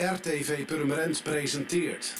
RTV 0.00 0.64
Purmerend 0.66 1.22
presenteert. 1.22 2.14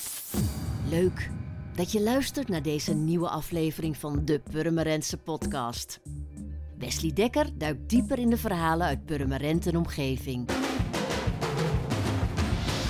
Leuk 0.91 1.31
dat 1.75 1.93
je 1.93 2.01
luistert 2.01 2.49
naar 2.49 2.63
deze 2.63 2.95
nieuwe 2.95 3.29
aflevering 3.29 3.97
van 3.97 4.25
de 4.25 4.41
Purmerendse 4.51 5.17
podcast. 5.17 6.01
Wesley 6.79 7.13
Dekker 7.13 7.59
duikt 7.59 7.89
dieper 7.89 8.19
in 8.19 8.31
de 8.31 8.37
verhalen 8.37 8.87
uit 8.87 9.05
Purmerend 9.05 9.67
en 9.67 9.77
omgeving. 9.77 10.49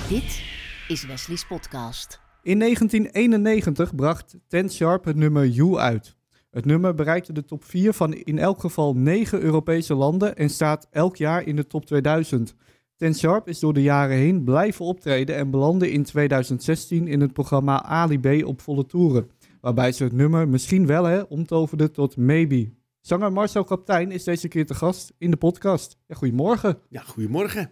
Dit 0.09 0.43
is 0.87 1.05
Wesley's 1.05 1.45
podcast. 1.45 2.19
In 2.43 2.59
1991 2.59 3.95
bracht 3.95 4.35
Ten 4.47 4.71
Sharp 4.71 5.05
het 5.05 5.15
nummer 5.15 5.47
You 5.47 5.77
uit. 5.77 6.15
Het 6.49 6.65
nummer 6.65 6.95
bereikte 6.95 7.33
de 7.33 7.45
top 7.45 7.63
4 7.63 7.93
van 7.93 8.13
in 8.13 8.39
elk 8.39 8.59
geval 8.59 8.93
9 8.93 9.41
Europese 9.41 9.93
landen 9.93 10.35
en 10.35 10.49
staat 10.49 10.87
elk 10.89 11.15
jaar 11.15 11.43
in 11.43 11.55
de 11.55 11.67
top 11.67 11.85
2000. 11.85 12.55
Ten 13.01 13.15
Sharp 13.15 13.47
is 13.47 13.59
door 13.59 13.73
de 13.73 13.81
jaren 13.81 14.17
heen 14.17 14.43
blijven 14.43 14.85
optreden 14.85 15.35
en 15.35 15.49
belandde 15.49 15.91
in 15.91 16.03
2016 16.03 17.07
in 17.07 17.21
het 17.21 17.33
programma 17.33 17.83
Ali 17.83 18.19
B 18.19 18.45
op 18.45 18.61
volle 18.61 18.85
toeren. 18.85 19.29
Waarbij 19.61 19.91
ze 19.91 20.03
het 20.03 20.13
nummer 20.13 20.47
misschien 20.47 20.85
wel 20.85 21.03
hè, 21.03 21.21
omtoverde 21.21 21.91
tot 21.91 22.17
Maybe. 22.17 22.71
Zanger 22.99 23.31
Marcel 23.31 23.63
Kaptein 23.63 24.11
is 24.11 24.23
deze 24.23 24.47
keer 24.47 24.65
te 24.65 24.73
gast 24.73 25.13
in 25.17 25.31
de 25.31 25.37
podcast. 25.37 25.97
Ja, 26.07 26.15
goedemorgen. 26.15 26.79
Ja, 26.89 27.01
goedemorgen. 27.01 27.71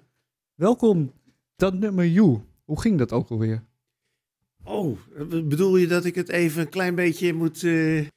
Welkom. 0.56 1.12
Dat 1.56 1.74
nummer 1.74 2.08
You, 2.08 2.40
hoe 2.64 2.82
ging 2.82 2.98
dat 2.98 3.12
ook 3.12 3.30
alweer? 3.30 3.64
Oh, 4.64 4.98
bedoel 5.30 5.78
je 5.78 5.88
dat 5.88 6.06
ik 6.06 6.16
het 6.16 6.30
even 6.30 6.62
een 6.62 6.70
klein 6.70 6.96
beetje 6.96 7.34
moet... 7.34 7.62
Uh... 7.62 8.08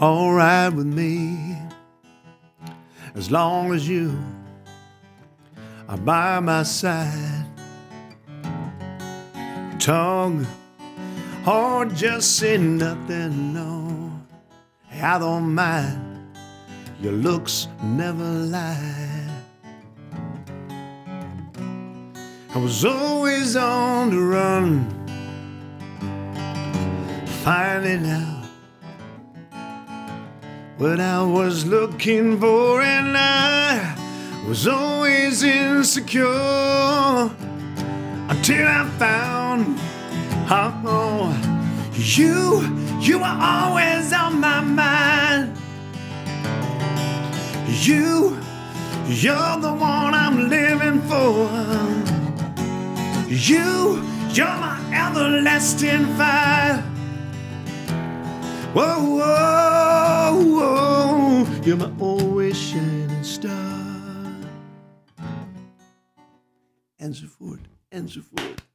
alright 0.00 0.72
with 0.72 0.86
me 0.86 1.56
as 3.14 3.30
long 3.30 3.72
as 3.72 3.88
you 3.88 4.16
are 5.88 5.96
by 5.96 6.38
my 6.38 6.62
side. 6.62 7.44
Tongue 9.80 10.46
or 11.46 11.86
just 11.86 12.36
say 12.36 12.58
nothing, 12.58 13.54
no. 13.54 14.12
I 15.00 15.18
don't 15.18 15.54
mind, 15.54 16.36
your 17.00 17.12
looks 17.12 17.68
never 17.82 18.24
lie. 18.24 19.28
I 22.54 22.58
was 22.58 22.84
always 22.84 23.56
on 23.56 24.10
the 24.10 24.20
run 24.20 24.84
finding 27.44 28.06
out 28.06 28.37
what 30.78 31.00
I 31.00 31.22
was 31.22 31.66
looking 31.66 32.38
for, 32.38 32.80
and 32.82 33.16
I 33.16 33.96
was 34.48 34.68
always 34.68 35.42
insecure 35.42 36.24
until 38.28 38.66
I 38.66 38.88
found 38.98 39.78
oh, 40.50 41.90
you, 41.94 42.62
you 43.00 43.18
were 43.18 43.24
always 43.40 44.12
on 44.12 44.40
my 44.40 44.60
mind. 44.60 45.56
You, 47.66 48.38
you're 49.06 49.60
the 49.60 49.72
one 49.72 50.14
I'm 50.14 50.48
living 50.48 51.00
for. 51.02 51.48
You, 53.28 54.02
you're 54.30 54.46
my 54.46 54.78
everlasting 54.92 56.06
fire. 56.16 56.82
Whoa, 58.74 59.16
whoa, 59.16 59.97
whoa, 60.44 61.46
you're 61.64 61.76
my 61.76 61.92
always 62.04 62.56
shining 62.56 63.24
star. 63.24 63.86
Enzovoort, 66.96 67.60
enzovoort. 67.88 68.66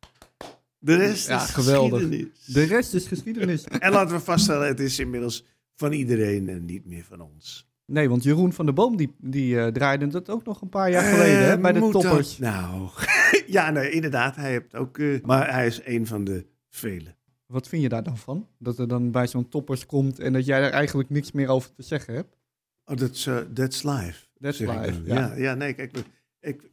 De 0.80 0.96
rest 0.96 1.28
Ja, 1.28 1.44
is 1.44 1.50
geweldig. 1.50 2.00
geschiedenis. 2.02 2.46
De 2.46 2.64
rest 2.64 2.94
is 2.94 3.08
geschiedenis. 3.08 3.64
En 3.64 3.92
laten 3.92 4.16
we 4.16 4.22
vaststellen, 4.22 4.68
het 4.68 4.80
is 4.80 5.00
inmiddels 5.00 5.46
van 5.76 5.92
iedereen 5.92 6.50
en 6.50 6.66
niet 6.66 6.86
meer 6.86 7.04
van 7.04 7.22
ons. 7.22 7.68
Nee, 7.86 8.10
want 8.10 8.24
Jeroen 8.24 8.54
van 8.54 8.66
der 8.66 8.74
Boom 8.74 8.98
die, 8.98 9.16
die 9.18 9.60
eh, 9.60 9.68
draaide 9.68 10.08
dat 10.08 10.30
ook 10.30 10.46
nog 10.46 10.62
een 10.62 10.70
paar 10.70 10.90
jaar 10.92 11.04
geleden 11.14 11.38
hè, 11.46 11.54
Eh, 11.54 11.62
bij 11.62 11.72
de 11.72 11.80
moet 11.80 11.94
dat 11.94 12.02
toppers. 12.02 12.38
Nou, 12.38 12.90
ja, 13.48 13.70
nee, 13.70 13.90
inderdaad. 13.90 14.36
Hij 14.36 14.52
heeft 14.52 14.76
ook, 14.76 14.98
eh, 14.98 15.22
maar 15.22 15.54
hij 15.54 15.68
is 15.68 15.82
een 15.86 16.08
van 16.08 16.24
de 16.24 16.46
velen. 16.70 17.16
Wat 17.54 17.68
vind 17.68 17.82
je 17.82 17.90
daar 17.90 18.04
dan 18.04 18.18
van? 18.18 18.48
Dat 18.60 18.80
er 18.80 18.88
dan 18.88 19.12
bij 19.12 19.28
zo'n 19.28 19.50
toppers 19.50 19.86
komt 19.86 20.20
en 20.20 20.34
dat 20.34 20.46
jij 20.46 20.62
er 20.64 20.72
eigenlijk 20.72 21.10
niks 21.10 21.32
meer 21.32 21.48
over 21.48 21.74
te 21.74 21.84
zeggen 21.84 22.14
hebt? 22.14 22.38
Oh, 22.86 22.96
that's, 22.96 23.26
uh, 23.26 23.38
that's 23.38 23.84
live. 23.84 24.26
That's 24.40 24.60
ik 24.60 24.68
live, 24.68 24.92
dan. 24.92 25.02
ja. 25.06 25.16
Ja, 25.16 25.36
ja, 25.36 25.54
nee, 25.54 25.74
kijk, 25.74 25.98
ik, 26.40 26.72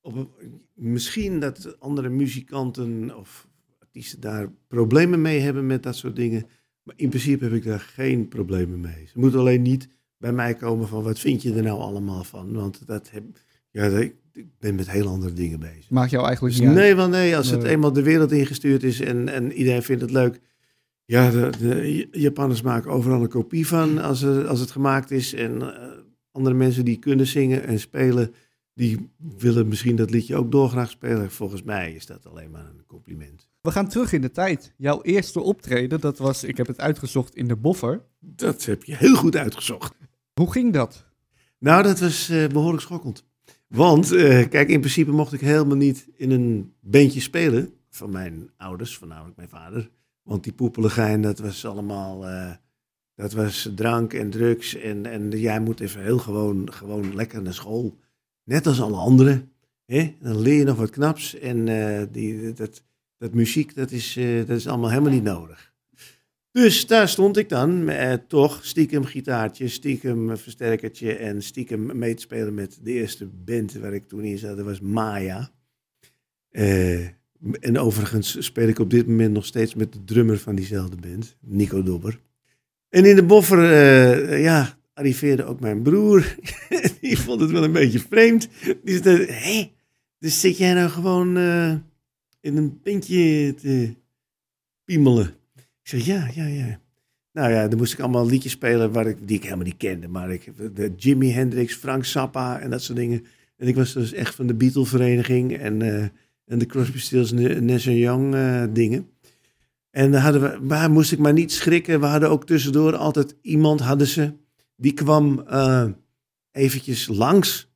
op 0.00 0.14
een- 0.16 0.60
misschien 0.74 1.40
dat 1.40 1.80
andere 1.80 2.08
muzikanten 2.08 3.16
of 3.18 3.48
artiesten 3.78 4.20
daar 4.20 4.50
problemen 4.68 5.20
mee 5.20 5.40
hebben 5.40 5.66
met 5.66 5.82
dat 5.82 5.96
soort 5.96 6.16
dingen. 6.16 6.46
Maar 6.82 6.94
in 6.98 7.08
principe 7.08 7.44
heb 7.44 7.52
ik 7.52 7.64
daar 7.64 7.80
geen 7.80 8.28
problemen 8.28 8.80
mee. 8.80 9.06
Ze 9.06 9.18
moeten 9.18 9.40
alleen 9.40 9.62
niet 9.62 9.88
bij 10.18 10.32
mij 10.32 10.54
komen 10.54 10.88
van 10.88 11.02
wat 11.02 11.18
vind 11.18 11.42
je 11.42 11.54
er 11.54 11.62
nou 11.62 11.80
allemaal 11.80 12.24
van? 12.24 12.52
Want 12.52 12.86
dat 12.86 13.10
heb, 13.10 13.24
ja, 13.70 13.84
ik, 13.84 14.14
ik 14.36 14.46
ben 14.58 14.74
met 14.74 14.90
heel 14.90 15.06
andere 15.08 15.32
dingen 15.32 15.60
bezig. 15.60 15.90
Maakt 15.90 16.10
jou 16.10 16.26
eigenlijk 16.26 16.56
Dus 16.56 16.66
niet 16.66 16.74
nee, 16.74 16.94
want 16.94 17.10
nee, 17.10 17.36
als 17.36 17.50
het 17.50 17.62
Nee. 17.62 17.70
eenmaal 17.70 17.92
de 17.92 18.02
wereld 18.02 18.32
ingestuurd 18.32 18.82
is 18.82 19.00
en, 19.00 19.28
en 19.28 19.52
iedereen 19.52 19.82
vindt 19.82 20.02
het 20.02 20.10
leuk. 20.10 20.40
Ja, 21.04 21.30
de, 21.30 21.50
de 21.58 22.08
Japanners 22.12 22.62
maken 22.62 22.90
overal 22.90 23.22
een 23.22 23.28
kopie 23.28 23.66
van 23.66 23.98
als, 23.98 24.22
er, 24.22 24.46
als 24.46 24.60
het 24.60 24.70
gemaakt 24.70 25.10
is. 25.10 25.34
En 25.34 25.62
eh, 25.62 25.88
andere 26.32 26.54
mensen 26.56 26.84
die 26.84 26.98
kunnen 26.98 27.26
zingen 27.26 27.64
en 27.66 27.80
spelen, 27.80 28.34
die 28.74 29.10
willen 29.38 29.68
misschien 29.68 29.96
dat 29.96 30.10
liedje 30.10 30.36
ook 30.36 30.52
doorgraag 30.52 30.90
spelen. 30.90 31.30
Volgens 31.30 31.62
mij 31.62 31.92
is 31.92 32.06
dat 32.06 32.26
alleen 32.26 32.50
maar 32.50 32.64
een 32.66 32.84
compliment. 32.86 33.48
We 33.60 33.70
gaan 33.70 33.88
terug 33.88 34.12
in 34.12 34.20
de 34.20 34.30
tijd. 34.30 34.72
Jouw 34.76 35.02
eerste 35.02 35.40
optreden, 35.40 36.00
dat 36.00 36.18
was, 36.18 36.44
ik 36.44 36.56
heb 36.56 36.66
het 36.66 36.80
uitgezocht 36.80 37.34
in 37.36 37.48
de 37.48 37.56
Boffer. 37.56 38.00
Dat 38.20 38.64
heb 38.64 38.84
je 38.84 38.96
heel 38.96 39.14
goed 39.16 39.36
uitgezocht. 39.36 39.94
Hoe 40.34 40.52
ging 40.52 40.72
dat? 40.72 41.04
Nou, 41.58 41.82
dat 41.82 42.00
was 42.00 42.28
eh, 42.28 42.46
behoorlijk 42.46 42.82
schokkend. 42.82 43.24
Want, 43.66 44.12
eh, 44.12 44.48
kijk, 44.48 44.68
in 44.68 44.80
principe 44.80 45.10
mocht 45.10 45.32
ik 45.32 45.40
helemaal 45.40 45.76
niet 45.76 46.08
in 46.16 46.30
een 46.30 46.74
bandje 46.80 47.20
spelen. 47.20 47.70
Van 47.90 48.10
mijn 48.10 48.50
ouders, 48.56 48.96
voornamelijk 48.96 49.36
mijn 49.36 49.48
vader. 49.48 49.90
Want 50.22 50.44
die 50.44 50.52
poepeligijn, 50.52 51.22
dat 51.22 51.38
was 51.38 51.64
allemaal... 51.66 52.26
eh, 52.26 52.52
dat 53.14 53.32
was 53.32 53.70
drank 53.74 54.12
en 54.12 54.30
drugs. 54.30 54.74
En, 54.74 55.06
en 55.06 55.30
jij 55.30 55.60
moet 55.60 55.80
even 55.80 56.02
heel 56.02 56.18
gewoon, 56.18 56.72
gewoon 56.72 57.14
lekker 57.14 57.42
naar 57.42 57.54
school. 57.54 57.98
Net 58.44 58.66
als 58.66 58.80
alle 58.80 58.96
anderen. 58.96 59.52
Hè? 59.84 60.14
Dan 60.20 60.40
leer 60.40 60.58
je 60.58 60.64
nog 60.64 60.76
wat 60.76 60.90
knaps. 60.90 61.38
En 61.38 61.68
eh, 61.68 62.06
die, 62.12 62.52
dat, 62.52 62.82
dat 63.18 63.34
muziek, 63.34 63.74
dat 63.74 63.90
is, 63.90 64.14
dat 64.46 64.56
is 64.56 64.66
allemaal 64.68 64.90
helemaal 64.90 65.12
niet 65.12 65.22
nodig. 65.22 65.65
Dus 66.56 66.86
daar 66.86 67.08
stond 67.08 67.36
ik 67.36 67.48
dan, 67.48 67.88
eh, 67.88 68.12
toch 68.28 68.64
stiekem 68.64 69.04
gitaartje, 69.04 69.68
stiekem 69.68 70.36
versterkertje 70.36 71.12
en 71.16 71.42
stiekem 71.42 71.98
mee 71.98 72.14
te 72.14 72.22
spelen 72.22 72.54
met 72.54 72.78
de 72.82 72.92
eerste 72.92 73.26
band 73.26 73.72
waar 73.72 73.94
ik 73.94 74.08
toen 74.08 74.24
in 74.24 74.38
zat. 74.38 74.56
Dat 74.56 74.64
was 74.64 74.80
Maya. 74.80 75.50
Eh, 76.50 77.04
en 77.60 77.78
overigens 77.78 78.44
speel 78.44 78.68
ik 78.68 78.78
op 78.78 78.90
dit 78.90 79.06
moment 79.06 79.32
nog 79.32 79.46
steeds 79.46 79.74
met 79.74 79.92
de 79.92 80.04
drummer 80.04 80.38
van 80.38 80.54
diezelfde 80.54 80.96
band, 80.96 81.36
Nico 81.40 81.82
Dobber. 81.82 82.20
En 82.88 83.04
in 83.04 83.16
de 83.16 83.24
boffer, 83.24 83.58
eh, 83.58 84.42
ja, 84.42 84.78
arriveerde 84.94 85.44
ook 85.44 85.60
mijn 85.60 85.82
broer. 85.82 86.36
Die 87.00 87.18
vond 87.18 87.40
het 87.40 87.50
wel 87.50 87.64
een 87.64 87.72
beetje 87.72 88.00
vreemd. 88.00 88.48
Die 88.84 89.02
zei, 89.02 89.26
hé, 89.26 89.72
dus 90.18 90.40
zit 90.40 90.58
jij 90.58 90.74
nou 90.74 90.90
gewoon 90.90 91.36
eh, 91.36 91.74
in 92.40 92.56
een 92.56 92.80
bandje 92.82 93.54
te 93.54 93.94
piemelen? 94.84 95.34
Ik 95.86 95.92
zeg, 95.92 96.06
ja, 96.06 96.30
ja, 96.34 96.46
ja. 96.46 96.80
Nou 97.32 97.50
ja, 97.50 97.68
dan 97.68 97.78
moest 97.78 97.92
ik 97.92 98.00
allemaal 98.00 98.26
liedjes 98.26 98.52
spelen 98.52 98.92
waar 98.92 99.06
ik, 99.06 99.28
die 99.28 99.36
ik 99.36 99.42
helemaal 99.42 99.64
niet 99.64 99.76
kende. 99.76 100.08
Maar 100.08 100.30
ik, 100.30 100.52
de 100.74 100.92
Jimi 100.96 101.32
Hendrix, 101.32 101.74
Frank 101.74 102.04
Zappa 102.04 102.58
en 102.58 102.70
dat 102.70 102.82
soort 102.82 102.98
dingen. 102.98 103.24
En 103.56 103.68
ik 103.68 103.74
was 103.74 103.92
dus 103.92 104.12
echt 104.12 104.34
van 104.34 104.46
de 104.46 104.54
Beatle-vereniging 104.54 105.56
en, 105.56 105.82
eh, 105.82 106.02
en 106.44 106.58
de 106.58 106.66
Crosby, 106.66 106.98
Stills, 106.98 107.32
Nash 107.32 107.84
Young 107.84 108.34
eh, 108.34 108.64
dingen. 108.70 109.08
En 109.90 110.10
dan 110.10 110.20
hadden 110.20 110.42
we, 110.42 110.58
maar 110.60 110.90
moest 110.90 111.12
ik 111.12 111.18
maar 111.18 111.32
niet 111.32 111.52
schrikken. 111.52 112.00
We 112.00 112.06
hadden 112.06 112.30
ook 112.30 112.46
tussendoor 112.46 112.96
altijd 112.96 113.36
iemand, 113.40 113.80
hadden 113.80 114.06
ze, 114.06 114.32
die 114.76 114.92
kwam 114.92 115.40
eh, 115.40 115.86
eventjes 116.50 117.08
langs. 117.08 117.68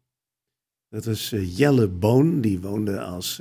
Dat 0.88 1.04
was 1.04 1.34
Jelle 1.56 1.88
Boon, 1.88 2.40
die 2.40 2.60
woonde 2.60 3.00
als 3.00 3.36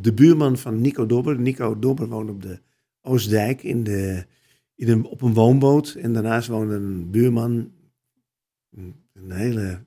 de 0.00 0.12
buurman 0.14 0.58
van 0.58 0.80
Nico 0.80 1.06
Dobber. 1.06 1.38
Nico 1.38 1.78
Dobber 1.78 2.08
woonde 2.08 2.32
op 2.32 2.42
de 2.42 2.58
Oostdijk 3.06 3.62
in 3.62 3.84
de, 3.84 4.26
in 4.74 5.04
op 5.04 5.22
een 5.22 5.34
woonboot. 5.34 5.94
En 5.94 6.12
daarnaast 6.12 6.48
woonde 6.48 6.74
een 6.74 7.10
buurman, 7.10 7.72
een, 8.70 9.30
hele 9.30 9.84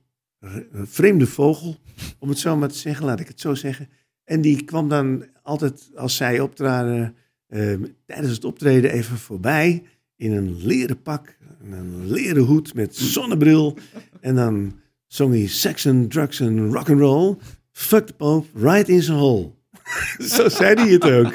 vreemde 0.74 1.28
vogel, 1.28 1.76
om 2.20 2.30
het 2.30 2.40
zo 2.40 2.56
maar 2.56 2.70
te 2.70 2.78
zeggen, 2.78 3.06
laat 3.06 3.20
ik 3.20 3.28
het 3.28 3.40
zo 3.40 3.56
zeggen. 3.56 3.90
En 4.24 4.42
die 4.42 4.64
kwam 4.64 4.90
dan 4.90 5.26
altijd, 5.42 5.92
als 5.96 6.16
zij 6.16 6.40
optraden, 6.40 7.16
eh, 7.48 7.74
tijdens 8.06 8.34
het 8.34 8.46
optreden 8.46 8.92
even 8.92 9.18
voorbij. 9.18 9.84
In 10.16 10.32
een 10.32 10.66
leren 10.66 11.02
pak, 11.02 11.38
en 11.64 11.72
een 11.72 12.12
leren 12.12 12.44
hoed 12.44 12.74
met 12.74 12.96
zonnebril. 12.96 13.78
En 14.22 14.36
dan 14.36 14.80
zong 15.08 15.34
hij 15.34 15.48
sex 15.48 15.88
and 15.88 16.12
drugs 16.12 16.42
and 16.42 16.74
rock 16.74 16.90
and 16.90 17.00
roll. 17.00 17.36
Fuck 17.72 18.06
the 18.06 18.14
Pope, 18.14 18.48
right 18.54 18.90
in 18.90 19.02
zijn 19.02 19.18
hole. 19.18 19.52
Zo 20.36 20.50
zei 20.50 20.76
hij 20.76 20.90
het 20.90 21.04
ook. 21.04 21.34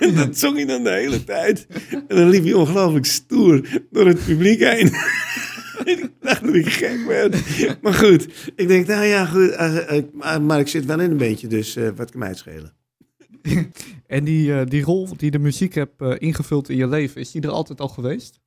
En 0.00 0.14
dat 0.14 0.38
zong 0.38 0.56
hij 0.56 0.66
dan 0.66 0.82
de 0.82 0.90
hele 0.90 1.24
tijd. 1.24 1.66
En 1.90 2.16
dan 2.16 2.28
liep 2.28 2.44
hij 2.44 2.52
ongelooflijk 2.52 3.06
stoer 3.06 3.68
door 3.90 4.06
het 4.06 4.24
publiek 4.24 4.60
heen. 4.60 4.86
ik 5.94 6.10
dacht 6.20 6.44
dat 6.44 6.54
ik 6.54 6.68
gek 6.68 7.04
werd. 7.06 7.36
Maar 7.82 7.94
goed, 7.94 8.52
ik 8.56 8.68
denk, 8.68 8.86
nou 8.86 9.04
ja, 9.04 9.26
goed. 9.26 9.50
eh, 9.50 9.98
eh, 9.98 10.42
maar, 10.42 10.60
ik 10.60 10.68
zit 10.68 10.84
wel 10.84 11.00
in 11.00 11.10
een 11.10 11.16
beetje, 11.16 11.46
dus 11.46 11.76
eh, 11.76 11.88
wat 11.96 12.10
kan 12.10 12.20
mij 12.20 12.28
het 12.28 12.38
schelen? 12.38 12.72
En 14.06 14.24
die, 14.24 14.64
die 14.64 14.82
rol 14.82 15.16
die 15.16 15.30
de 15.30 15.38
muziek 15.38 15.74
hebt 15.74 16.02
ingevuld 16.18 16.68
in 16.68 16.76
je 16.76 16.88
leven, 16.88 17.20
is 17.20 17.30
die 17.30 17.42
er 17.42 17.48
altijd 17.48 17.80
al 17.80 17.88
geweest? 17.88 18.40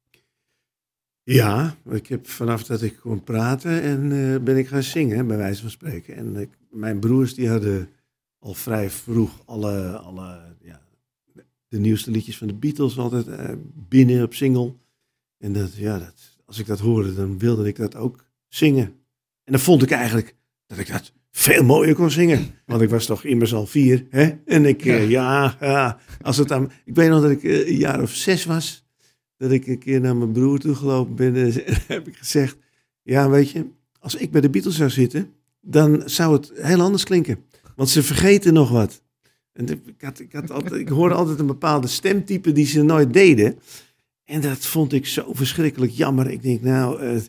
Ja, 1.24 1.76
ik 1.90 2.08
heb 2.08 2.28
vanaf 2.28 2.64
dat 2.64 2.82
ik 2.82 2.98
kon 3.02 3.24
praten 3.24 3.82
en 3.82 4.44
ben 4.44 4.58
ik 4.58 4.68
gaan 4.68 4.84
zingen, 4.84 5.28
bij 5.28 5.38
wijze 5.38 5.62
van 5.62 5.70
spreken. 5.70 6.16
En 6.16 6.36
ik, 6.36 6.50
mijn 6.70 7.00
broers 7.00 7.34
die 7.34 7.50
hadden 7.50 7.90
al 8.40 8.54
vrij 8.54 8.90
vroeg 8.90 9.42
alle, 9.46 9.98
alle 9.98 10.56
ja, 10.62 10.82
de 11.68 11.80
nieuwste 11.80 12.12
liedjes 12.12 12.38
van 12.38 12.48
de 12.48 12.54
Beatles 12.54 12.98
altijd 12.98 13.28
eh, 13.28 13.50
binnen 13.74 14.24
op 14.24 14.34
single. 14.34 14.74
En 15.38 15.54
dat, 15.54 15.76
ja, 15.76 16.00
dat, 16.00 16.38
als 16.46 16.60
ik 16.60 16.66
dat 16.66 16.80
hoorde, 16.80 17.14
dan 17.14 17.40
wilde 17.40 17.68
ik 17.68 17.76
dat 17.76 17.96
ook 17.96 18.26
zingen. 18.48 18.86
En 19.44 19.52
dan 19.52 19.60
vond 19.60 19.82
ik 19.84 19.92
eigenlijk 19.92 20.36
dat 20.68 20.78
ik 20.78 20.88
dat 20.88 21.12
veel 21.32 21.64
mooier 21.64 21.96
kon 21.96 22.12
zingen. 22.12 22.48
Want 22.66 22.82
ik 22.82 22.90
was 22.90 23.06
toch 23.06 23.24
immers 23.24 23.54
al 23.54 23.66
vier. 23.66 24.06
Hè? 24.10 24.30
En 24.46 24.66
ik, 24.66 24.86
eh, 24.86 25.10
ja, 25.10 25.58
ja, 25.60 26.00
als 26.22 26.38
het 26.38 26.52
aan, 26.52 26.72
ik 26.86 26.96
weet 26.96 27.10
nog 27.10 27.22
dat 27.22 27.32
ik 27.32 27.44
eh, 27.44 27.68
een 27.68 27.78
jaar 27.78 28.02
of 28.02 28.12
zes 28.12 28.46
was. 28.46 28.88
Dat 29.38 29.52
ik 29.52 29.68
een 29.68 29.80
keer 29.80 30.02
naar 30.02 30.16
mijn 30.16 30.32
broer 30.32 30.60
toe 30.60 30.76
gelopen 30.76 31.16
ben. 31.16 31.36
En 31.36 31.54
heb 31.88 32.08
ik 32.08 32.16
gezegd, 32.16 32.58
ja 33.04 33.30
weet 33.30 33.50
je, 33.50 33.66
als 34.00 34.16
ik 34.16 34.32
bij 34.32 34.42
de 34.42 34.50
Beatles 34.50 34.76
zou 34.76 34.90
zitten, 34.90 35.34
dan 35.62 36.02
zou 36.06 36.34
het 36.34 36.52
heel 36.56 36.82
anders 36.82 37.04
klinken. 37.04 37.46
Want 37.80 37.92
ze 37.92 38.04
vergeten 38.04 38.54
nog 38.54 38.70
wat. 38.70 39.02
En 39.54 39.68
ik, 39.68 39.80
ik, 40.20 40.32
had 40.32 40.52
altijd, 40.52 40.74
ik 40.74 40.88
hoorde 40.90 41.16
altijd 41.16 41.40
een 41.40 41.46
bepaalde 41.46 41.88
stemtype 41.88 42.52
die 42.52 42.66
ze 42.66 42.82
nooit 42.82 43.14
deden. 43.14 43.60
En 44.26 44.42
dat 44.42 44.66
vond 44.66 44.94
ik 44.94 45.06
zo 45.06 45.26
verschrikkelijk 45.34 45.92
jammer. 45.92 46.30
Ik 46.30 46.42
denk, 46.42 46.62
nou, 46.62 47.02
eh, 47.02 47.22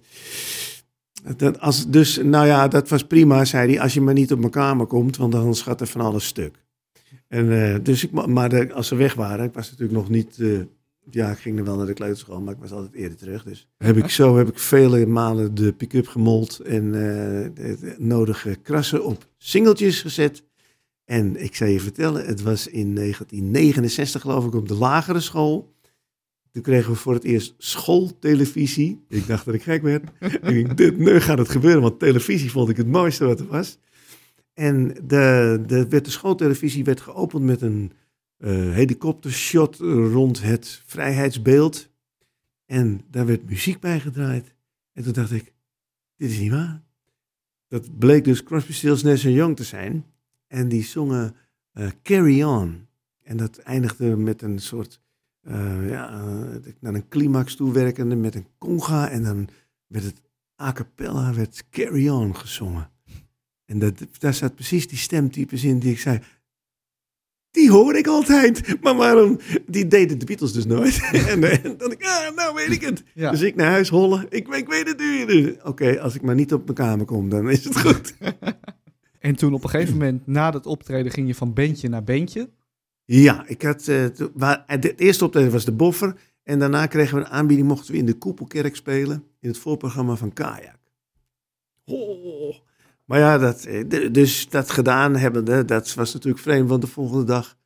dat 1.36 1.60
als, 1.60 1.88
dus, 1.88 2.16
nou 2.22 2.46
ja, 2.46 2.68
dat 2.68 2.88
was 2.88 3.04
prima, 3.04 3.44
zei 3.44 3.72
hij, 3.72 3.80
als 3.80 3.94
je 3.94 4.00
maar 4.00 4.14
niet 4.14 4.32
op 4.32 4.38
mijn 4.38 4.50
kamer 4.50 4.86
komt, 4.86 5.16
want 5.16 5.34
anders 5.34 5.62
gaat 5.62 5.80
er 5.80 5.86
van 5.86 6.00
alles 6.00 6.26
stuk. 6.26 6.64
En, 7.28 7.52
eh, 7.62 7.78
dus 7.82 8.04
ik, 8.04 8.10
maar 8.10 8.48
de, 8.48 8.72
als 8.72 8.88
ze 8.88 8.94
weg 8.94 9.14
waren, 9.14 9.44
ik 9.44 9.54
was 9.54 9.70
natuurlijk 9.70 9.98
nog 9.98 10.08
niet, 10.08 10.38
eh, 10.38 10.58
ja, 11.10 11.30
ik 11.30 11.38
ging 11.38 11.58
er 11.58 11.64
wel 11.64 11.76
naar 11.76 11.86
de 11.86 11.94
kleuterschool, 11.94 12.40
maar 12.40 12.54
ik 12.54 12.60
was 12.60 12.72
altijd 12.72 12.94
eerder 12.94 13.18
terug. 13.18 13.44
Dus 13.44 13.68
heb 13.76 13.96
ik 13.96 14.08
zo 14.08 14.36
heb 14.36 14.48
ik 14.48 14.58
vele 14.58 15.06
malen 15.06 15.54
de 15.54 15.72
pick-up 15.72 16.06
gemold 16.06 16.58
en 16.58 16.84
eh, 16.84 17.50
de, 17.54 17.76
de 17.80 17.94
nodige 17.98 18.58
krassen 18.62 19.04
op 19.04 19.28
singeltjes 19.36 20.00
gezet. 20.00 20.42
En 21.04 21.42
ik 21.42 21.54
zou 21.54 21.70
je 21.70 21.80
vertellen, 21.80 22.26
het 22.26 22.42
was 22.42 22.66
in 22.66 22.94
1969 22.94 24.20
geloof 24.20 24.46
ik 24.46 24.54
op 24.54 24.68
de 24.68 24.74
lagere 24.74 25.20
school. 25.20 25.74
Toen 26.52 26.62
kregen 26.62 26.90
we 26.92 26.96
voor 26.96 27.14
het 27.14 27.24
eerst 27.24 27.54
schooltelevisie. 27.58 29.04
Ik 29.08 29.26
dacht 29.26 29.44
dat 29.44 29.54
ik 29.54 29.62
gek 29.62 29.82
werd. 29.82 30.04
ik 30.20 30.42
denk, 30.42 30.76
dit, 30.76 30.98
nu 30.98 31.20
gaat 31.20 31.38
het 31.38 31.48
gebeuren, 31.48 31.82
want 31.82 31.98
televisie 31.98 32.50
vond 32.50 32.68
ik 32.68 32.76
het 32.76 32.86
mooiste 32.86 33.24
wat 33.24 33.40
er 33.40 33.46
was. 33.46 33.78
En 34.54 34.88
de, 35.04 35.62
de, 35.66 35.88
werd 35.88 36.04
de 36.04 36.10
schooltelevisie 36.10 36.84
werd 36.84 37.00
geopend 37.00 37.44
met 37.44 37.62
een 37.62 37.92
eh, 38.40 38.50
helikoptershot 38.50 39.76
rond 40.12 40.42
het 40.42 40.82
vrijheidsbeeld. 40.86 41.88
En 42.66 43.00
daar 43.10 43.26
werd 43.26 43.48
muziek 43.48 43.80
bij 43.80 44.00
gedraaid. 44.00 44.54
En 44.92 45.02
toen 45.02 45.12
dacht 45.12 45.32
ik, 45.32 45.52
dit 46.16 46.30
is 46.30 46.38
niet 46.38 46.50
waar. 46.50 46.82
Dat 47.68 47.98
bleek 47.98 48.24
dus 48.24 48.42
Crosby, 48.42 48.72
Stills, 48.72 49.02
Nash 49.02 49.22
Young 49.22 49.56
te 49.56 49.64
zijn. 49.64 50.04
En 50.46 50.68
die 50.68 50.82
zongen 50.82 51.34
eh, 51.72 51.88
Carry 52.02 52.42
On. 52.42 52.86
En 53.22 53.36
dat 53.36 53.58
eindigde 53.58 54.16
met 54.16 54.42
een 54.42 54.58
soort, 54.58 55.00
eh, 55.40 55.88
ja, 55.88 56.24
naar 56.80 56.94
een 56.94 57.08
climax 57.08 57.54
toe 57.54 57.72
werkende 57.72 58.16
met 58.16 58.34
een 58.34 58.46
conga. 58.58 59.10
En 59.10 59.22
dan 59.22 59.48
werd 59.86 60.04
het 60.04 60.22
a 60.62 60.72
cappella, 60.72 61.34
werd 61.34 61.64
Carry 61.70 62.08
On 62.08 62.36
gezongen. 62.36 62.90
En 63.64 63.78
dat, 63.78 64.06
daar 64.18 64.34
zat 64.34 64.54
precies 64.54 64.88
die 64.88 64.98
stemtypes 64.98 65.64
in 65.64 65.78
die 65.78 65.92
ik 65.92 65.98
zei, 65.98 66.20
die 67.50 67.70
hoor 67.70 67.96
ik 67.96 68.06
altijd. 68.06 68.82
Maar 68.82 68.96
waarom? 68.96 69.38
Die 69.66 69.86
deden 69.86 70.18
de 70.18 70.24
Beatles 70.24 70.52
dus 70.52 70.66
nooit. 70.66 71.00
en, 71.28 71.42
eh, 71.42 71.62
dan 71.62 71.76
dacht 71.76 71.92
ik, 71.92 72.04
ah, 72.04 72.36
nou 72.36 72.54
weet 72.54 72.70
ik 72.70 72.80
het. 72.80 73.02
Ja. 73.14 73.30
Dus 73.30 73.40
ik 73.40 73.56
naar 73.56 73.70
huis 73.70 73.88
hollen. 73.88 74.26
Ik, 74.28 74.48
ik 74.48 74.68
weet 74.68 74.88
het 74.88 74.98
nu. 74.98 75.26
Dus, 75.26 75.54
Oké, 75.62 76.00
als 76.00 76.14
ik 76.14 76.22
maar 76.22 76.34
niet 76.34 76.52
op 76.52 76.64
mijn 76.64 76.76
kamer 76.76 77.06
kom, 77.06 77.28
dan 77.28 77.50
is 77.50 77.64
het 77.64 77.80
goed. 77.80 78.14
En 79.20 79.36
toen 79.36 79.54
op 79.54 79.64
een 79.64 79.70
gegeven 79.70 79.92
moment, 79.92 80.26
na 80.26 80.50
dat 80.50 80.66
optreden, 80.66 81.12
ging 81.12 81.26
je 81.26 81.34
van 81.34 81.52
bandje 81.52 81.88
naar 81.88 82.04
bandje. 82.04 82.50
Ja, 83.04 83.44
ik 83.46 83.62
had, 83.62 83.88
eh, 83.88 84.06
waar, 84.34 84.64
het 84.66 85.00
eerste 85.00 85.24
optreden 85.24 85.52
was 85.52 85.64
de 85.64 85.72
Boffer. 85.72 86.16
En 86.42 86.58
daarna 86.58 86.86
kregen 86.86 87.18
we 87.18 87.24
een 87.24 87.30
aanbieding, 87.30 87.68
mochten 87.68 87.92
we 87.92 87.98
in 87.98 88.06
de 88.06 88.18
Koepelkerk 88.18 88.76
spelen. 88.76 89.24
In 89.40 89.48
het 89.48 89.58
voorprogramma 89.58 90.16
van 90.16 90.32
Kajak. 90.32 90.78
Oh. 91.84 92.54
Maar 93.10 93.18
ja, 93.18 93.38
dat, 93.38 93.64
eh, 93.64 94.12
dus 94.12 94.48
dat 94.48 94.70
gedaan 94.70 95.16
hebbende, 95.16 95.64
dat 95.64 95.94
was 95.94 96.12
natuurlijk 96.12 96.42
vreemd. 96.42 96.68
Want 96.68 96.80
de 96.80 96.86
volgende 96.86 97.24
dag 97.24 97.58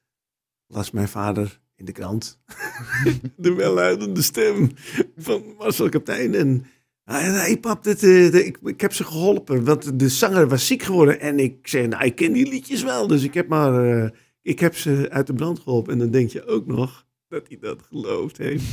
las 0.67 0.91
mijn 0.91 1.09
vader 1.09 1.61
in 1.77 1.85
de 1.85 1.93
krant 1.93 2.41
de 3.37 3.55
welluidende 3.55 4.23
stem 4.23 4.71
van 5.17 5.55
Marcel 5.59 5.89
Kaptein. 5.89 6.35
En 6.35 6.67
hij 7.05 7.23
hey 7.23 7.59
pap, 7.59 7.87
eh, 7.87 8.35
ik, 8.35 8.59
ik 8.63 8.81
heb 8.81 8.93
ze 8.93 9.05
geholpen. 9.05 9.65
Want 9.65 9.99
de 9.99 10.09
zanger 10.09 10.49
was 10.49 10.67
ziek 10.67 10.83
geworden. 10.83 11.21
En 11.21 11.39
ik 11.39 11.69
zei, 11.69 11.87
nou, 11.87 12.05
ik 12.05 12.15
ken 12.15 12.33
die 12.33 12.49
liedjes 12.49 12.83
wel. 12.83 13.07
Dus 13.07 13.23
ik 13.23 13.35
heb 13.35 13.49
maar... 13.49 14.03
eh, 14.03 14.11
ik 14.43 14.61
heb 14.61 14.77
ze 14.77 15.07
uit 15.11 15.27
de 15.27 15.35
brand 15.35 15.59
geholpen. 15.59 15.93
En 15.93 15.99
dan 15.99 16.11
denk 16.11 16.31
je 16.31 16.47
ook 16.47 16.67
nog 16.67 17.07
dat 17.29 17.49
hij 17.49 17.59
dat 17.61 17.83
geloofd 17.83 18.39
heeft. 18.39 18.65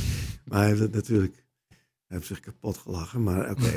Maar 0.44 0.62
hij 0.62 0.76
het 0.76 0.92
natuurlijk... 0.92 1.41
Heeft 2.12 2.26
zich 2.26 2.40
kapot 2.40 2.76
gelachen. 2.76 3.22
Maar 3.22 3.50
oké, 3.50 3.70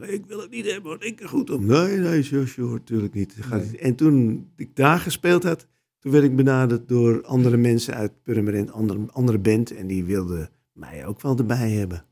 ik 0.16 0.26
wil 0.26 0.40
het 0.40 0.50
niet 0.50 0.66
hebben. 0.66 0.90
hoor. 0.90 1.04
Ik 1.04 1.20
er 1.20 1.28
goed 1.28 1.50
om. 1.50 1.66
Nee, 1.66 1.96
nee, 1.96 2.22
sure, 2.22 2.70
natuurlijk 2.70 3.14
niet. 3.14 3.36
Nee. 3.50 3.78
En 3.78 3.94
toen 3.94 4.46
ik 4.56 4.76
daar 4.76 4.98
gespeeld 4.98 5.42
had... 5.42 5.66
Toen 5.98 6.12
werd 6.12 6.24
ik 6.24 6.36
benaderd 6.36 6.88
door 6.88 7.24
andere 7.24 7.56
mensen 7.56 7.94
uit 7.94 8.22
Purmerend, 8.22 8.72
andere, 8.72 9.06
andere 9.12 9.38
band. 9.38 9.70
En 9.70 9.86
die 9.86 10.04
wilden 10.04 10.50
mij 10.72 11.06
ook 11.06 11.20
wel 11.20 11.38
erbij 11.38 11.70
hebben. 11.70 12.04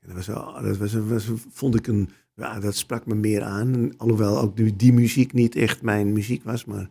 En 0.00 0.14
dat 0.14 0.26
was, 0.26 0.26
dat 0.62 0.76
was, 0.76 0.94
was, 0.94 1.30
vond 1.50 1.74
ik 1.74 1.86
een... 1.86 2.08
Ja, 2.36 2.60
dat 2.60 2.76
sprak 2.76 3.06
me 3.06 3.14
meer 3.14 3.42
aan. 3.42 3.74
En 3.74 3.94
Alhoewel 3.96 4.38
ook 4.40 4.56
die, 4.56 4.76
die 4.76 4.92
muziek 4.92 5.32
niet 5.32 5.56
echt 5.56 5.82
mijn 5.82 6.12
muziek 6.12 6.44
was. 6.44 6.64
Maar 6.64 6.90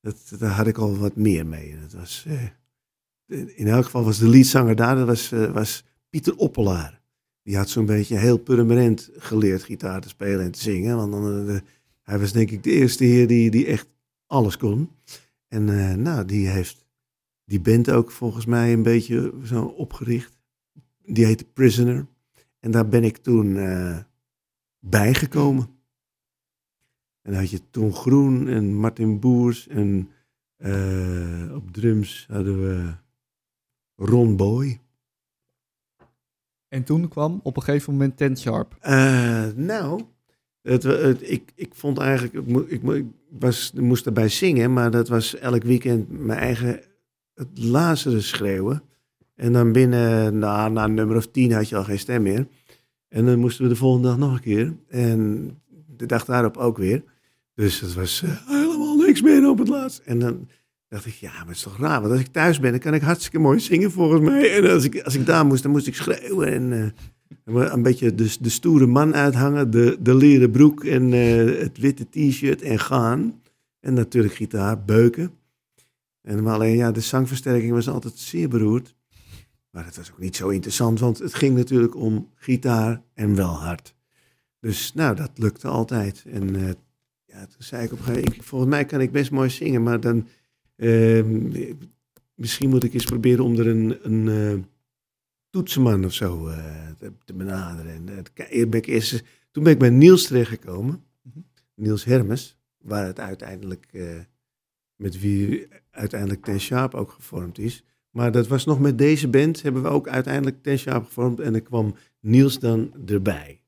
dat, 0.00 0.16
daar 0.38 0.50
had 0.50 0.66
ik 0.66 0.78
al 0.78 0.98
wat 0.98 1.16
meer 1.16 1.46
mee. 1.46 1.70
En 1.72 1.80
Dat 1.80 1.92
was, 1.92 2.26
eh, 2.28 3.48
in 3.56 3.66
elk 3.66 3.84
geval 3.84 4.04
was 4.04 4.18
de 4.18 4.28
leadzanger 4.28 4.76
daar, 4.76 4.96
dat 4.96 5.06
was, 5.06 5.32
eh, 5.32 5.52
was 5.52 5.84
Pieter 6.08 6.36
Oppelaar. 6.36 7.00
Die 7.42 7.56
had 7.56 7.68
zo'n 7.68 7.86
beetje 7.86 8.16
heel 8.16 8.38
Purmerend 8.38 9.10
geleerd 9.16 9.62
gitaar 9.62 10.00
te 10.00 10.08
spelen 10.08 10.44
en 10.44 10.50
te 10.50 10.60
zingen. 10.60 10.96
Want 10.96 11.12
dan, 11.12 11.48
eh, 11.48 11.60
hij 12.02 12.18
was 12.18 12.32
denk 12.32 12.50
ik 12.50 12.62
de 12.62 12.70
eerste 12.70 13.04
heer 13.04 13.26
die, 13.26 13.50
die 13.50 13.66
echt 13.66 13.88
alles 14.26 14.56
kon. 14.56 14.90
En 15.48 15.68
eh, 15.68 15.94
nou, 15.94 16.24
die 16.24 16.48
heeft 16.48 16.86
die 17.44 17.60
band 17.60 17.90
ook 17.90 18.10
volgens 18.10 18.46
mij 18.46 18.72
een 18.72 18.82
beetje 18.82 19.32
zo 19.44 19.64
opgericht. 19.64 20.38
Die 21.04 21.24
heette 21.24 21.44
Prisoner. 21.44 22.06
En 22.60 22.70
daar 22.70 22.88
ben 22.88 23.04
ik 23.04 23.16
toen 23.16 23.56
eh, 23.56 23.98
bijgekomen. 24.78 25.64
En 27.22 27.32
dan 27.32 27.40
had 27.40 27.50
je 27.50 27.70
Ton 27.70 27.92
Groen 27.92 28.48
en 28.48 28.74
Martin 28.74 29.20
Boers. 29.20 29.68
En 29.68 30.10
op 31.54 31.72
drums 31.72 32.26
hadden 32.28 32.60
we 32.62 32.94
Ron 33.94 34.36
Boy. 34.36 34.80
En 36.68 36.84
toen 36.84 37.08
kwam 37.08 37.40
op 37.42 37.56
een 37.56 37.62
gegeven 37.62 37.92
moment 37.92 38.16
Ten 38.16 38.36
Sharp. 38.36 38.76
Eh, 38.80 39.46
nou, 39.54 40.02
het, 40.62 40.84
ik, 41.30 41.52
ik 41.54 41.70
vond 41.74 41.98
eigenlijk, 41.98 42.48
ik, 42.68 42.82
ik, 42.82 43.04
was, 43.38 43.72
moest 43.74 44.06
erbij 44.06 44.28
zingen, 44.28 44.72
maar 44.72 44.90
dat 44.90 45.08
was 45.08 45.38
elk 45.38 45.62
weekend 45.62 46.24
mijn 46.24 46.38
eigen 46.38 46.80
het 47.34 47.48
Lazarus 47.54 48.28
schreeuwen. 48.28 48.82
En 49.34 49.52
dan 49.52 49.72
binnen, 49.72 50.38
nou, 50.38 50.72
na 50.72 50.84
een 50.84 50.94
nummer 50.94 51.16
of 51.16 51.26
tien 51.26 51.52
had 51.52 51.68
je 51.68 51.76
al 51.76 51.84
geen 51.84 51.98
stem 51.98 52.22
meer. 52.22 52.46
En 53.08 53.24
dan 53.24 53.38
moesten 53.38 53.62
we 53.62 53.70
de 53.70 53.76
volgende 53.76 54.08
dag 54.08 54.18
nog 54.18 54.32
een 54.32 54.40
keer. 54.40 54.76
En 54.88 55.50
de 55.96 56.06
dag 56.06 56.24
daarop 56.24 56.56
ook 56.56 56.76
weer. 56.76 57.02
Dus 57.54 57.80
het 57.80 57.94
was 57.94 58.22
eh, 58.22 58.30
helemaal 58.46 58.96
niks 58.96 59.22
meer 59.22 59.48
op 59.48 59.58
het 59.58 59.68
laatst. 59.68 59.98
En 60.04 60.18
dan 60.18 60.48
dacht 60.88 61.06
ik, 61.06 61.14
ja, 61.14 61.32
maar 61.32 61.46
het 61.46 61.56
is 61.56 61.62
toch 61.62 61.78
raar. 61.78 62.00
Want 62.00 62.12
als 62.12 62.20
ik 62.20 62.32
thuis 62.32 62.60
ben, 62.60 62.70
dan 62.70 62.80
kan 62.80 62.94
ik 62.94 63.02
hartstikke 63.02 63.38
mooi 63.38 63.60
zingen 63.60 63.90
volgens 63.90 64.20
mij. 64.20 64.56
En 64.56 64.70
als 64.70 64.84
ik, 64.84 65.02
als 65.02 65.14
ik 65.14 65.26
daar 65.26 65.46
moest, 65.46 65.62
dan 65.62 65.72
moest 65.72 65.86
ik 65.86 65.94
schreeuwen. 65.94 66.52
En 66.52 66.72
eh, 66.72 67.72
een 67.72 67.82
beetje 67.82 68.14
de, 68.14 68.36
de 68.40 68.48
stoere 68.48 68.86
man 68.86 69.14
uithangen. 69.14 69.70
De, 69.70 69.96
de 70.00 70.14
leren 70.14 70.50
broek 70.50 70.84
en 70.84 71.12
eh, 71.12 71.60
het 71.60 71.78
witte 71.78 72.06
t-shirt 72.10 72.62
en 72.62 72.78
gaan. 72.78 73.40
En 73.80 73.94
natuurlijk 73.94 74.34
gitaar, 74.34 74.84
beuken. 74.84 75.30
En 76.22 76.42
maar 76.42 76.54
alleen 76.54 76.76
ja, 76.76 76.92
de 76.92 77.00
zangversterking 77.00 77.72
was 77.72 77.88
altijd 77.88 78.18
zeer 78.18 78.48
beroerd. 78.48 78.94
Maar 79.70 79.84
het 79.84 79.96
was 79.96 80.10
ook 80.12 80.18
niet 80.18 80.36
zo 80.36 80.48
interessant, 80.48 81.00
want 81.00 81.18
het 81.18 81.34
ging 81.34 81.56
natuurlijk 81.56 81.96
om 81.96 82.28
gitaar 82.34 83.02
en 83.14 83.34
wel 83.34 83.54
hard. 83.54 83.94
Dus 84.60 84.94
nou, 84.94 85.16
dat 85.16 85.30
lukte 85.34 85.68
altijd. 85.68 86.24
En 86.32 86.54
uh, 86.54 86.68
ja, 87.24 87.46
toen 87.46 87.62
zei 87.62 87.84
ik 87.84 87.92
op 87.92 87.98
een 87.98 88.04
gegeven 88.04 88.28
moment, 88.28 88.44
volgens 88.44 88.70
mij 88.70 88.84
kan 88.84 89.00
ik 89.00 89.12
best 89.12 89.30
mooi 89.30 89.50
zingen, 89.50 89.82
maar 89.82 90.00
dan 90.00 90.26
misschien 92.34 92.68
moet 92.68 92.84
ik 92.84 92.94
eens 92.94 93.04
proberen 93.04 93.44
om 93.44 93.58
er 93.58 93.66
een, 93.66 93.98
een 94.02 94.66
toetsenman 95.50 96.04
of 96.04 96.12
zo 96.12 96.48
uh, 96.48 96.56
te, 96.98 97.12
te, 97.24 97.34
benaderen. 97.34 97.92
En 97.92 98.70
ben 98.70 98.80
ik 98.80 98.86
eerst, 98.86 99.22
toen 99.50 99.62
ben 99.62 99.72
ik 99.72 99.78
bij 99.78 99.90
Niels 99.90 100.26
terechtgekomen, 100.26 101.04
mm 101.22 101.32
-hmm. 101.32 101.44
Niels 101.74 102.04
Hermes, 102.04 102.56
waar 102.78 103.06
het 103.06 103.20
uiteindelijk, 103.20 103.86
met 104.96 105.20
wie 105.20 105.68
uiteindelijk 105.90 106.44
Ten 106.44 106.60
Sharp 106.60 106.94
ook 106.94 107.10
gevormd 107.10 107.58
is. 107.58 107.84
Maar 108.10 108.32
dat 108.32 108.46
was 108.46 108.64
nog 108.64 108.80
met 108.80 108.98
deze 108.98 109.28
band, 109.28 109.62
hebben 109.62 109.82
we 109.82 109.88
ook 109.88 110.08
uiteindelijk 110.08 110.62
Ten 110.62 110.78
Sharp 110.78 111.04
gevormd 111.04 111.40
en 111.40 111.54
er 111.54 111.62
kwam 111.62 111.94
Niels 112.20 112.58
dan 112.58 112.92
erbij. 113.06 113.60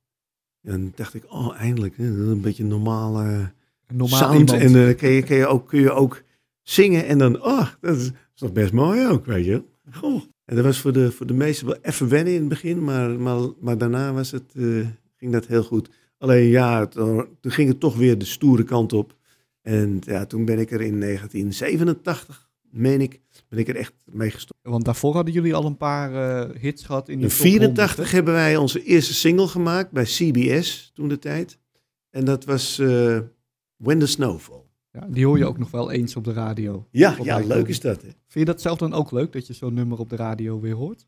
En 0.62 0.92
dacht 0.94 1.14
ik, 1.14 1.32
oh 1.32 1.54
eindelijk, 1.56 1.98
een 1.98 2.40
beetje 2.40 2.64
normale 2.64 3.52
Normaal 3.88 4.18
sound. 4.18 4.50
iemand. 4.50 4.62
En 4.62 4.96
kun, 4.96 5.10
je, 5.10 5.22
kun, 5.22 5.36
je 5.36 5.46
ook, 5.46 5.68
kun 5.68 5.80
je 5.80 5.90
ook 5.90 6.22
zingen 6.70 7.06
en 7.06 7.18
dan, 7.18 7.42
oh, 7.44 7.68
dat 7.80 7.96
is, 7.96 8.10
toch 8.34 8.52
best 8.52 8.72
mooi 8.72 9.06
ook, 9.06 9.26
weet 9.26 9.44
je. 9.44 9.62
Goh. 9.92 10.22
En 10.44 10.56
dat 10.56 10.64
was 10.64 10.80
voor 10.80 10.92
de, 10.92 11.12
voor 11.12 11.26
de 11.26 11.34
meesten 11.34 11.66
wel 11.66 11.76
even 11.82 12.08
wennen 12.08 12.32
in 12.32 12.40
het 12.40 12.48
begin, 12.48 12.84
maar, 12.84 13.10
maar, 13.10 13.38
maar 13.60 13.78
daarna 13.78 14.12
was 14.12 14.30
het, 14.30 14.52
uh, 14.54 14.86
ging 15.16 15.32
dat 15.32 15.46
heel 15.46 15.62
goed. 15.62 15.90
Alleen 16.18 16.46
ja, 16.46 16.86
toen 16.86 17.26
ging 17.40 17.68
het 17.68 17.80
toch 17.80 17.96
weer 17.96 18.18
de 18.18 18.24
stoere 18.24 18.64
kant 18.64 18.92
op. 18.92 19.16
En 19.62 19.98
ja, 20.00 20.26
toen 20.26 20.44
ben 20.44 20.58
ik 20.58 20.70
er 20.70 20.80
in 20.80 21.00
1987, 21.00 22.50
meen 22.70 23.00
ik, 23.00 23.20
ben 23.48 23.58
ik 23.58 23.68
er 23.68 23.76
echt 23.76 23.92
mee 24.04 24.30
gestopt. 24.30 24.58
Want 24.62 24.84
daarvoor 24.84 25.14
hadden 25.14 25.34
jullie 25.34 25.54
al 25.54 25.64
een 25.64 25.76
paar 25.76 26.12
uh, 26.12 26.56
hits 26.60 26.84
gehad 26.84 27.08
in 27.08 27.18
de 27.18 27.24
In 27.24 27.30
84 27.30 28.10
hebben 28.10 28.34
wij 28.34 28.56
onze 28.56 28.84
eerste 28.84 29.14
single 29.14 29.48
gemaakt 29.48 29.90
bij 29.90 30.04
CBS 30.04 30.90
toen 30.94 31.08
de 31.08 31.18
tijd. 31.18 31.58
En 32.10 32.24
dat 32.24 32.44
was 32.44 32.78
uh, 32.78 33.18
When 33.76 33.98
the 33.98 34.06
Snow 34.06 34.38
Fall. 34.38 34.59
Ja, 34.92 35.06
die 35.10 35.26
hoor 35.26 35.38
je 35.38 35.46
ook 35.46 35.58
nog 35.58 35.70
wel 35.70 35.90
eens 35.90 36.16
op 36.16 36.24
de 36.24 36.32
radio. 36.32 36.86
Ja, 36.90 37.16
ja 37.22 37.38
leuk 37.38 37.68
is 37.68 37.80
dat. 37.80 37.96
Hè? 37.96 38.08
Vind 38.08 38.16
je 38.32 38.44
dat 38.44 38.60
zelf 38.60 38.78
dan 38.78 38.92
ook 38.92 39.10
leuk, 39.10 39.32
dat 39.32 39.46
je 39.46 39.52
zo'n 39.52 39.74
nummer 39.74 39.98
op 39.98 40.10
de 40.10 40.16
radio 40.16 40.60
weer 40.60 40.74
hoort? 40.74 41.06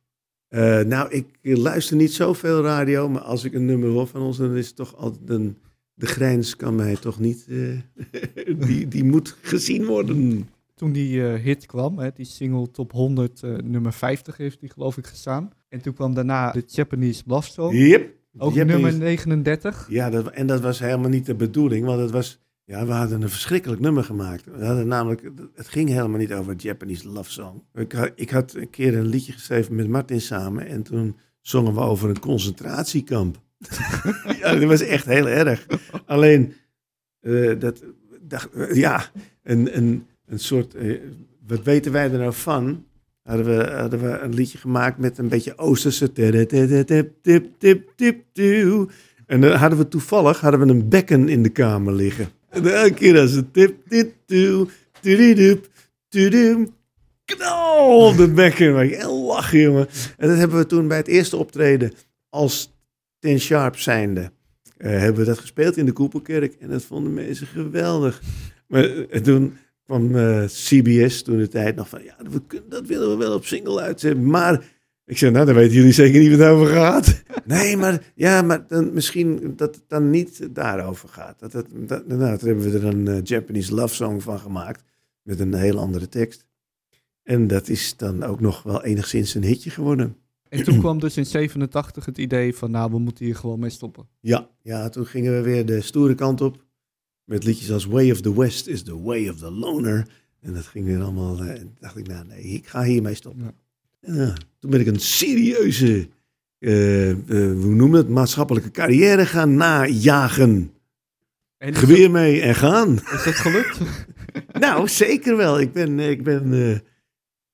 Uh, 0.48 0.80
nou, 0.80 1.10
ik 1.10 1.26
luister 1.42 1.96
niet 1.96 2.12
zoveel 2.12 2.62
radio, 2.62 3.08
maar 3.08 3.22
als 3.22 3.44
ik 3.44 3.54
een 3.54 3.64
nummer 3.64 3.88
hoor 3.88 4.06
van 4.06 4.20
ons, 4.20 4.36
dan 4.36 4.56
is 4.56 4.66
het 4.66 4.76
toch 4.76 4.96
altijd 4.96 5.30
een... 5.30 5.58
De 5.94 6.06
grijns 6.06 6.56
kan 6.56 6.74
mij 6.74 6.96
toch 6.96 7.18
niet... 7.18 7.46
Uh, 7.48 7.78
die, 8.66 8.88
die 8.88 9.04
moet 9.04 9.36
gezien 9.40 9.84
worden. 9.86 10.48
Toen 10.74 10.92
die 10.92 11.16
uh, 11.16 11.34
hit 11.34 11.66
kwam, 11.66 11.98
hè, 11.98 12.10
die 12.14 12.24
single 12.24 12.70
top 12.70 12.92
100, 12.92 13.42
nummer 13.64 13.92
50 13.92 14.36
heeft 14.36 14.60
die 14.60 14.70
geloof 14.70 14.96
ik 14.96 15.06
gestaan. 15.06 15.50
En 15.68 15.80
toen 15.80 15.94
kwam 15.94 16.14
daarna 16.14 16.50
de 16.50 16.62
Japanese 16.66 17.22
Love 17.26 17.50
Song. 17.50 17.74
Yep. 17.74 18.14
Ook 18.38 18.54
Japanese... 18.54 18.82
nummer 18.82 19.00
39. 19.00 19.86
Ja, 19.90 20.10
dat, 20.10 20.30
en 20.30 20.46
dat 20.46 20.60
was 20.60 20.78
helemaal 20.78 21.10
niet 21.10 21.26
de 21.26 21.34
bedoeling, 21.34 21.86
want 21.86 22.00
het 22.00 22.10
was... 22.10 22.40
Ja, 22.72 22.86
we 22.86 22.92
hadden 22.92 23.22
een 23.22 23.28
verschrikkelijk 23.28 23.80
nummer 23.80 24.04
gemaakt. 24.04 24.44
We 24.44 24.64
hadden 24.64 24.86
namelijk, 24.86 25.30
het 25.54 25.68
ging 25.68 25.88
helemaal 25.88 26.18
niet 26.18 26.32
over 26.32 26.54
Japanese 26.56 27.08
love 27.08 27.30
song. 27.30 27.62
Ik 27.74 27.92
had, 27.92 28.10
ik 28.14 28.30
had 28.30 28.54
een 28.54 28.70
keer 28.70 28.96
een 28.96 29.06
liedje 29.06 29.32
geschreven 29.32 29.74
met 29.74 29.88
Martin 29.88 30.20
samen 30.20 30.66
en 30.66 30.82
toen 30.82 31.16
zongen 31.40 31.74
we 31.74 31.80
over 31.80 32.08
een 32.08 32.20
concentratiekamp. 32.20 33.40
ja, 34.40 34.54
dat 34.54 34.64
was 34.64 34.80
echt 34.80 35.06
heel 35.06 35.28
erg. 35.28 35.66
Alleen, 36.06 36.52
uh, 37.20 37.60
dat, 37.60 37.82
uh, 38.54 38.74
ja, 38.74 39.10
een, 39.42 39.76
een, 39.76 40.06
een 40.26 40.38
soort, 40.38 40.74
uh, 40.74 41.00
wat 41.46 41.62
weten 41.62 41.92
wij 41.92 42.12
er 42.12 42.18
nou 42.18 42.32
van? 42.32 42.84
Hadden 43.22 43.46
we, 43.46 43.70
hadden 43.70 44.00
we 44.00 44.18
een 44.18 44.34
liedje 44.34 44.58
gemaakt 44.58 44.98
met 44.98 45.18
een 45.18 45.28
beetje 45.28 45.58
Oosterse. 45.58 46.12
En 49.26 49.40
dan 49.40 49.52
hadden 49.52 49.78
we 49.78 49.88
toevallig 49.88 50.40
hadden 50.40 50.60
we 50.60 50.66
een 50.66 50.88
bekken 50.88 51.28
in 51.28 51.42
de 51.42 51.48
kamer 51.48 51.92
liggen. 51.92 52.28
En 52.52 52.72
elke 52.74 52.94
keer 52.94 53.20
als 53.20 53.32
het 53.32 53.52
tip, 53.52 53.88
dit, 53.88 54.08
toe, 54.26 54.68
tudidup, 55.00 55.68
tudum, 56.08 56.74
knal 57.24 58.08
op 58.08 58.16
de 58.16 58.28
bekken. 58.28 58.72
Maar 58.72 59.06
lachen, 59.06 59.60
jongen. 59.60 59.88
En 60.16 60.28
dat 60.28 60.38
hebben 60.38 60.58
we 60.58 60.66
toen 60.66 60.88
bij 60.88 60.96
het 60.96 61.06
eerste 61.06 61.36
optreden 61.36 61.92
als 62.28 62.72
Ten 63.18 63.40
Sharp 63.40 63.78
zijnde. 63.78 64.30
Uh, 64.78 64.90
hebben 64.90 65.20
we 65.20 65.28
dat 65.28 65.38
gespeeld 65.38 65.76
in 65.76 65.84
de 65.84 65.92
Koepelkerk. 65.92 66.54
En 66.60 66.68
dat 66.68 66.82
vonden 66.82 67.14
mensen 67.14 67.46
geweldig. 67.46 68.22
Maar 68.66 68.96
uh, 68.96 69.06
toen 69.06 69.56
kwam 69.84 70.14
uh, 70.14 70.44
CBS 70.44 71.22
toen 71.22 71.38
de 71.38 71.48
tijd 71.48 71.76
nog 71.76 71.88
van... 71.88 72.02
Ja, 72.02 72.16
dat, 72.30 72.62
dat 72.68 72.86
willen 72.86 73.10
we 73.10 73.16
wel 73.16 73.34
op 73.34 73.46
single 73.46 73.80
uitzetten. 73.80 74.26
Maar 74.26 74.64
ik 75.04 75.18
zei, 75.18 75.30
nou, 75.30 75.46
dan 75.46 75.54
weten 75.54 75.74
jullie 75.74 75.92
zeker 75.92 76.20
niet 76.20 76.30
wat 76.30 76.38
het 76.38 76.48
over 76.48 76.66
gaat. 76.66 77.22
nee, 77.44 77.76
maar, 77.76 78.12
ja, 78.14 78.42
maar 78.42 78.66
dan, 78.66 78.92
misschien 78.92 79.52
dat 79.56 79.74
het 79.74 79.84
dan 79.88 80.10
niet 80.10 80.54
daarover 80.54 81.08
gaat. 81.08 81.38
Dat, 81.38 81.52
dat, 81.52 81.66
dat, 81.70 82.06
nou, 82.06 82.38
toen 82.38 82.48
hebben 82.48 82.70
we 82.70 82.78
er 82.78 82.84
een 82.84 83.06
uh, 83.06 83.18
Japanese 83.22 83.74
love 83.74 83.94
song 83.94 84.20
van 84.20 84.38
gemaakt. 84.38 84.82
Met 85.22 85.40
een 85.40 85.54
heel 85.54 85.78
andere 85.78 86.08
tekst. 86.08 86.46
En 87.22 87.46
dat 87.46 87.68
is 87.68 87.96
dan 87.96 88.22
ook 88.22 88.40
nog 88.40 88.62
wel 88.62 88.84
enigszins 88.84 89.34
een 89.34 89.44
hitje 89.44 89.70
geworden. 89.70 90.16
En 90.48 90.64
toen 90.64 90.78
kwam 90.78 90.98
dus 90.98 91.16
in 91.16 91.26
87 91.26 92.04
het 92.04 92.18
idee 92.18 92.54
van, 92.54 92.70
nou, 92.70 92.90
we 92.90 92.98
moeten 92.98 93.24
hier 93.24 93.36
gewoon 93.36 93.58
mee 93.58 93.70
stoppen. 93.70 94.08
Ja, 94.20 94.48
ja 94.62 94.88
toen 94.88 95.06
gingen 95.06 95.32
we 95.32 95.40
weer 95.40 95.66
de 95.66 95.80
stoere 95.80 96.14
kant 96.14 96.40
op. 96.40 96.64
Met 97.24 97.44
liedjes 97.44 97.72
als 97.72 97.84
Way 97.84 98.10
of 98.10 98.20
the 98.20 98.34
West 98.34 98.66
is 98.66 98.82
the 98.82 99.02
Way 99.02 99.28
of 99.28 99.38
the 99.38 99.50
Loner. 99.50 100.08
En 100.40 100.52
dat 100.52 100.66
ging 100.66 100.84
weer 100.84 101.02
allemaal, 101.02 101.38
en 101.38 101.66
uh, 101.66 101.70
dacht 101.80 101.96
ik, 101.96 102.06
nou 102.06 102.26
nee, 102.26 102.42
ik 102.42 102.66
ga 102.66 102.82
hiermee 102.82 103.14
stoppen. 103.14 103.42
Ja. 103.42 103.52
Ja, 104.06 104.32
toen 104.58 104.70
ben 104.70 104.80
ik 104.80 104.86
een 104.86 105.00
serieuze, 105.00 106.08
uh, 106.58 107.08
uh, 107.08 107.16
hoe 107.60 107.74
noem 107.74 107.94
het, 107.94 108.08
maatschappelijke 108.08 108.70
carrière 108.70 109.26
gaan 109.26 109.54
najagen. 109.54 110.72
En 111.58 111.74
Geweer 111.74 112.02
dat, 112.02 112.10
mee 112.10 112.40
en 112.40 112.54
gaan. 112.54 112.94
Is 112.94 113.24
dat 113.24 113.34
gelukt? 113.34 113.78
nou, 114.60 114.88
zeker 114.88 115.36
wel. 115.36 115.60
Ik 115.60 115.72
ben, 115.72 115.98
ik 115.98 116.22
ben 116.22 116.52
uh, 116.52 116.78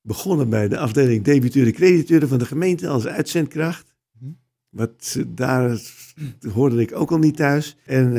begonnen 0.03 0.49
bij 0.49 0.69
de 0.69 0.79
afdeling 0.79 1.25
debiteuren 1.25 1.73
crediteuren 1.73 2.29
van 2.29 2.39
de 2.39 2.47
gemeente 2.47 2.89
als 2.89 3.07
uitzendkracht. 3.07 3.95
Hm. 4.19 4.25
Wat 4.69 5.19
daar 5.27 5.81
hoorde 6.53 6.81
ik 6.81 6.97
ook 6.97 7.11
al 7.11 7.19
niet 7.19 7.37
thuis. 7.37 7.77
En 7.85 8.13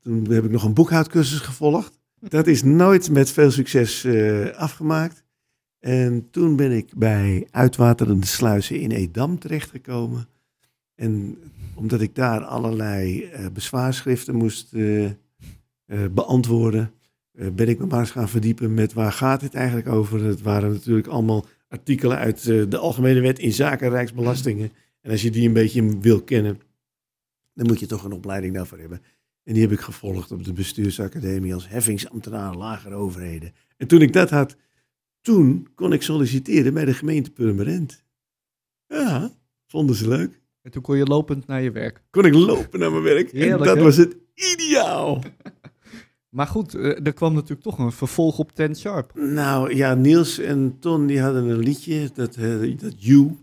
toen 0.00 0.30
heb 0.30 0.44
ik 0.44 0.50
nog 0.50 0.64
een 0.64 0.74
boekhoudcursus 0.74 1.38
gevolgd. 1.38 1.98
Dat 2.20 2.46
is 2.46 2.62
nooit 2.62 3.10
met 3.10 3.30
veel 3.30 3.50
succes 3.50 4.06
afgemaakt. 4.56 5.23
En 5.84 6.30
toen 6.30 6.56
ben 6.56 6.72
ik 6.72 6.90
bij 6.96 7.46
Uitwaterende 7.50 8.26
Sluizen 8.26 8.80
in 8.80 8.90
Edam 8.90 9.38
terechtgekomen. 9.38 10.28
En 10.94 11.38
omdat 11.74 12.00
ik 12.00 12.14
daar 12.14 12.44
allerlei 12.44 13.24
uh, 13.24 13.46
bezwaarschriften 13.52 14.34
moest 14.34 14.72
uh, 14.72 15.04
uh, 15.04 15.10
beantwoorden, 16.10 16.92
ben 17.32 17.68
ik 17.68 17.78
me 17.78 17.86
maar 17.86 18.00
eens 18.00 18.10
gaan 18.10 18.28
verdiepen 18.28 18.74
met 18.74 18.92
waar 18.92 19.12
gaat 19.12 19.40
het 19.40 19.54
eigenlijk 19.54 19.88
over. 19.88 20.24
Het 20.24 20.42
waren 20.42 20.72
natuurlijk 20.72 21.06
allemaal 21.06 21.46
artikelen 21.68 22.16
uit 22.16 22.44
de 22.44 22.78
Algemene 22.78 23.20
Wet 23.20 23.38
in 23.38 23.52
zaken 23.52 23.88
Rijksbelastingen. 23.88 24.72
En 25.00 25.10
als 25.10 25.22
je 25.22 25.30
die 25.30 25.46
een 25.46 25.52
beetje 25.52 25.98
wil 25.98 26.22
kennen, 26.22 26.60
dan 27.54 27.66
moet 27.66 27.80
je 27.80 27.86
toch 27.86 28.04
een 28.04 28.12
opleiding 28.12 28.54
daarvoor 28.54 28.78
hebben. 28.78 29.02
En 29.42 29.52
die 29.52 29.62
heb 29.62 29.72
ik 29.72 29.80
gevolgd 29.80 30.32
op 30.32 30.44
de 30.44 30.52
bestuursacademie 30.52 31.54
als 31.54 31.68
heffingsambtenaar 31.68 32.54
lagere 32.54 32.94
overheden. 32.94 33.52
En 33.76 33.86
toen 33.86 34.00
ik 34.00 34.12
dat 34.12 34.30
had, 34.30 34.56
toen 35.24 35.68
kon 35.74 35.92
ik 35.92 36.02
solliciteren 36.02 36.74
bij 36.74 36.84
de 36.84 36.94
gemeente 36.94 37.30
Purmerend. 37.30 38.04
Ja, 38.86 39.32
vonden 39.66 39.96
ze 39.96 40.08
leuk. 40.08 40.40
En 40.62 40.70
toen 40.70 40.82
kon 40.82 40.96
je 40.96 41.04
lopend 41.04 41.46
naar 41.46 41.62
je 41.62 41.70
werk. 41.70 42.02
Kon 42.10 42.24
ik 42.24 42.34
lopen 42.34 42.78
naar 42.78 42.90
mijn 42.90 43.02
werk. 43.02 43.30
Heerlijk, 43.30 43.60
en 43.60 43.66
dat 43.66 43.76
hè? 43.76 43.82
was 43.82 43.96
het 43.96 44.16
ideaal. 44.34 45.22
maar 46.36 46.46
goed, 46.46 46.74
er 46.74 47.12
kwam 47.12 47.34
natuurlijk 47.34 47.62
toch 47.62 47.78
een 47.78 47.92
vervolg 47.92 48.38
op 48.38 48.52
Ten 48.52 48.76
Sharp. 48.76 49.14
Nou 49.14 49.74
ja, 49.74 49.94
Niels 49.94 50.38
en 50.38 50.76
Ton 50.80 51.06
die 51.06 51.20
hadden 51.20 51.48
een 51.48 51.58
liedje, 51.58 52.10
dat, 52.14 52.36
uh, 52.36 52.78
dat 52.78 53.04
You. 53.04 53.36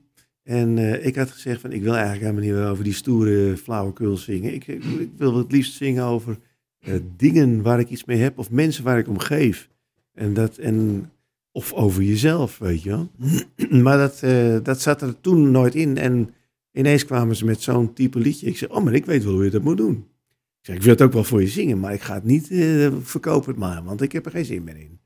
En 0.44 0.78
uh, 0.78 1.06
ik 1.06 1.16
had 1.16 1.32
gezegd 1.32 1.62
van 1.62 1.72
ik 1.72 1.82
wil 1.82 1.96
eigenlijk 1.96 2.24
helemaal 2.24 2.62
niet 2.62 2.72
over 2.72 2.84
die 2.84 2.94
stoere 2.94 3.58
flauwekul 3.58 4.18
zingen. 4.18 4.54
Ik, 4.54 4.68
ik, 4.68 4.84
ik 4.84 5.12
wil 5.18 5.38
het 5.38 5.52
liefst 5.52 5.74
zingen 5.74 6.04
over 6.04 6.38
uh, 6.80 6.96
dingen 7.18 7.62
waar 7.62 7.80
ik 7.80 7.90
iets 7.90 8.06
mee 8.06 8.18
heb 8.18 8.38
of 8.38 8.52
mensen 8.52 8.84
waar 8.84 8.98
ik 8.98 9.08
om 9.08 9.20
geef. 9.20 9.70
En 10.14 10.34
dat, 10.34 10.58
en 10.58 11.10
of 11.52 11.74
over 11.74 12.04
jezelf, 12.04 12.58
weet 12.58 12.84
je 12.84 12.90
wel. 12.90 13.12
maar 13.84 13.98
dat, 13.98 14.22
uh, 14.24 14.58
dat 14.64 14.82
zat 14.82 15.02
er 15.02 15.22
toen 15.22 15.52
nooit 15.52 15.76
in. 15.76 15.98
En 15.98 16.34
ineens 16.72 17.06
kwamen 17.06 17.36
ze 17.36 17.46
met 17.46 17.62
zo'n 17.62 17.94
type 17.94 18.20
liedje. 18.20 18.48
Ik 18.48 18.58
zei, 18.58 18.72
oh, 18.72 18.84
maar 18.84 18.94
ik 18.94 19.06
weet 19.06 19.24
wel 19.24 19.34
hoe 19.34 19.44
je 19.44 19.50
dat 19.50 19.64
moet 19.64 19.78
doen. 19.78 19.96
Ik 20.60 20.68
zei, 20.68 20.78
ik 20.78 20.84
wil 20.84 20.94
het 20.94 21.02
ook 21.02 21.14
wel 21.14 21.24
voor 21.24 21.42
je 21.42 21.48
zingen, 21.48 21.80
maar 21.80 21.94
ik 21.94 22.02
ga 22.02 22.14
het 22.14 22.24
niet 22.24 22.50
uh, 22.50 22.92
verkopen 23.02 23.58
maar, 23.58 23.84
want 23.84 24.02
ik 24.02 24.12
heb 24.12 24.26
er 24.26 24.32
geen 24.32 24.46
zin 24.46 24.64
meer 24.64 24.78
in. 24.78 25.00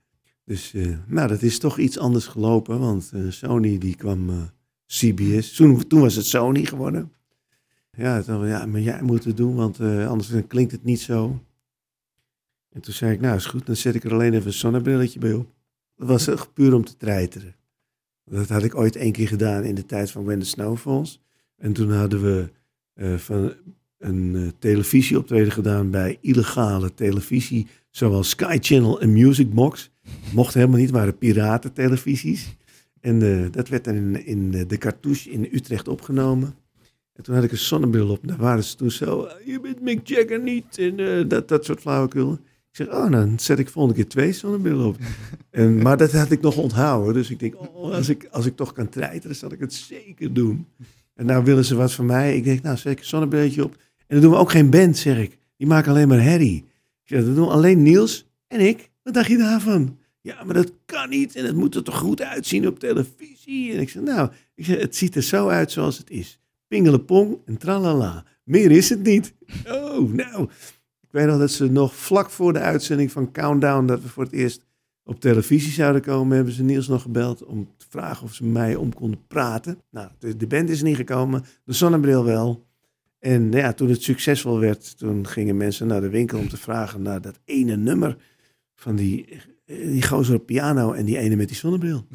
Dus, 0.45 0.73
uh, 0.73 0.97
nou, 1.07 1.27
dat 1.27 1.41
is 1.41 1.59
toch 1.59 1.77
iets 1.77 1.99
anders 1.99 2.25
gelopen, 2.25 2.79
want 2.79 3.11
Sony 3.29 3.77
die 3.77 3.95
kwam 3.95 4.51
CBS. 4.87 5.55
Toen, 5.55 5.87
toen 5.87 6.01
was 6.01 6.15
het 6.15 6.25
Sony 6.25 6.65
geworden. 6.65 7.11
Ja, 7.91 8.21
dan, 8.21 8.47
ja, 8.47 8.65
maar 8.65 8.81
jij 8.81 9.01
moet 9.01 9.23
het 9.23 9.37
doen, 9.37 9.55
want 9.55 9.79
anders 9.79 10.31
klinkt 10.47 10.71
het 10.71 10.83
niet 10.83 10.99
zo. 10.99 11.39
En 12.71 12.81
toen 12.81 12.93
zei 12.93 13.13
ik, 13.13 13.21
nou 13.21 13.35
is 13.35 13.45
goed, 13.45 13.65
dan 13.65 13.75
zet 13.75 13.95
ik 13.95 14.03
er 14.03 14.13
alleen 14.13 14.33
even 14.33 14.47
een 14.47 14.53
zonnebrilletje 14.53 15.19
bij 15.19 15.33
op. 15.33 15.54
Was 15.95 16.27
echt 16.27 16.53
puur 16.53 16.73
om 16.73 16.83
te 16.83 16.97
treiteren. 16.97 17.55
Dat 18.25 18.49
had 18.49 18.63
ik 18.63 18.75
ooit 18.75 18.95
één 18.95 19.11
keer 19.11 19.27
gedaan 19.27 19.63
in 19.63 19.75
de 19.75 19.85
tijd 19.85 20.11
van 20.11 20.23
When 20.23 20.39
the 20.39 20.45
Snow 20.45 20.77
Falls. 20.77 21.21
En 21.57 21.73
toen 21.73 21.91
hadden 21.91 22.21
we 22.21 22.49
eh, 22.93 23.15
van 23.15 23.53
een 23.97 24.33
uh, 24.35 24.47
televisieoptreden 24.59 25.51
gedaan 25.51 25.89
bij 25.89 26.17
illegale 26.21 26.93
televisie, 26.93 27.67
zoals 27.89 28.29
Sky 28.29 28.57
Channel 28.61 29.01
en 29.01 29.13
Music 29.13 29.53
Box. 29.53 29.91
Mocht 30.33 30.53
helemaal 30.53 30.79
niet, 30.79 30.89
waren 30.89 31.17
piratentelevisies. 31.17 32.55
En 33.01 33.21
uh, 33.21 33.45
dat 33.51 33.69
werd 33.69 33.83
dan 33.83 33.95
in, 33.95 34.25
in 34.25 34.51
de 34.67 34.77
cartouche 34.77 35.29
in 35.31 35.49
Utrecht 35.51 35.87
opgenomen. 35.87 36.55
En 37.13 37.23
toen 37.23 37.35
had 37.35 37.43
ik 37.43 37.51
een 37.51 37.57
zonnebril 37.57 38.09
op. 38.09 38.27
Daar 38.27 38.37
waren 38.37 38.63
ze 38.63 38.75
toen 38.75 38.91
zo, 38.91 39.27
je 39.45 39.59
bent 39.59 39.81
Mick 39.81 40.07
Jagger 40.07 40.41
niet. 40.41 40.77
En 40.77 41.27
dat, 41.27 41.47
dat 41.47 41.65
soort 41.65 41.79
flauwekul. 41.79 42.39
Ik 42.75 42.85
zeg, 42.85 42.95
oh, 42.95 43.11
dan 43.11 43.39
zet 43.39 43.59
ik 43.59 43.69
volgende 43.69 44.01
keer 44.01 44.09
twee 44.09 44.31
zonnebrillen 44.31 44.85
op. 44.85 44.97
en, 45.49 45.81
maar 45.81 45.97
dat 45.97 46.11
had 46.11 46.31
ik 46.31 46.41
nog 46.41 46.57
onthouden. 46.57 47.13
Dus 47.13 47.29
ik 47.29 47.39
denk, 47.39 47.55
oh, 47.59 47.93
als 47.93 48.09
ik, 48.09 48.27
als 48.31 48.45
ik 48.45 48.55
toch 48.55 48.73
kan 48.73 48.89
treiteren, 48.89 49.35
zal 49.35 49.51
ik 49.51 49.59
het 49.59 49.73
zeker 49.73 50.33
doen. 50.33 50.67
En 51.13 51.25
nou 51.25 51.43
willen 51.43 51.65
ze 51.65 51.75
wat 51.75 51.93
van 51.93 52.05
mij. 52.05 52.35
Ik 52.35 52.43
denk, 52.43 52.61
nou, 52.61 52.77
zet 52.77 52.91
ik 52.91 52.99
een 52.99 53.05
zonnebrilletje 53.05 53.63
op. 53.63 53.73
En 53.73 54.05
dan 54.07 54.21
doen 54.21 54.31
we 54.31 54.37
ook 54.37 54.51
geen 54.51 54.69
band, 54.69 54.97
zeg 54.97 55.17
ik. 55.17 55.37
Die 55.57 55.67
maken 55.67 55.91
alleen 55.91 56.07
maar 56.07 56.21
herrie. 56.21 56.57
Ik 57.03 57.09
zeg, 57.09 57.25
dat 57.25 57.35
doen 57.35 57.49
alleen 57.49 57.81
Niels 57.81 58.25
en 58.47 58.59
ik. 58.59 58.89
Wat 59.03 59.13
dacht 59.13 59.27
je 59.27 59.37
daarvan? 59.37 59.97
Ja, 60.21 60.43
maar 60.43 60.55
dat 60.55 60.71
kan 60.85 61.09
niet. 61.09 61.35
En 61.35 61.45
het 61.45 61.55
moet 61.55 61.75
er 61.75 61.83
toch 61.83 61.97
goed 61.97 62.21
uitzien 62.21 62.67
op 62.67 62.79
televisie. 62.79 63.73
En 63.73 63.79
ik 63.79 63.89
zeg, 63.89 64.03
nou, 64.03 64.29
ik 64.55 64.65
zeg, 64.65 64.79
het 64.79 64.95
ziet 64.95 65.15
er 65.15 65.23
zo 65.23 65.47
uit 65.47 65.71
zoals 65.71 65.97
het 65.97 66.09
is. 66.09 66.39
Pingelepong 66.67 67.37
en 67.45 67.57
tralala. 67.57 68.23
Meer 68.43 68.71
is 68.71 68.89
het 68.89 69.03
niet. 69.03 69.33
Oh, 69.67 70.13
nou. 70.13 70.49
Ik 71.15 71.21
weet 71.21 71.29
nog 71.29 71.39
dat 71.39 71.51
ze 71.51 71.71
nog 71.71 71.95
vlak 71.95 72.29
voor 72.29 72.53
de 72.53 72.59
uitzending 72.59 73.11
van 73.11 73.31
Countdown, 73.31 73.85
dat 73.85 74.01
we 74.01 74.07
voor 74.07 74.23
het 74.23 74.31
eerst 74.31 74.65
op 75.03 75.19
televisie 75.19 75.71
zouden 75.71 76.01
komen, 76.01 76.35
hebben 76.35 76.53
ze 76.53 76.63
Niels 76.63 76.87
nog 76.87 77.01
gebeld 77.01 77.43
om 77.43 77.69
te 77.77 77.85
vragen 77.89 78.23
of 78.23 78.33
ze 78.33 78.45
mij 78.45 78.75
om 78.75 78.93
konden 78.93 79.27
praten. 79.27 79.81
Nou, 79.91 80.09
de, 80.19 80.37
de 80.37 80.47
band 80.47 80.69
is 80.69 80.81
niet 80.81 80.95
gekomen, 80.95 81.45
de 81.63 81.73
zonnebril 81.73 82.23
wel. 82.23 82.67
En 83.19 83.51
ja, 83.51 83.73
toen 83.73 83.89
het 83.89 84.03
succesvol 84.03 84.59
werd, 84.59 84.97
toen 84.97 85.27
gingen 85.27 85.57
mensen 85.57 85.87
naar 85.87 86.01
de 86.01 86.09
winkel 86.09 86.39
om 86.39 86.49
te 86.49 86.57
vragen 86.57 87.01
naar 87.01 87.21
dat 87.21 87.39
ene 87.45 87.75
nummer 87.75 88.17
van 88.73 88.95
die, 88.95 89.41
die 89.65 90.03
gozer 90.03 90.35
op 90.35 90.45
piano 90.45 90.91
en 90.91 91.05
die 91.05 91.17
ene 91.17 91.35
met 91.35 91.47
die 91.47 91.57
zonnebril. 91.57 92.07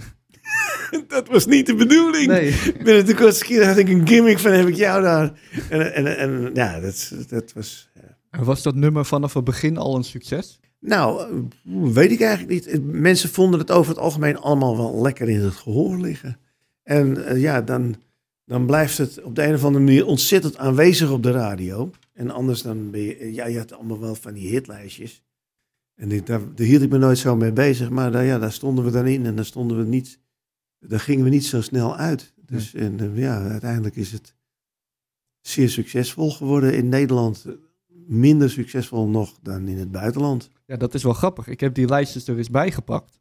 dat 1.08 1.28
was 1.28 1.46
niet 1.46 1.66
de 1.66 1.74
bedoeling. 1.74 2.26
Nee. 2.26 2.54
Binnen 2.84 3.06
de 3.06 3.14
kortste 3.14 3.44
keer 3.44 3.66
had 3.66 3.76
ik 3.76 3.88
een 3.88 4.08
gimmick 4.08 4.38
van 4.38 4.52
heb 4.52 4.68
ik 4.68 4.76
jou 4.76 5.02
daar. 5.02 5.40
En, 5.70 5.94
en, 5.94 6.18
en 6.18 6.50
ja, 6.54 6.80
dat, 6.80 7.12
dat 7.28 7.52
was... 7.52 7.89
En 8.30 8.44
was 8.44 8.62
dat 8.62 8.74
nummer 8.74 9.04
vanaf 9.04 9.34
het 9.34 9.44
begin 9.44 9.76
al 9.76 9.96
een 9.96 10.04
succes? 10.04 10.60
Nou, 10.80 11.28
weet 11.92 12.10
ik 12.10 12.20
eigenlijk 12.20 12.66
niet. 12.66 12.84
Mensen 12.84 13.28
vonden 13.28 13.60
het 13.60 13.70
over 13.70 13.90
het 13.90 14.00
algemeen 14.00 14.36
allemaal 14.36 14.76
wel 14.76 15.02
lekker 15.02 15.28
in 15.28 15.40
het 15.40 15.54
gehoor 15.54 16.00
liggen. 16.00 16.38
En 16.82 17.16
uh, 17.16 17.40
ja, 17.40 17.62
dan, 17.62 17.96
dan 18.44 18.66
blijft 18.66 18.98
het 18.98 19.22
op 19.22 19.34
de 19.34 19.42
een 19.42 19.54
of 19.54 19.64
andere 19.64 19.84
manier 19.84 20.06
ontzettend 20.06 20.56
aanwezig 20.56 21.10
op 21.10 21.22
de 21.22 21.30
radio. 21.30 21.90
En 22.12 22.30
anders 22.30 22.62
dan 22.62 22.90
ben 22.90 23.00
je, 23.00 23.32
ja, 23.32 23.46
je 23.46 23.58
had 23.58 23.72
allemaal 23.72 24.00
wel 24.00 24.14
van 24.14 24.32
die 24.32 24.48
hitlijstjes. 24.48 25.22
En 25.94 26.12
ik, 26.12 26.26
daar, 26.26 26.40
daar 26.54 26.66
hield 26.66 26.82
ik 26.82 26.90
me 26.90 26.98
nooit 26.98 27.18
zo 27.18 27.36
mee 27.36 27.52
bezig. 27.52 27.90
Maar 27.90 28.12
daar, 28.12 28.24
ja, 28.24 28.38
daar 28.38 28.52
stonden 28.52 28.84
we 28.84 28.90
dan 28.90 29.06
in 29.06 29.26
en 29.26 29.36
daar 29.36 29.44
stonden 29.44 29.78
we 29.78 29.84
niet, 29.84 30.18
daar 30.78 31.00
gingen 31.00 31.24
we 31.24 31.30
niet 31.30 31.46
zo 31.46 31.60
snel 31.60 31.96
uit. 31.96 32.32
Dus 32.46 32.74
en, 32.74 33.12
ja, 33.14 33.42
uiteindelijk 33.42 33.96
is 33.96 34.12
het 34.12 34.34
zeer 35.40 35.68
succesvol 35.68 36.30
geworden 36.30 36.74
in 36.74 36.88
Nederland 36.88 37.44
minder 38.10 38.50
succesvol 38.50 39.08
nog 39.08 39.38
dan 39.42 39.68
in 39.68 39.78
het 39.78 39.90
buitenland. 39.90 40.50
Ja, 40.66 40.76
dat 40.76 40.94
is 40.94 41.02
wel 41.02 41.12
grappig. 41.12 41.46
Ik 41.46 41.60
heb 41.60 41.74
die 41.74 41.88
lijstjes 41.88 42.28
er 42.28 42.36
eens 42.36 42.50
bijgepakt. 42.50 43.18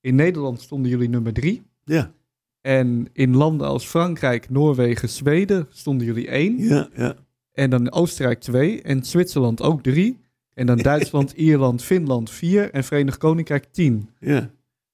In 0.00 0.14
Nederland 0.14 0.60
stonden 0.60 0.90
jullie 0.90 1.08
nummer 1.08 1.32
drie. 1.32 1.62
Ja. 1.84 2.12
En 2.60 3.08
in 3.12 3.36
landen 3.36 3.66
als 3.66 3.86
Frankrijk, 3.86 4.50
Noorwegen, 4.50 5.08
Zweden 5.08 5.66
stonden 5.70 6.06
jullie 6.06 6.28
één. 6.28 6.58
Ja, 6.58 6.88
ja. 6.94 7.16
En 7.52 7.70
dan 7.70 7.92
Oostenrijk 7.92 8.40
twee. 8.40 8.82
En 8.82 9.04
Zwitserland 9.04 9.62
ook 9.62 9.82
drie. 9.82 10.18
En 10.54 10.66
dan 10.66 10.78
Duitsland, 10.92 11.32
Ierland, 11.32 11.82
Finland 11.82 12.30
vier. 12.30 12.70
En 12.70 12.84
Verenigd 12.84 13.18
Koninkrijk 13.18 13.64
tien. 13.70 14.10
Ja. 14.18 14.50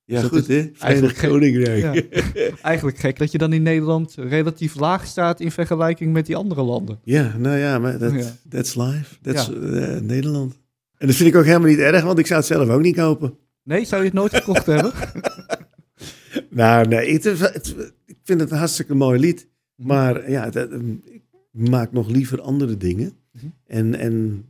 Ja, 0.06 0.20
Dus 0.20 0.28
goed 0.30 0.46
hè? 0.46 0.70
Verenigd 0.72 1.20
Koninkrijk. 1.20 1.82
Ja. 1.82 2.20
Eigenlijk 2.62 2.98
gek 2.98 3.18
dat 3.18 3.32
je 3.32 3.38
dan 3.38 3.52
in 3.52 3.62
Nederland 3.62 4.14
relatief 4.18 4.74
laag 4.74 5.06
staat 5.06 5.40
in 5.40 5.50
vergelijking 5.50 6.12
met 6.12 6.26
die 6.26 6.36
andere 6.36 6.62
landen. 6.62 6.98
Ja, 7.04 7.36
nou 7.38 7.56
ja, 7.56 7.78
maar 7.78 7.98
dat 7.98 8.38
that's 8.48 8.74
life. 8.74 9.14
That's 9.22 9.48
eh, 9.52 10.00
Nederland. 10.00 10.58
En 10.98 11.06
dat 11.06 11.16
vind 11.16 11.28
ik 11.28 11.36
ook 11.36 11.44
helemaal 11.44 11.68
niet 11.68 11.78
erg, 11.78 12.02
want 12.04 12.18
ik 12.18 12.26
zou 12.26 12.38
het 12.38 12.48
zelf 12.48 12.68
ook 12.68 12.82
niet 12.82 12.96
kopen. 12.96 13.34
Nee, 13.62 13.84
zou 13.84 14.00
je 14.00 14.06
het 14.06 14.16
nooit 14.16 14.34
gekocht 14.34 14.66
hebben? 14.66 14.92
Nou, 16.50 16.88
nee, 16.88 17.12
het 17.12 17.24
het- 17.24 17.74
ik 18.06 18.16
vind 18.22 18.40
het 18.40 18.50
een 18.50 18.58
hartstikke 18.58 18.94
mooi 18.94 19.20
lied. 19.20 19.48
Mhm. 19.76 19.88
Maar 19.88 20.30
ja, 20.30 20.50
dat, 20.50 20.70
eh, 20.70 20.78
ik 21.04 21.22
maak 21.50 21.92
nog 21.92 22.08
liever 22.08 22.40
andere 22.40 22.76
dingen. 22.76 23.12
Mhm. 23.32 23.46
En, 23.66 23.94
en 23.94 24.44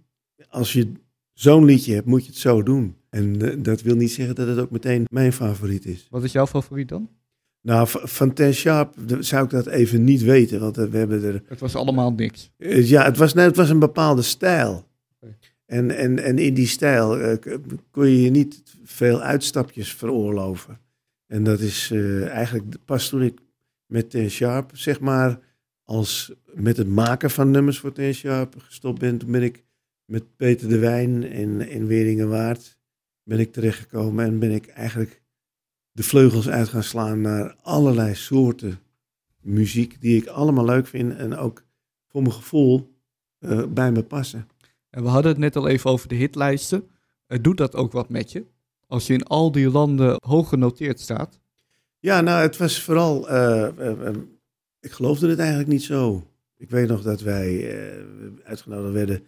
als 0.48 0.72
je 0.72 0.92
zo'n 1.32 1.64
liedje 1.64 1.94
hebt, 1.94 2.06
moet 2.06 2.24
je 2.24 2.30
het 2.30 2.40
zo 2.40 2.62
doen. 2.62 2.96
En 3.16 3.42
eh, 3.50 3.56
dat 3.58 3.82
wil 3.82 3.96
niet 3.96 4.12
zeggen 4.12 4.34
dat 4.34 4.48
het 4.48 4.58
ook 4.58 4.70
meteen 4.70 5.04
mijn 5.10 5.32
favoriet 5.32 5.84
is. 5.86 6.06
Wat 6.10 6.24
is 6.24 6.32
jouw 6.32 6.46
favoriet 6.46 6.88
dan? 6.88 7.08
Nou, 7.60 7.88
van 7.90 8.32
Ten 8.32 8.54
Sharp 8.54 8.94
zou 9.20 9.44
ik 9.44 9.50
dat 9.50 9.66
even 9.66 10.04
niet 10.04 10.22
weten, 10.22 10.60
want 10.60 10.78
eh, 10.78 10.84
we 10.84 10.98
hebben 10.98 11.24
er... 11.24 11.42
Het 11.46 11.60
was 11.60 11.74
allemaal 11.74 12.12
niks. 12.12 12.50
eh, 12.56 12.88
Ja, 12.88 13.04
het 13.04 13.16
was, 13.16 13.32
het 13.32 13.56
was 13.56 13.70
een 13.70 13.78
bepaalde 13.78 14.22
stijl. 14.22 14.84
En, 15.66 15.90
en, 15.96 16.18
en 16.18 16.38
in 16.38 16.54
die 16.54 16.66
stijl 16.66 17.38
kon 17.90 18.08
je 18.08 18.30
niet 18.30 18.62
veel 18.84 19.20
uitstapjes 19.20 19.94
veroorloven. 19.94 20.78
En 21.26 21.44
dat 21.44 21.60
is 21.60 21.90
eigenlijk 22.28 22.76
pas 22.84 23.08
toen 23.08 23.22
ik 23.22 23.40
met 23.86 24.10
Ten 24.10 24.30
Sharp, 24.30 24.70
zeg 24.74 25.00
maar, 25.00 25.38
als 25.84 26.32
met 26.54 26.76
het 26.76 26.88
maken 26.88 27.30
van 27.30 27.50
nummers 27.50 27.78
voor 27.78 27.92
Ten 27.92 28.14
Sharp 28.14 28.54
gestopt 28.58 28.98
ben. 28.98 29.18
Toen 29.18 29.30
ben 29.30 29.42
ik 29.42 29.64
met 30.04 30.36
Peter 30.36 30.68
de 30.68 30.78
Wijn 30.78 31.30
en, 31.30 31.68
en 31.68 31.86
Weringenwaard 31.86 32.75
ben 33.26 33.38
ik 33.38 33.52
terechtgekomen 33.52 34.24
en 34.24 34.38
ben 34.38 34.50
ik 34.50 34.66
eigenlijk 34.66 35.22
de 35.92 36.02
vleugels 36.02 36.48
uit 36.48 36.68
gaan 36.68 36.82
slaan 36.82 37.20
naar 37.20 37.56
allerlei 37.62 38.14
soorten 38.14 38.78
muziek 39.40 40.00
die 40.00 40.16
ik 40.16 40.26
allemaal 40.26 40.64
leuk 40.64 40.86
vind 40.86 41.16
en 41.16 41.36
ook 41.36 41.64
voor 42.06 42.22
mijn 42.22 42.34
gevoel 42.34 42.94
eh, 43.38 43.66
bij 43.66 43.92
me 43.92 44.02
passen. 44.02 44.48
En 44.90 45.02
we 45.02 45.08
hadden 45.08 45.30
het 45.30 45.40
net 45.40 45.56
al 45.56 45.68
even 45.68 45.90
over 45.90 46.08
de 46.08 46.14
hitlijsten. 46.14 46.88
Het 47.26 47.44
doet 47.44 47.56
dat 47.56 47.74
ook 47.74 47.92
wat 47.92 48.08
met 48.08 48.32
je? 48.32 48.44
Als 48.86 49.06
je 49.06 49.12
in 49.12 49.22
al 49.24 49.52
die 49.52 49.70
landen 49.70 50.16
hoog 50.26 50.48
genoteerd 50.48 51.00
staat. 51.00 51.40
Ja, 51.98 52.20
nou, 52.20 52.42
het 52.42 52.56
was 52.56 52.82
vooral. 52.82 53.28
eh, 53.28 54.08
ik 54.80 54.90
geloofde 54.90 55.28
het 55.28 55.38
eigenlijk 55.38 55.68
niet 55.68 55.82
zo. 55.82 56.30
Ik 56.56 56.70
weet 56.70 56.88
nog 56.88 57.02
dat 57.02 57.20
wij 57.20 57.78
uitgenodigd 58.44 58.92
werden 58.92 59.22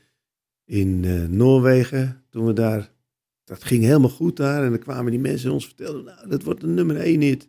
in 0.65 1.01
Noorwegen. 1.37 2.25
Toen 2.31 2.47
we 2.47 2.53
daar. 2.53 2.91
Dat 3.49 3.65
ging 3.65 3.85
helemaal 3.85 4.11
goed 4.11 4.37
daar. 4.37 4.65
En 4.65 4.71
dan 4.71 4.79
kwamen 4.79 5.11
die 5.11 5.21
mensen 5.21 5.49
en 5.49 5.55
ons 5.55 5.65
vertelden. 5.65 6.05
Nou, 6.05 6.29
dat 6.29 6.43
wordt 6.43 6.63
een 6.63 6.75
nummer 6.75 6.97
één 6.97 7.21
hit. 7.21 7.49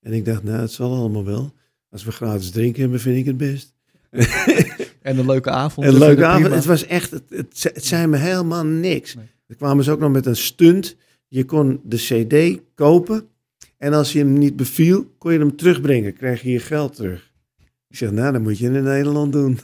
En 0.00 0.12
ik 0.12 0.24
dacht, 0.24 0.42
nou, 0.42 0.60
het 0.60 0.72
zal 0.72 0.94
allemaal 0.94 1.24
wel. 1.24 1.52
Als 1.90 2.04
we 2.04 2.12
gratis 2.12 2.50
drinken 2.50 2.80
hebben, 2.80 3.00
vind 3.00 3.16
ik 3.16 3.24
het 3.26 3.36
best. 3.36 3.74
En 5.02 5.18
een 5.18 5.26
leuke 5.26 5.50
avond. 5.50 5.86
Een 5.86 5.98
leuke 5.98 6.24
avond. 6.24 6.42
prima. 6.42 6.56
Het 6.56 6.64
was 6.64 6.86
echt, 6.86 7.10
het, 7.10 7.22
het, 7.28 7.70
het 7.74 7.84
zei 7.84 8.06
me 8.06 8.16
helemaal 8.16 8.64
niks. 8.64 9.14
Nee. 9.14 9.24
Er 9.46 9.56
kwamen 9.56 9.84
ze 9.84 9.90
ook 9.90 10.00
nog 10.00 10.12
met 10.12 10.26
een 10.26 10.36
stunt. 10.36 10.96
Je 11.28 11.44
kon 11.44 11.80
de 11.84 11.96
CD 11.96 12.60
kopen. 12.74 13.28
En 13.76 13.92
als 13.92 14.12
je 14.12 14.18
hem 14.18 14.32
niet 14.32 14.56
beviel, 14.56 15.14
kon 15.18 15.32
je 15.32 15.38
hem 15.38 15.56
terugbrengen. 15.56 16.14
Kreeg 16.14 16.42
je 16.42 16.50
je 16.50 16.58
geld 16.58 16.94
terug. 16.94 17.32
Ik 17.88 17.96
zeg, 17.96 18.10
nou, 18.10 18.32
dat 18.32 18.42
moet 18.42 18.58
je 18.58 18.66
in 18.66 18.82
Nederland 18.82 19.32
doen. 19.32 19.58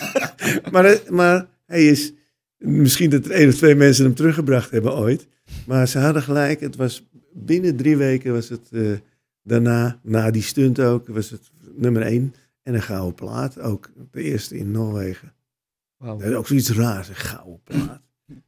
maar, 0.72 1.00
maar 1.08 1.46
hij 1.66 1.86
is. 1.86 2.12
Misschien 2.58 3.10
dat 3.10 3.24
er 3.24 3.30
één 3.30 3.48
of 3.48 3.54
twee 3.54 3.74
mensen 3.74 4.04
hem 4.04 4.14
teruggebracht 4.14 4.70
hebben 4.70 4.96
ooit. 4.96 5.26
Maar 5.66 5.88
ze 5.88 5.98
hadden 5.98 6.22
gelijk. 6.22 6.60
Het 6.60 6.76
was 6.76 7.08
binnen 7.32 7.76
drie 7.76 7.96
weken 7.96 8.32
was 8.32 8.48
het. 8.48 8.68
eh, 8.72 8.92
daarna, 9.42 10.00
na 10.02 10.30
die 10.30 10.42
stunt 10.42 10.80
ook, 10.80 11.06
was 11.06 11.30
het 11.30 11.50
nummer 11.74 12.02
één. 12.02 12.34
En 12.62 12.74
een 12.74 12.82
gouden 12.82 13.14
plaat. 13.14 13.60
Ook 13.60 13.90
de 14.10 14.22
eerste 14.22 14.56
in 14.56 14.70
Noorwegen. 14.70 15.32
Dat 15.98 16.22
is 16.22 16.34
ook 16.34 16.46
zoiets 16.46 16.70
raars, 16.72 17.08
een 17.08 17.14
gouden 17.14 17.60
plaat. 17.64 18.02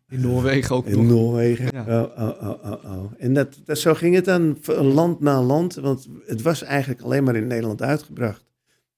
In 0.09 0.21
Noorwegen 0.21 0.77
ook 0.77 0.87
In 0.87 0.97
nog. 0.97 1.07
Noorwegen. 1.07 1.69
Ja. 1.73 2.03
Oh, 2.03 2.19
oh, 2.19 2.43
oh, 2.43 2.65
oh, 2.65 2.85
oh. 2.85 3.13
En 3.19 3.35
dat, 3.35 3.61
dat, 3.65 3.79
zo 3.79 3.95
ging 3.95 4.15
het 4.15 4.25
dan 4.25 4.59
land 4.77 5.21
na 5.21 5.43
land. 5.43 5.75
Want 5.75 6.09
het 6.27 6.43
was 6.43 6.63
eigenlijk 6.63 7.01
alleen 7.01 7.25
maar 7.25 7.37
in 7.37 7.47
Nederland 7.47 7.83
uitgebracht. 7.83 8.45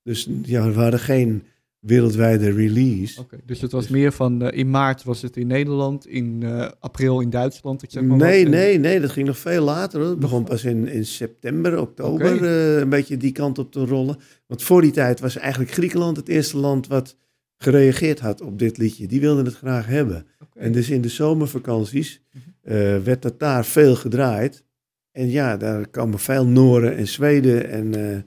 Dus 0.03 0.29
ja, 0.43 0.71
we 0.71 0.81
hadden 0.81 1.01
geen 1.01 1.43
wereldwijde 1.81 2.51
release. 2.51 3.27
Dus 3.45 3.61
het 3.61 3.73
was 3.73 3.89
meer 3.89 4.13
van 4.13 4.43
eh, 4.43 4.59
in 4.59 4.71
maart 4.71 5.05
was 5.05 5.23
het 5.23 5.37
in 5.37 5.47
Nederland, 5.47 6.07
in 6.07 6.43
eh, 6.43 6.69
april 6.81 7.21
in 7.21 7.31
Duitsland. 7.31 7.83
Ik 7.83 7.91
zeg 7.91 8.03
maar 8.03 8.17
Nee, 8.17 8.43
wat. 8.43 8.53
Nee, 8.53 8.79
nee, 8.79 9.01
dat 9.01 9.11
ging 9.11 9.27
nog 9.27 9.39
veel 9.39 9.65
later. 9.65 10.01
Hoor. 10.01 10.11
Het 10.11 10.19
begon 10.19 10.45
pas 10.45 10.65
in, 10.65 10.89
in 10.89 11.07
september, 11.07 11.81
oktober 11.81 12.45
eh, 12.45 12.79
een 12.79 12.89
beetje 12.89 13.17
die 13.17 13.33
kant 13.33 13.59
op 13.59 13.73
te 13.73 13.85
rollen. 13.85 14.17
Want 14.47 14.63
voor 14.63 14.81
die 14.81 14.91
tijd 14.91 15.21
was 15.21 15.37
eigenlijk 15.37 15.73
Griekenland 15.73 16.17
het 16.17 16.29
eerste 16.29 16.57
land 16.57 16.87
wat 16.87 17.17
gereageerd 17.57 18.21
had 18.21 18.41
op 18.41 18.59
dit 18.59 18.79
liedje. 18.79 19.07
Die 19.07 19.21
wilden 19.21 19.45
het 19.45 19.57
graag 19.57 19.87
hebben. 19.87 20.27
En 20.55 20.73
dus 20.73 20.91
in 20.91 21.01
de 21.01 21.09
zomervakanties 21.09 22.23
eh, 22.63 22.99
werd 22.99 23.23
dat 23.23 23.39
daar 23.39 23.65
veel 23.65 23.97
gedraaid. 23.97 24.65
En 25.13 25.31
ja, 25.31 25.57
daar 25.57 25.89
komen 25.89 26.19
veel 26.19 26.47
Noren 26.47 26.97
en 26.97 27.09
Zweden. 27.09 27.69
En, 27.69 28.25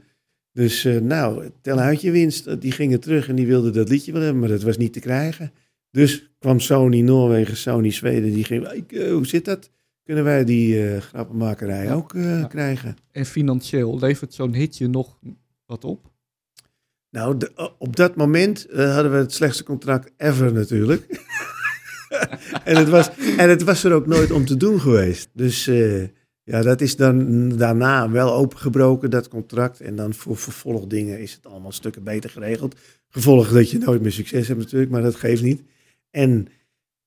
dus 0.53 0.85
eh, 0.85 0.97
nou, 1.01 1.49
tel 1.61 1.79
uit 1.79 2.01
je 2.01 2.11
winst. 2.11 2.47
Eh, 2.47 2.55
Die 2.59 2.71
gingen 2.71 2.99
terug 2.99 3.27
en 3.27 3.35
die 3.35 3.47
wilden 3.47 3.73
dat 3.73 3.89
liedje 3.89 4.11
wel 4.11 4.21
hebben, 4.21 4.39
maar 4.39 4.49
dat 4.49 4.61
was 4.63 4.77
niet 4.77 4.93
te 4.93 4.99
krijgen. 4.99 5.51
Dus 5.91 6.31
kwam 6.39 6.59
Sony 6.59 7.01
Noorwegen, 7.01 7.57
Sony 7.57 7.91
Zweden. 7.91 8.33
Die 8.33 8.43
ging, 8.43 8.67
"Ik, 8.71 8.91
eh, 8.91 9.11
hoe 9.11 9.27
zit 9.27 9.45
dat? 9.45 9.69
Kunnen 10.03 10.23
wij 10.23 10.45
die 10.45 10.99
grappenmakerij 10.99 11.83
Ja. 11.83 11.93
ook 11.93 12.11
Ja. 12.15 12.43
krijgen? 12.45 12.95
En 13.11 13.25
financieel 13.25 13.99
levert 13.99 14.33
zo'n 14.33 14.53
hitje 14.53 14.87
nog 14.87 15.19
wat 15.65 15.83
op? 15.85 16.11
Nou, 17.09 17.37
de- 17.37 17.71
op 17.77 17.95
dat 17.95 18.15
moment 18.15 18.67
hadden 18.75 19.11
we 19.11 19.17
het 19.17 19.33
slechtste 19.33 19.63
contract 19.63 20.11
ever 20.17 20.53
natuurlijk. 20.53 21.05
en, 22.63 22.77
het 22.77 22.89
was, 22.89 23.09
en 23.37 23.49
het 23.49 23.63
was 23.63 23.83
er 23.83 23.93
ook 23.93 24.07
nooit 24.07 24.31
om 24.31 24.45
te 24.45 24.57
doen 24.57 24.79
geweest. 24.81 25.29
Dus 25.33 25.69
ja, 26.43 26.61
dat 26.61 26.81
is 26.81 26.95
dan 26.95 27.49
daarna 27.49 28.09
wel 28.09 28.33
opengebroken, 28.33 29.09
dat 29.09 29.27
contract. 29.27 29.81
En 29.81 29.95
dan 29.95 30.13
voor 30.13 30.37
vervolgdingen 30.37 31.19
is 31.19 31.33
het 31.33 31.45
allemaal 31.45 31.71
stukken 31.71 32.03
beter 32.03 32.29
geregeld. 32.29 32.75
Gevolg 33.09 33.49
dat 33.49 33.69
je 33.69 33.77
nooit 33.77 34.01
meer 34.01 34.11
succes 34.11 34.47
hebt 34.47 34.59
natuurlijk, 34.59 34.91
maar 34.91 35.01
dat 35.01 35.15
geeft 35.15 35.41
niet. 35.41 35.61
En 36.09 36.47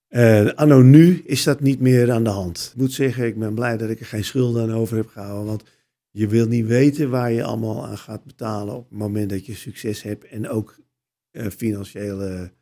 eh, 0.08 0.46
anno 0.46 0.82
nu 0.82 1.22
is 1.24 1.44
dat 1.44 1.60
niet 1.60 1.80
meer 1.80 2.12
aan 2.12 2.24
de 2.24 2.30
hand. 2.30 2.70
Ik 2.72 2.80
moet 2.80 2.92
zeggen, 2.92 3.26
ik 3.26 3.38
ben 3.38 3.54
blij 3.54 3.76
dat 3.76 3.90
ik 3.90 4.00
er 4.00 4.06
geen 4.06 4.24
schulden 4.24 4.62
aan 4.62 4.76
over 4.76 4.96
heb 4.96 5.08
gehouden. 5.08 5.46
Want 5.46 5.64
je 6.10 6.28
wilt 6.28 6.48
niet 6.48 6.66
weten 6.66 7.10
waar 7.10 7.32
je 7.32 7.44
allemaal 7.44 7.86
aan 7.86 7.98
gaat 7.98 8.24
betalen 8.24 8.74
op 8.74 8.88
het 8.88 8.98
moment 8.98 9.30
dat 9.30 9.46
je 9.46 9.54
succes 9.54 10.02
hebt. 10.02 10.24
En 10.24 10.48
ook 10.48 10.78
eh, 11.30 11.46
financiële 11.46 12.52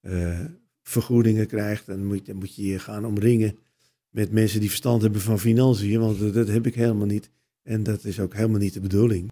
eh, 0.00 0.40
vergoedingen 0.82 1.46
krijgt. 1.46 1.86
Dan 1.86 2.04
moet, 2.04 2.26
dan 2.26 2.36
moet 2.36 2.54
je 2.54 2.66
je 2.66 2.78
gaan 2.78 3.04
omringen 3.04 3.58
met 4.10 4.30
mensen 4.30 4.60
die 4.60 4.68
verstand 4.68 5.02
hebben 5.02 5.20
van 5.20 5.38
financiën. 5.38 6.00
Want 6.00 6.34
dat, 6.34 6.48
heb 6.48 6.66
ik 6.66 6.74
helemaal 6.74 7.06
niet. 7.06 7.30
En 7.62 7.82
dat 7.82 8.04
is 8.04 8.20
ook 8.20 8.34
helemaal 8.34 8.58
niet 8.58 8.74
de 8.74 8.80
bedoeling. 8.80 9.30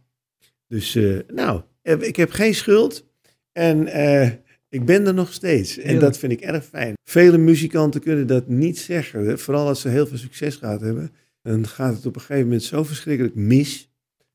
Dus 0.69 0.95
eh, 0.95 1.19
nou, 1.35 1.63
eh, 1.83 2.01
ik 2.01 2.17
heb 2.17 2.31
geen 2.31 2.55
schuld. 2.55 3.07
En 3.53 3.87
eh, 3.87 4.31
ik 4.69 4.85
ben 4.85 5.07
er 5.07 5.15
nog 5.15 5.33
steeds. 5.33 5.79
En 5.79 5.99
dat 5.99 6.19
vind 6.19 6.33
ik 6.33 6.41
erg 6.41 6.65
fijn. 6.65 6.95
Vele 7.05 7.39
muzikanten 7.39 8.01
kunnen 8.01 8.27
dat 8.27 8.49
niet 8.49 8.79
zeggen. 8.79 9.39
Vooral 9.39 9.67
als 9.67 9.81
ze 9.81 9.89
heel 9.89 10.07
veel 10.07 10.19
succes 10.19 10.57
gehad 10.57 10.81
hebben. 10.81 11.11
Dan 11.43 11.67
gaat 11.67 11.95
het 11.95 12.07
op 12.07 12.15
een 12.15 12.21
gegeven 12.21 12.43
moment 12.43 12.63
zo 12.63 12.85
verschrikkelijk 12.85 13.35
mis. 13.35 13.91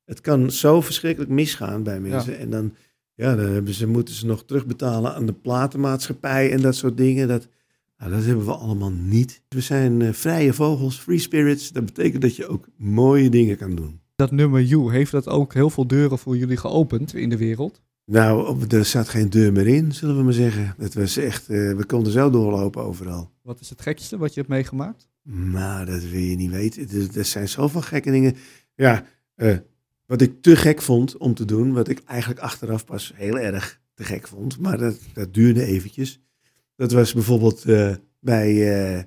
Het 0.06 0.22
kan 0.22 0.52
zo 0.52 0.82
verschrikkelijk 0.82 1.32
misgaan 1.32 1.84
bij 1.84 2.00
mensen. 2.00 2.38
En 2.38 2.50
dan, 2.50 2.76
ja, 3.14 3.36
dan 3.36 3.46
hebben 3.46 3.74
ze, 3.74 3.88
moeten 3.88 4.14
ze 4.14 4.26
nog 4.26 4.46
terugbetalen 4.46 5.14
aan 5.14 5.26
de 5.26 5.34
platenmaatschappij 5.34 6.52
en 6.52 6.62
dat 6.62 6.76
soort 6.76 6.98
dingen. 6.98 7.28
Dat, 7.28 7.48
nou, 8.04 8.16
dat 8.16 8.26
hebben 8.26 8.46
we 8.46 8.54
allemaal 8.54 8.92
niet. 8.92 9.42
We 9.48 9.62
zijn 9.62 10.02
eh, 10.02 10.14
vrije 10.14 10.54
vogels, 10.54 11.00
free 11.00 11.18
spirits. 11.18 11.72
Dat 11.72 11.86
betekent 11.86 12.22
dat 12.22 12.36
je 12.36 12.48
ook 12.48 12.68
mooie 12.78 13.30
dingen 13.30 13.58
kan 13.58 13.76
doen. 13.76 14.00
Dat 14.16 14.32
nummer 14.32 14.62
You, 14.62 14.92
heeft 14.92 15.12
dat 15.12 15.28
ook 15.28 15.54
heel 15.54 15.70
veel 15.70 15.88
deuren 15.88 16.18
voor 16.18 16.38
jullie 16.38 16.58
geopend 16.58 17.14
in 17.14 17.30
de 17.30 17.38
wereld? 17.38 17.82
Nou, 18.06 18.66
er 18.70 18.86
zat 18.86 19.10
geen 19.10 19.30
deur 19.30 19.52
meer 19.52 19.68
in, 19.68 19.92
zullen 19.92 20.18
we 20.18 20.24
maar 20.24 20.34
zeggen. 20.34 20.76
Het 20.78 20.94
was 20.94 21.18
echt, 21.18 21.50
eh, 21.50 21.74
we 21.74 21.86
konden 21.86 22.12
zo 22.12 22.30
doorlopen 22.30 22.84
overal. 22.84 23.32
Wat 23.42 23.60
is 23.60 23.70
het 23.70 23.82
gekste 23.82 24.18
wat 24.18 24.34
je 24.34 24.40
hebt 24.40 24.52
meegemaakt? 24.52 25.08
Maar 25.22 25.86
dat 25.86 26.04
wil 26.04 26.20
je 26.20 26.36
niet 26.36 26.52
weten. 26.52 26.90
Er, 26.90 27.18
er 27.18 27.26
zijn 27.26 27.50
zoveel 27.50 27.82
gekke 27.82 28.12
dingen. 28.12 28.36
Ja, 28.76 29.06
eh, 29.36 29.58
wat 30.06 30.22
ik 30.22 30.42
te 30.42 30.56
gek 30.56 30.82
vond 30.82 31.18
om 31.18 31.34
te 31.34 31.46
doen, 31.46 31.74
wat 31.74 31.88
ik 31.88 32.02
eigenlijk 32.06 32.40
achteraf 32.40 32.86
pas 32.86 33.14
heel 33.16 33.40
erg 33.40 33.82
te 33.94 34.04
gek 34.04 34.28
vond, 34.28 34.60
maar 34.60 34.78
dat, 34.78 35.00
dat 35.14 35.34
duurde 35.34 35.66
eventjes. 35.66 36.22
Dat 36.76 36.92
was 36.92 37.14
bijvoorbeeld 37.14 37.66
eh, 37.66 37.96
bij 38.20 38.76
eh, 38.98 39.04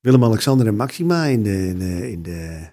Willem-Alexander 0.00 0.66
en 0.66 0.76
Maxima 0.76 1.24
in 1.24 1.42
de, 1.42 2.10
in 2.10 2.22
de, 2.22 2.68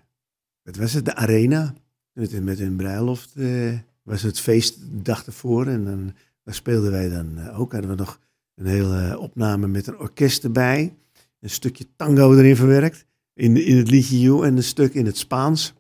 was 0.63 0.93
het, 0.93 1.05
de 1.05 1.15
arena. 1.15 1.73
Met, 2.13 2.43
met 2.43 2.59
hun 2.59 2.75
bruiloft 2.75 3.35
eh, 3.35 3.73
was 4.03 4.21
het 4.21 4.39
feest 4.39 4.79
de 4.79 5.01
dag 5.01 5.25
ervoor. 5.25 5.67
En 5.67 5.85
dan, 5.85 6.13
daar 6.43 6.53
speelden 6.53 6.91
wij 6.91 7.09
dan 7.09 7.49
ook. 7.49 7.71
Hadden 7.71 7.89
we 7.89 7.95
nog 7.95 8.19
een 8.55 8.65
hele 8.65 9.19
opname 9.19 9.67
met 9.67 9.87
een 9.87 9.99
orkest 9.99 10.43
erbij. 10.43 10.95
Een 11.39 11.49
stukje 11.49 11.85
tango 11.95 12.37
erin 12.37 12.55
verwerkt. 12.55 13.05
In, 13.33 13.65
in 13.65 13.77
het 13.77 13.89
liedje 13.89 14.19
You 14.19 14.45
en 14.45 14.57
een 14.57 14.63
stuk 14.63 14.93
in 14.93 15.05
het 15.05 15.17
Spaans. 15.17 15.73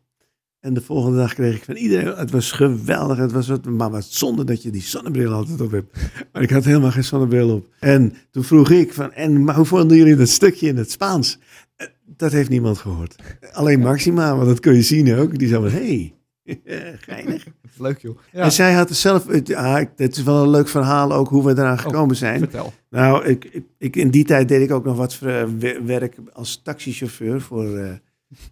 En 0.65 0.73
de 0.73 0.81
volgende 0.81 1.17
dag 1.17 1.33
kreeg 1.33 1.55
ik 1.55 1.63
van 1.63 1.75
iedereen, 1.75 2.05
het 2.15 2.31
was 2.31 2.51
geweldig, 2.51 3.17
het 3.17 3.31
was 3.31 3.47
wat, 3.47 3.65
maar 3.65 3.89
wat 3.91 4.05
zonde 4.05 4.43
dat 4.43 4.63
je 4.63 4.69
die 4.69 4.81
zonnebril 4.81 5.31
altijd 5.31 5.61
op 5.61 5.71
hebt. 5.71 5.97
Maar 6.33 6.41
ik 6.41 6.49
had 6.49 6.65
helemaal 6.65 6.91
geen 6.91 7.03
zonnebril 7.03 7.49
op. 7.55 7.67
En 7.79 8.13
toen 8.31 8.43
vroeg 8.43 8.69
ik 8.71 8.93
van, 8.93 9.11
en 9.13 9.43
maar 9.43 9.55
hoe 9.55 9.65
vonden 9.65 9.97
jullie 9.97 10.15
dat 10.15 10.27
stukje 10.29 10.67
in 10.67 10.77
het 10.77 10.91
Spaans? 10.91 11.39
Eh, 11.75 11.87
Dat 12.17 12.31
heeft 12.31 12.49
niemand 12.49 12.77
gehoord. 12.77 13.15
Alleen 13.51 13.79
Maxima, 13.79 14.35
want 14.35 14.47
dat 14.47 14.59
kun 14.59 14.73
je 14.75 14.81
zien 14.81 15.15
ook. 15.15 15.37
Die 15.39 15.47
zei 15.47 15.61
van, 15.69 15.79
hé, 15.79 16.13
hey, 16.45 16.57
geinig. 17.07 17.45
Leuk 17.77 17.97
joh. 18.01 18.17
Ja, 18.31 18.41
En 18.43 18.51
zij 18.51 18.73
had 18.73 18.91
zelf, 18.95 19.27
het- 19.27 19.53
ah, 19.53 19.83
het 19.95 20.17
is 20.17 20.23
wel 20.23 20.43
een 20.43 20.49
leuk 20.49 20.67
verhaal 20.67 21.13
ook 21.13 21.27
hoe 21.29 21.43
we 21.45 21.51
eraan 21.51 21.79
gekomen 21.79 22.15
zijn. 22.15 22.39
vertel. 22.39 22.73
Nou, 22.89 23.25
ik, 23.25 23.61
ik, 23.77 23.95
in 23.95 24.09
die 24.09 24.25
tijd 24.25 24.47
deed 24.47 24.61
ik 24.61 24.71
ook 24.71 24.85
nog 24.85 24.97
wat 24.97 25.19
we- 25.19 25.79
werk 25.85 26.15
als 26.33 26.61
taxichauffeur 26.63 27.41
voor, 27.41 27.77
eh, 27.77 27.89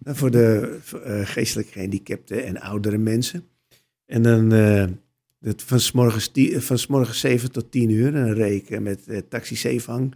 voor 0.03 0.31
de 0.31 0.77
eh, 1.03 1.19
geestelijk 1.23 1.67
gehandicapten 1.69 2.43
en 2.45 2.59
oudere 2.61 2.97
mensen. 2.97 3.43
En 4.05 4.21
dan 4.23 4.53
eh, 4.53 4.85
dat 5.39 5.61
van, 5.63 5.79
s 5.79 5.91
morgens 5.91 6.31
die- 6.31 6.59
van 6.59 6.77
's 6.77 6.87
morgens 6.87 7.19
7 7.19 7.51
tot 7.51 7.71
10 7.71 7.89
uur. 7.89 8.15
En 8.15 8.25
dan 8.25 8.33
reed 8.35 8.61
ik 8.61 8.69
eh, 8.69 8.79
met 8.79 9.07
eh, 9.07 9.17
taxi. 9.29 9.77
En 9.77 10.11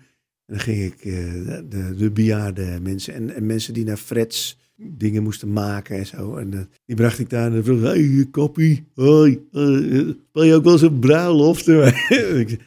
dan 0.46 0.60
ging 0.60 0.84
ik 0.84 1.06
eh, 1.06 1.14
de, 1.46 1.66
de, 1.70 1.96
de 1.96 2.12
bejaarde 2.12 2.80
mensen 2.82 3.14
en, 3.14 3.36
en 3.36 3.46
mensen 3.46 3.74
die 3.74 3.86
naar 3.86 3.98
frets 3.98 4.58
dingen 4.80 5.24
moesten 5.24 5.54
maken 5.54 5.98
en 5.98 6.06
zo. 6.06 6.36
En 6.36 6.54
eh, 6.54 6.60
die 6.86 6.96
bracht 6.96 7.20
ik 7.20 7.30
daar 7.30 7.46
en 7.46 7.54
dan 7.54 7.64
vroeg 7.64 7.82
hey, 7.82 8.28
koppie, 8.32 8.84
hoi, 8.94 9.48
eh, 9.52 9.62
speel 10.30 10.44
je 10.44 10.54
ook 10.54 10.64
wel 10.64 10.74
eens 10.74 10.82
een 10.82 11.00
bruiloft? 11.00 11.66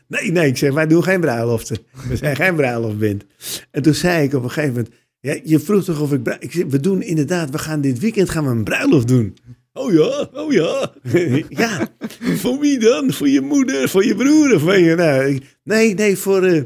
Nee, 0.08 0.32
nee, 0.32 0.46
ik 0.48 0.56
zeg, 0.56 0.72
wij 0.72 0.86
doen 0.86 1.02
geen 1.04 1.20
bruiloften. 1.20 1.78
We 2.08 2.16
zijn 2.16 2.36
geen 2.36 2.54
bruiloftband. 2.54 3.24
En 3.70 3.82
toen 3.82 3.94
zei 3.94 4.24
ik 4.24 4.32
op 4.34 4.42
een 4.42 4.50
gegeven 4.50 4.74
moment, 4.74 4.94
ja, 5.20 5.40
je 5.44 5.58
vroeg 5.58 5.84
toch 5.84 6.00
of 6.00 6.12
ik, 6.12 6.36
ik 6.38 6.52
we 6.52 6.80
doen 6.80 7.02
inderdaad, 7.02 7.50
we 7.50 7.58
gaan 7.58 7.80
dit 7.80 7.98
weekend 7.98 8.30
gaan 8.30 8.44
we 8.44 8.50
een 8.50 8.64
bruiloft 8.64 9.08
doen. 9.08 9.36
Oh 9.72 9.92
ja, 9.92 10.28
oh 10.32 10.52
ja. 10.52 10.92
ja, 11.48 11.88
voor 12.18 12.58
wie 12.58 12.78
dan? 12.78 13.12
Voor 13.12 13.28
je 13.28 13.40
moeder, 13.40 13.88
voor 13.88 14.04
je 14.04 14.14
broer? 14.14 14.54
Of 14.54 14.76
je, 14.76 14.94
nou, 14.96 15.40
nee, 15.64 15.94
nee, 15.94 16.16
voor, 16.16 16.42
eh, 16.44 16.62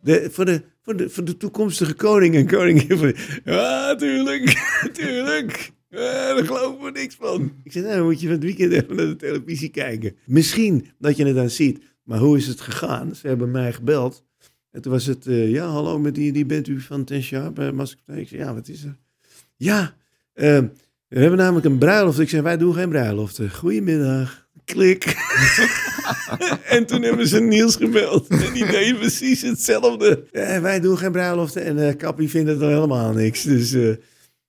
de, 0.00 0.28
voor, 0.30 0.44
de, 0.44 0.62
voor, 0.82 0.96
de, 0.96 1.10
voor 1.10 1.24
de 1.24 1.36
toekomstige 1.36 1.94
koning 1.94 2.34
en 2.34 2.46
koningin. 2.46 3.14
Ja, 3.44 3.94
tuurlijk, 3.94 4.42
tuurlijk. 4.92 5.70
Eh, 5.88 6.00
daar 6.00 6.44
geloven 6.44 6.84
we 6.84 6.90
niks 6.90 7.14
van. 7.14 7.52
Ik 7.64 7.72
zei, 7.72 7.84
nou, 7.84 7.96
dan 7.96 8.06
moet 8.06 8.20
je 8.20 8.26
van 8.26 8.34
het 8.34 8.44
weekend 8.44 8.72
even 8.72 8.96
naar 8.96 9.06
de 9.06 9.16
televisie 9.16 9.68
kijken. 9.68 10.16
Misschien 10.26 10.86
dat 10.98 11.16
je 11.16 11.26
het 11.26 11.34
dan 11.34 11.50
ziet. 11.50 11.80
Maar 12.04 12.18
hoe 12.18 12.36
is 12.36 12.46
het 12.46 12.60
gegaan? 12.60 13.14
Ze 13.14 13.26
hebben 13.26 13.50
mij 13.50 13.72
gebeld. 13.72 14.24
En 14.70 14.82
toen 14.82 14.92
was 14.92 15.06
het, 15.06 15.26
eh, 15.26 15.50
ja, 15.50 15.66
hallo, 15.66 15.98
met 15.98 16.14
die, 16.14 16.32
die 16.32 16.46
bent 16.46 16.68
u 16.68 16.80
van 16.80 17.04
Ten 17.04 17.22
Sharp? 17.22 17.58
Uh, 17.58 17.68
ik 18.06 18.28
zei, 18.28 18.42
ja, 18.42 18.54
wat 18.54 18.68
is 18.68 18.84
er? 18.84 18.96
Ja, 19.56 19.94
eh, 20.32 20.62
we 21.08 21.20
hebben 21.20 21.38
namelijk 21.38 21.66
een 21.66 21.78
bruiloft. 21.78 22.18
Ik 22.18 22.28
zei, 22.28 22.42
wij 22.42 22.56
doen 22.56 22.74
geen 22.74 22.88
bruiloften. 22.88 23.50
Goedemiddag. 23.50 24.48
Klik. 24.64 25.04
en 26.76 26.86
toen 26.86 27.02
hebben 27.02 27.26
ze 27.26 27.40
Niels 27.40 27.76
gebeld. 27.76 28.28
En 28.28 28.52
die 28.52 28.66
deed 28.66 28.98
precies 28.98 29.42
hetzelfde. 29.42 30.24
Wij 30.62 30.80
doen 30.80 30.98
geen 30.98 31.12
bruiloften. 31.12 31.64
En 31.64 31.88
eh 31.88 31.96
Kappie 31.96 32.28
vindt 32.28 32.50
het 32.50 32.60
dan 32.60 32.68
helemaal 32.68 33.12
niks. 33.12 33.42
Dus 33.42 33.72
eh, 33.72 33.94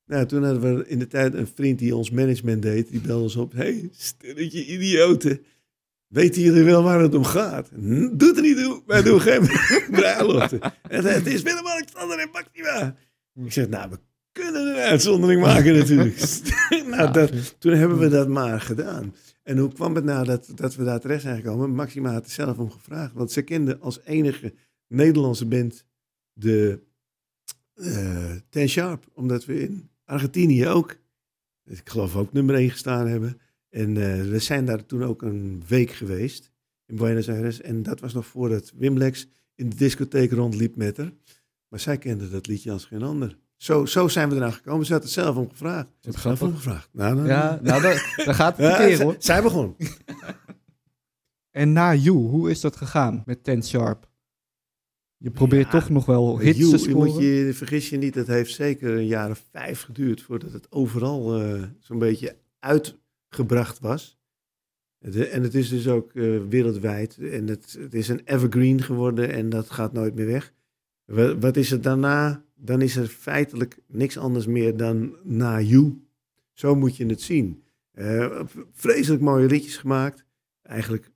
nou, 0.06 0.26
toen 0.26 0.44
hadden 0.44 0.78
we 0.78 0.88
in 0.88 1.00
de 1.00 1.08
tijd 1.08 1.34
een 1.34 1.50
vriend 1.56 1.80
die 1.80 1.96
ons 1.96 2.12
management 2.12 2.62
deed. 2.62 2.92
Die 2.92 3.02
belde 3.02 3.24
ons 3.24 3.36
op. 3.36 3.54
hey, 3.54 3.90
stelletje 3.98 4.66
idioten. 4.66 5.42
Weten 6.12 6.42
jullie 6.42 6.64
wel 6.64 6.84
waar 6.84 7.00
het 7.00 7.16
om 7.16 7.24
gaat? 7.24 7.70
Hm, 7.70 8.18
Doet 8.18 8.36
er 8.38 8.42
niet 8.42 8.58
toe. 8.58 8.82
Wij 8.86 9.02
doen 9.02 9.22
geen 9.22 9.42
bruiloften. 9.92 10.60
En 10.90 11.06
het 11.06 11.26
is 11.28 11.42
Willem-Alexander 11.42 12.20
en 12.20 12.30
Maxima. 12.32 12.96
Ik 13.46 13.52
zeg, 13.52 13.70
nou, 13.70 13.90
we 13.90 14.00
kunnen 14.32 14.68
een 14.68 14.76
uitzondering 14.76 15.42
maken 15.42 15.78
natuurlijk. 15.78 16.18
nou, 16.96 17.12
dat, 17.14 17.60
toen 17.60 17.74
hebben 17.74 17.98
we 18.00 18.08
dat 18.08 18.28
maar 18.28 18.62
gedaan. 18.62 19.16
En 19.44 19.58
hoe 19.58 19.74
kwam 19.74 19.96
het 19.96 20.04
nou 20.04 20.26
dat, 20.26 20.52
dat 20.56 20.76
we 20.76 20.84
daar 20.84 21.00
terecht 21.00 21.22
zijn 21.22 21.36
gekomen? 21.36 21.70
Maxima 21.70 22.12
had 22.12 22.26
er 22.26 22.32
zelf 22.32 22.58
om 22.58 22.72
gevraagd. 22.72 23.14
Want 23.14 23.32
ze 23.32 23.42
kende 23.42 23.78
als 23.78 24.00
enige 24.04 24.54
Nederlandse 24.88 25.46
band 25.46 25.86
de 26.34 26.80
eh 27.76 28.32
Ten 28.50 28.70
Sharp. 28.70 29.06
Omdat 29.14 29.46
we 29.46 29.62
in 29.62 29.90
Argentinië 30.06 30.68
ook, 30.68 30.96
ik 31.66 31.90
geloof 31.90 32.16
ook 32.16 32.34
nummer 32.34 32.56
1 32.56 32.70
gestaan 32.70 33.08
hebben. 33.08 33.40
En 33.72 33.98
eh, 33.98 34.30
we 34.30 34.40
zijn 34.40 34.66
daar 34.66 34.86
toen 34.86 35.04
ook 35.04 35.22
een 35.22 35.64
week 35.68 35.92
geweest 35.92 36.52
in 36.86 36.96
Buenos 36.96 37.30
Aires. 37.30 37.62
En 37.62 37.84
dat 37.84 38.00
was 38.00 38.14
nog 38.14 38.26
voordat 38.26 38.72
Wim 38.76 38.98
Lex 38.98 39.28
in 39.56 39.70
de 39.70 39.76
discotheek 39.76 40.32
rondliep 40.32 40.76
met 40.76 40.98
haar. 40.98 41.12
Maar 41.68 41.80
zij 41.80 41.98
kende 41.98 42.30
dat 42.30 42.48
liedje 42.48 42.72
als 42.72 42.86
geen 42.86 43.02
ander. 43.04 43.38
Zo, 43.58 43.86
zo 43.86 44.08
zijn 44.08 44.30
we 44.30 44.36
eraan 44.36 44.54
gekomen. 44.54 44.86
Ze 44.86 44.94
had 44.94 45.04
het 45.04 45.12
zelf 45.12 45.36
om 45.36 45.50
gevraagd. 45.50 45.88
Ze 46.00 46.10
het 46.10 46.20
zelf 46.20 46.42
om 46.42 46.56
gevraagd. 46.56 46.90
Nou, 46.92 47.16
nou, 47.16 47.28
Ja, 47.28 47.60
nou, 47.62 47.82
daar, 47.82 48.14
daar 48.26 48.36
gaat 48.36 48.58
het 48.58 48.66
ja, 48.66 48.78
keer 48.78 49.02
hoor. 49.04 49.16
Zij 49.20 49.42
begon. 49.42 49.76
En 51.52 51.74
na 51.74 51.96
You, 51.96 52.18
hoe 52.18 52.50
is 52.50 52.62
dat 52.62 52.76
gegaan 52.76 53.24
met 53.26 53.44
Ten 53.44 53.64
Sharp? 53.64 54.10
Je 55.18 55.32
probeert 55.32 55.72
Ja, 55.72 55.80
toch 55.80 55.90
nog 55.90 56.06
wel 56.06 56.40
hits 56.40 56.58
You, 56.58 56.72
te 56.72 56.78
scoren. 56.78 56.98
moet 57.12 57.22
je, 57.22 57.52
vergis 57.54 57.90
je 57.90 57.98
niet, 57.98 58.14
dat 58.14 58.28
heeft 58.28 58.54
zeker 58.54 58.98
een 58.98 59.06
jaar 59.08 59.30
of 59.30 59.44
vijf 59.52 59.82
geduurd 59.82 60.22
voordat 60.22 60.52
het 60.52 60.72
overal 60.72 61.42
eh, 61.42 61.64
zo'n 61.80 62.00
beetje 62.00 62.36
uitgebracht 63.32 63.80
was. 63.80 64.20
En 65.02 65.44
het 65.44 65.56
is 65.56 65.70
dus 65.70 65.88
ook 65.88 66.14
eh, 66.16 66.38
wereldwijd 66.50 67.18
en 67.18 67.48
het, 67.48 67.76
het 67.80 67.94
is 67.94 68.08
een 68.08 68.22
evergreen 68.26 68.82
geworden 68.82 69.30
en 69.32 69.50
dat 69.50 69.70
gaat 69.70 69.94
nooit 69.94 70.16
meer 70.16 70.26
weg. 70.26 70.54
Wa- 71.06 71.38
Wat 71.38 71.58
is 71.58 71.72
er 71.72 71.82
daarna? 71.82 72.46
Dan 72.56 72.82
is 72.82 72.96
er 72.96 73.08
feitelijk 73.08 73.78
niks 73.88 74.18
anders 74.18 74.46
meer 74.46 74.78
dan 74.78 75.16
na 75.24 75.62
You. 75.62 76.02
Zo 76.54 76.76
moet 76.76 76.98
je 76.98 77.06
het 77.06 77.22
zien. 77.22 77.64
Eh, 77.92 78.42
vreselijk 78.74 79.22
mooie 79.22 79.48
liedjes 79.48 79.78
gemaakt. 79.78 80.26
Eigenlijk 80.62 81.12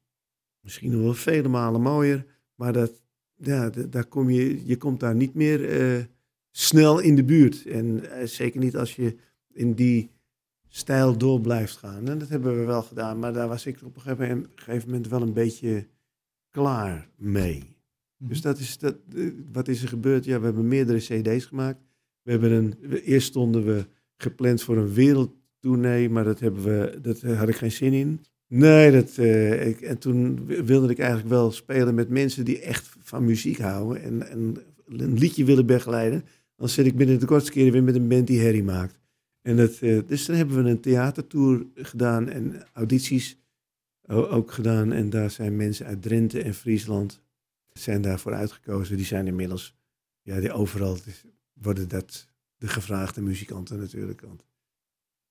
misschien 0.59 0.91
nog 0.91 1.01
wel 1.01 1.13
vele 1.13 1.47
malen 1.47 1.81
mooier. 1.81 2.25
Maar 2.55 2.73
dat, 2.73 3.03
ja, 3.35 3.69
daar 3.69 4.05
kom 4.05 4.29
je, 4.29 4.65
je 4.67 4.77
komt 4.77 4.99
daar 4.99 5.15
niet 5.15 5.33
meer 5.33 5.69
eh, 5.69 6.03
snel 6.51 6.99
in 6.99 7.15
de 7.15 7.23
buurt. 7.23 7.65
En 7.65 8.03
zeker 8.23 8.59
niet 8.59 8.77
als 8.77 8.95
je 8.95 9.15
in 9.53 9.73
die 9.73 10.09
stijl 10.75 11.17
door 11.17 11.41
blijft 11.41 11.77
gaan. 11.77 12.07
En 12.07 12.17
dat 12.17 12.29
hebben 12.29 12.59
we 12.59 12.65
wel 12.65 12.81
gedaan. 12.81 13.19
Maar 13.19 13.33
daar 13.33 13.47
was 13.47 13.65
ik 13.65 13.79
op 13.83 13.95
een 13.95 14.01
gegeven 14.01 14.85
moment- 14.85 15.07
wel 15.07 15.21
een 15.21 15.33
beetje 15.33 15.87
klaar 16.49 17.09
mee. 17.17 17.75
Mhm. 18.17 18.29
Dus 18.29 18.41
dat 18.41 18.59
is, 18.59 18.77
dat, 18.77 18.95
eh, 19.15 19.27
wat 19.51 19.67
is 19.67 19.81
er 19.81 19.87
gebeurd? 19.87 20.25
Ja, 20.25 20.39
we 20.39 20.45
hebben 20.45 20.67
meerdere 20.67 20.97
cd's 20.99 21.45
gemaakt. 21.45 21.79
We 22.21 22.31
hebben 22.31 22.51
een, 22.51 22.73
eerst 23.03 23.27
stonden 23.27 23.65
we 23.65 23.85
gepland 24.17 24.61
voor 24.61 24.77
een 24.77 24.93
wereldtournee, 24.93 26.09
maar 26.09 26.23
dat, 26.23 26.39
hebben 26.39 26.63
we, 26.63 26.99
dat 27.01 27.21
eh, 27.21 27.39
had 27.39 27.49
ik 27.49 27.55
geen 27.55 27.71
zin 27.71 27.93
in. 27.93 28.21
Nee, 28.47 28.91
dat, 28.91 29.17
eh, 29.17 29.67
ik, 29.67 29.81
en 29.81 29.97
toen 29.97 30.45
wi- 30.45 30.63
wilde 30.63 30.91
ik 30.91 30.99
eigenlijk 30.99 31.29
wel 31.29 31.51
spelen 31.51 31.95
met 31.95 32.09
mensen 32.09 32.45
die 32.45 32.59
echt 32.59 32.95
van 32.99 33.25
muziek 33.25 33.57
houden 33.57 34.03
en, 34.03 34.29
en 34.29 34.55
een 34.87 35.17
liedje 35.17 35.45
willen 35.45 35.65
begeleiden. 35.65 36.23
Dan 36.55 36.69
zit 36.69 36.85
ik 36.85 36.95
binnen 36.95 37.19
de 37.19 37.25
kortste 37.25 37.51
keren 37.51 37.71
weer 37.71 37.83
met 37.83 37.95
een 37.95 38.07
band 38.07 38.27
die 38.27 38.39
herrie 38.39 38.63
maakt. 38.63 38.99
En 39.45 39.55
dat, 39.55 39.79
eh, 39.79 39.99
dus 40.07 40.25
dan 40.25 40.35
hebben 40.35 40.63
we 40.63 40.69
een 40.69 40.79
theatertour 40.79 41.65
gedaan 41.75 42.29
en 42.29 42.67
audities 42.73 43.37
ook 44.07 44.51
gedaan. 44.51 44.91
En 44.91 45.09
daar 45.09 45.31
zijn 45.31 45.55
mensen 45.55 45.85
uit 45.85 46.01
Drenthe 46.01 46.41
en 46.41 46.53
Friesland 46.53 47.21
zijn 47.73 48.01
daarvoor 48.01 48.33
uitgekozen. 48.33 48.97
Die 48.97 49.05
zijn 49.05 49.27
inmiddels, 49.27 49.75
ja, 50.21 50.39
die 50.39 50.51
overal 50.51 50.97
dus 51.03 51.23
worden 51.53 51.87
dat 51.87 52.27
de 52.57 52.67
gevraagde 52.67 53.21
muzikanten 53.21 53.79
natuurlijk. 53.79 54.21
Want 54.21 54.45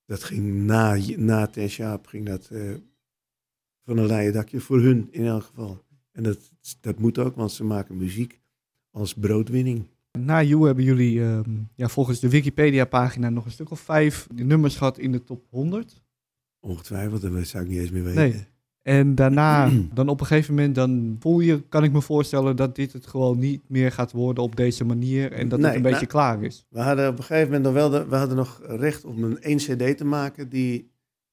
dat 0.05 0.23
ging 0.23 0.65
na, 0.65 0.97
na 1.15 1.47
Ten 1.47 1.69
Sjaap, 1.69 2.07
ging 2.07 2.25
dat 2.25 2.49
eh, 2.49 2.73
van 3.83 3.97
een 3.97 4.05
leien 4.05 4.33
dakje 4.33 4.59
voor 4.59 4.81
hun 4.81 5.07
in 5.11 5.25
elk 5.25 5.43
geval. 5.43 5.85
En 6.11 6.23
dat, 6.23 6.51
dat 6.81 6.99
moet 6.99 7.17
ook, 7.17 7.35
want 7.35 7.51
ze 7.51 7.63
maken 7.63 7.97
muziek 7.97 8.41
als 8.91 9.13
broodwinning. 9.13 9.85
Na 10.17 10.43
You 10.43 10.65
hebben 10.65 10.83
jullie 10.83 11.21
ehm, 11.23 11.49
ja, 11.75 11.87
volgens 11.87 12.19
de 12.19 12.29
Wikipedia-pagina 12.29 13.29
nog 13.29 13.45
een 13.45 13.51
stuk 13.51 13.71
of 13.71 13.79
vijf 13.79 14.27
nummers 14.35 14.75
gehad 14.75 14.97
in 14.97 15.11
de 15.11 15.23
top 15.23 15.45
100. 15.49 16.03
Ongetwijfeld, 16.59 17.21
dat 17.21 17.47
zou 17.47 17.63
ik 17.63 17.69
niet 17.69 17.79
eens 17.79 17.91
meer 17.91 18.03
weten. 18.03 18.21
Nee. 18.21 18.47
En 18.81 19.15
daarna, 19.15 19.71
dan 19.93 20.09
op 20.09 20.19
een 20.19 20.25
gegeven 20.25 20.53
moment, 20.53 20.75
dan 20.75 21.15
voel 21.19 21.39
je, 21.39 21.61
kan 21.69 21.83
ik 21.83 21.91
me 21.91 22.01
voorstellen, 22.01 22.55
dat 22.55 22.75
dit 22.75 22.93
het 22.93 23.07
gewoon 23.07 23.39
niet 23.39 23.61
meer 23.67 23.91
gaat 23.91 24.11
worden 24.11 24.43
op 24.43 24.55
deze 24.55 24.85
manier. 24.85 25.31
En 25.31 25.49
dat 25.49 25.59
Nee, 25.59 25.67
het 25.67 25.75
een 25.75 25.81
beetje 25.81 25.97
nou- 25.97 26.11
klaar 26.11 26.43
is. 26.43 26.65
We 26.69 26.79
hadden 26.79 27.07
op 27.09 27.17
een 27.17 27.23
gegeven 27.23 27.45
moment 27.45 27.63
nog 27.63 27.73
wel 27.73 27.89
de, 27.89 28.07
we 28.07 28.15
hadden 28.15 28.37
nog 28.37 28.61
recht 28.67 29.05
om 29.05 29.23
een 29.23 29.37
1 29.41 29.57
CD 29.57 29.97
te 29.97 30.05
maken. 30.05 30.49
Die, 30.49 30.89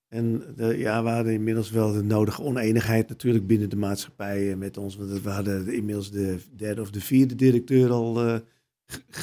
en 0.09 0.43
de, 0.57 0.79
ja, 0.79 1.03
we 1.03 1.09
hadden 1.09 1.33
inmiddels 1.33 1.71
wel 1.71 1.93
de 1.93 2.03
nodige 2.03 2.43
oneenigheid 2.43 3.09
natuurlijk 3.09 3.47
binnen 3.47 3.71
de 3.71 3.77
maatschappij 3.77 4.51
eh, 4.51 4.57
met 4.57 4.77
ons. 4.77 4.97
Want 4.97 5.23
we 5.23 5.31
hadden 5.31 5.75
inmiddels 5.75 6.11
de 6.11 6.39
derde 6.57 6.81
of 6.81 6.91
de 6.91 7.01
vierde 7.01 7.35
directeur 7.35 7.91
al 7.91 8.27
eh, 8.27 8.39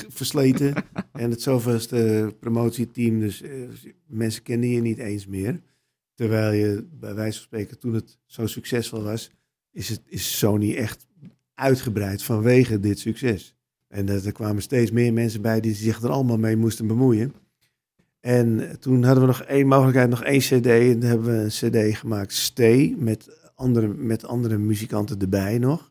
versleten. 0.08 0.74
en 1.12 1.32
het 1.32 1.42
zoveelste 1.42 2.34
promotieteam. 2.40 3.20
Dus 3.20 3.42
eh, 3.42 3.52
mensen 4.06 4.44
kenden 4.44 4.70
je 4.70 4.82
niet 4.82 4.98
eens 4.98 5.28
meer. 5.28 5.62
Terwijl 6.14 6.52
je 6.52 6.88
bij 6.92 7.16
wijze 7.16 7.38
van 7.38 7.48
spreken, 7.48 7.80
toen 7.80 7.94
het 7.94 8.18
zo 8.26 8.48
succesvol 8.48 9.04
was, 9.04 9.32
is, 9.72 9.90
het, 9.90 10.02
is 10.06 10.38
Sony 10.38 10.76
echt 10.76 11.08
uitgebreid 11.54 12.24
vanwege 12.24 12.80
dit 12.80 13.00
succes. 13.00 13.56
En 13.88 14.06
dat 14.06 14.26
er 14.26 14.32
kwamen 14.32 14.62
steeds 14.62 14.92
meer 14.92 15.14
mensen 15.14 15.42
bij 15.42 15.60
die 15.60 15.74
zich 15.74 16.02
er 16.02 16.10
allemaal 16.10 16.38
mee 16.38 16.58
moesten 16.58 16.88
bemoeien. 16.88 17.34
En 18.20 18.78
toen 18.80 19.04
hadden 19.04 19.22
we 19.22 19.28
nog 19.28 19.42
één 19.42 19.68
mogelijkheid, 19.68 20.10
nog 20.10 20.24
één 20.24 20.40
cd. 20.40 20.66
En 20.66 21.00
toen 21.00 21.10
hebben 21.10 21.28
we 21.28 21.44
een 21.44 21.92
cd 21.92 21.98
gemaakt, 21.98 22.34
Stay, 22.34 22.96
met 22.98 23.52
andere, 23.56 23.88
met 23.88 24.26
andere 24.26 24.58
muzikanten 24.58 25.20
erbij 25.20 25.58
nog. 25.58 25.89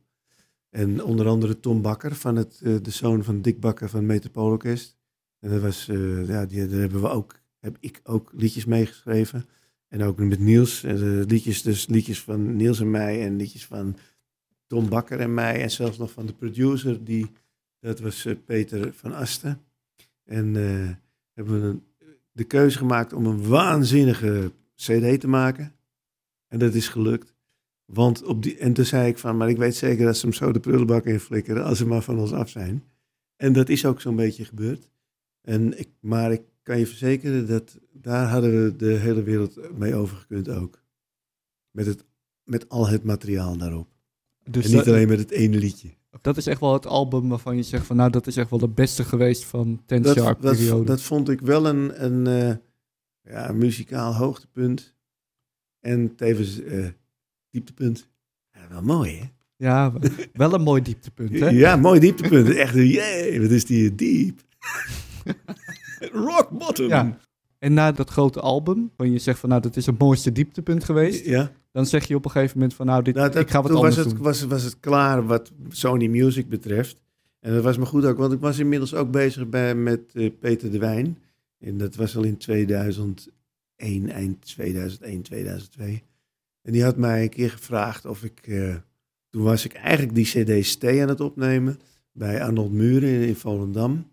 En 0.79 1.05
onder 1.05 1.27
andere 1.27 1.61
Tom 1.61 1.83
Bakker, 1.83 2.15
van 2.15 2.37
het, 2.37 2.61
eh, 2.63 2.75
de 2.83 2.91
zoon 2.91 3.25
van 3.25 3.43
Dick 3.43 3.61
Bakker 3.61 3.89
van 3.89 4.07
Metropoolorkest. 4.07 4.97
En 5.41 5.51
dat 5.51 5.61
was, 5.61 5.89
eh, 5.89 6.29
ja, 6.29 6.47
die, 6.47 6.67
daar 6.67 6.81
hebben 6.81 7.01
we 7.01 7.09
ook, 7.09 7.41
heb 7.59 7.77
ik 7.81 8.01
ook 8.05 8.33
liedjes 8.35 8.65
meegeschreven. 8.65 9.47
En 9.89 10.03
ook 10.03 10.19
met 10.19 10.39
Niels, 10.39 10.85
eh, 10.85 10.95
liedjes, 11.27 11.63
dus 11.63 11.87
liedjes 11.87 12.23
van 12.23 12.57
Niels 12.57 12.81
en 12.81 12.91
mij 12.91 13.25
en 13.25 13.37
liedjes 13.37 13.67
van 13.67 13.97
Tom 14.67 14.89
Bakker 14.89 15.21
en 15.21 15.35
mij. 15.35 15.63
En 15.63 15.71
zelfs 15.71 15.99
nog 15.99 16.11
van 16.11 16.27
de 16.27 16.33
producer, 16.33 17.05
die, 17.05 17.31
dat 17.81 18.01
was 18.01 18.27
Peter 18.45 18.93
van 18.93 19.15
Asten. 19.15 19.61
En 20.25 20.55
hebben 21.33 21.61
we 21.61 21.67
een, 21.67 21.83
de 22.33 22.45
keuze 22.45 22.79
gemaakt 22.79 23.13
om 23.13 23.27
een 23.27 23.47
waanzinnige 23.49 24.53
cd 24.75 25.21
te 25.21 25.29
maken. 25.29 25.73
En 26.49 26.59
dat 26.59 26.75
is 26.75 26.89
gelukt. 26.89 27.35
Want 27.93 28.23
op 28.23 28.43
die, 28.43 28.57
en 28.57 28.73
toen 28.73 28.85
zei 28.85 29.09
ik 29.09 29.19
van, 29.19 29.37
maar 29.37 29.49
ik 29.49 29.57
weet 29.57 29.75
zeker 29.75 30.05
dat 30.05 30.17
ze 30.17 30.27
hem 30.27 30.35
zo 30.35 30.53
de 30.53 30.61
prullenbak 30.61 31.05
in 31.05 31.21
flikkeren 31.21 31.65
als 31.65 31.79
ze 31.79 31.87
maar 31.87 32.03
van 32.03 32.19
ons 32.19 32.33
af 32.33 32.49
zijn. 32.49 32.85
En 33.37 33.53
dat 33.53 33.69
is 33.69 33.87
ook 33.87 34.01
zo'n 34.01 34.17
beetje 34.17 34.45
gebeurd. 34.45 34.89
En 35.41 35.79
ik, 35.79 35.89
maar 36.01 36.33
ik 36.33 36.43
kan 36.63 36.79
je 36.79 36.87
verzekeren 36.87 37.47
dat 37.47 37.79
daar 37.93 38.29
hadden 38.29 38.65
we 38.65 38.77
de 38.77 38.87
hele 38.93 39.23
wereld 39.23 39.79
mee 39.79 39.95
overgekund 39.95 40.49
ook. 40.49 40.83
Met, 41.71 41.87
het, 41.87 42.05
met 42.45 42.69
al 42.69 42.89
het 42.89 43.05
materiaal 43.05 43.57
daarop. 43.57 43.89
Dus 44.51 44.65
en 44.65 44.71
niet 44.71 44.85
dat, 44.85 44.95
alleen 44.95 45.09
met 45.09 45.19
het 45.19 45.31
ene 45.31 45.59
liedje. 45.59 45.89
dat 46.21 46.37
is 46.37 46.47
echt 46.47 46.61
wel 46.61 46.73
het 46.73 46.87
album 46.87 47.29
waarvan 47.29 47.57
je 47.57 47.63
zegt 47.63 47.87
van 47.87 47.97
nou, 47.97 48.11
dat 48.11 48.27
is 48.27 48.37
echt 48.37 48.51
wel 48.51 48.59
de 48.59 48.69
beste 48.69 49.05
geweest 49.05 49.45
van 49.45 49.83
Ten 49.87 50.03
Dat, 50.03 50.17
Sharp 50.17 50.43
dat, 50.43 50.57
periode. 50.57 50.85
dat 50.85 51.03
vond 51.03 51.29
ik 51.29 51.41
wel 51.41 51.67
een, 51.67 52.05
een 52.05 52.27
eh, 52.27 52.57
ja, 53.33 53.53
muzikaal 53.53 54.15
hoogtepunt. 54.15 54.95
En 55.81 56.17
tevens 56.17 56.61
eh, 56.61 56.87
dieptepunt. 57.59 58.09
Ja, 58.53 58.61
wel 58.69 58.83
mooi, 58.83 59.19
hè? 59.19 59.25
Ja, 59.57 59.93
wel 60.33 60.55
een 60.55 60.63
mooi 60.63 60.83
dieptepunt 60.83 61.41
hè? 61.41 61.49
Ja, 61.49 61.77
mooi 61.77 62.01
dieptepunt. 62.01 62.49
Echt, 62.55 62.75
jee, 62.75 63.41
wat 63.41 63.51
is 63.51 63.65
die 63.65 63.95
diep. 63.95 64.41
Rock 66.27 66.51
bottom. 66.51 66.89
Ja. 66.89 67.19
En 67.59 67.73
na 67.75 67.93
dat 67.93 68.11
grote 68.11 68.41
album, 68.41 68.91
waar 68.97 69.07
je 69.07 69.19
zegt 69.19 69.39
van 69.39 69.49
nou, 69.49 69.61
dat 69.63 69.77
is 69.77 69.87
het 69.87 69.99
mooiste 69.99 70.33
dieptepunt 70.33 70.85
geweest. 70.85 71.25
Ja. 71.25 71.53
Dan 71.73 71.87
zeg 71.87 72.05
je 72.05 72.15
op 72.15 72.25
een 72.25 72.31
gegeven 72.31 72.59
moment 72.59 72.75
van 72.77 72.87
nou, 72.87 73.03
dit, 73.03 73.15
Nou, 73.15 73.31
dat- 73.31 73.43
ik 73.43 73.51
ga 73.51 73.59
wat 73.63 73.67
toen 73.67 73.77
anders 73.77 73.97
was 73.97 74.05
het, 74.05 74.15
doen. 74.15 74.25
Was, 74.25 74.43
was 74.43 74.63
het 74.63 74.81
klaar 74.81 75.27
wat 75.27 75.53
Sony 75.69 76.07
Music 76.07 76.49
betreft. 76.49 77.01
En 77.41 77.55
dat 77.55 77.63
was 77.63 77.79
me 77.79 77.85
goed 77.87 78.05
ook, 78.05 78.19
want 78.19 78.33
ik 78.33 78.41
was 78.41 78.59
inmiddels 78.59 78.95
ook 78.95 79.11
bezig 79.11 79.49
bij, 79.49 79.75
met 79.75 80.01
eh, 80.13 80.31
Peter 80.41 80.71
de 80.71 80.79
Wijn. 80.79 81.19
En 81.59 81.79
dat 81.79 81.95
was 81.95 82.17
al 82.17 82.23
in 82.23 82.37
2001, 82.37 83.31
eind 84.11 84.41
2001, 84.47 85.23
2002. 85.23 86.03
En 86.69 86.75
die 86.75 86.85
had 86.85 86.97
mij 86.97 87.23
een 87.23 87.29
keer 87.29 87.51
gevraagd 87.51 88.05
of 88.05 88.25
ik... 88.25 88.47
eh, 88.47 88.75
toen 89.31 89.43
was 89.43 89.65
ik 89.65 89.73
eigenlijk 89.73 90.15
die 90.15 90.25
cd 90.25 90.67
Stay 90.67 91.03
aan 91.03 91.09
het 91.09 91.21
opnemen 91.21 91.79
bij 92.13 92.43
Arnold 92.43 92.73
Muren 92.73 93.27
in, 93.27 93.37
Volendam. 93.37 94.11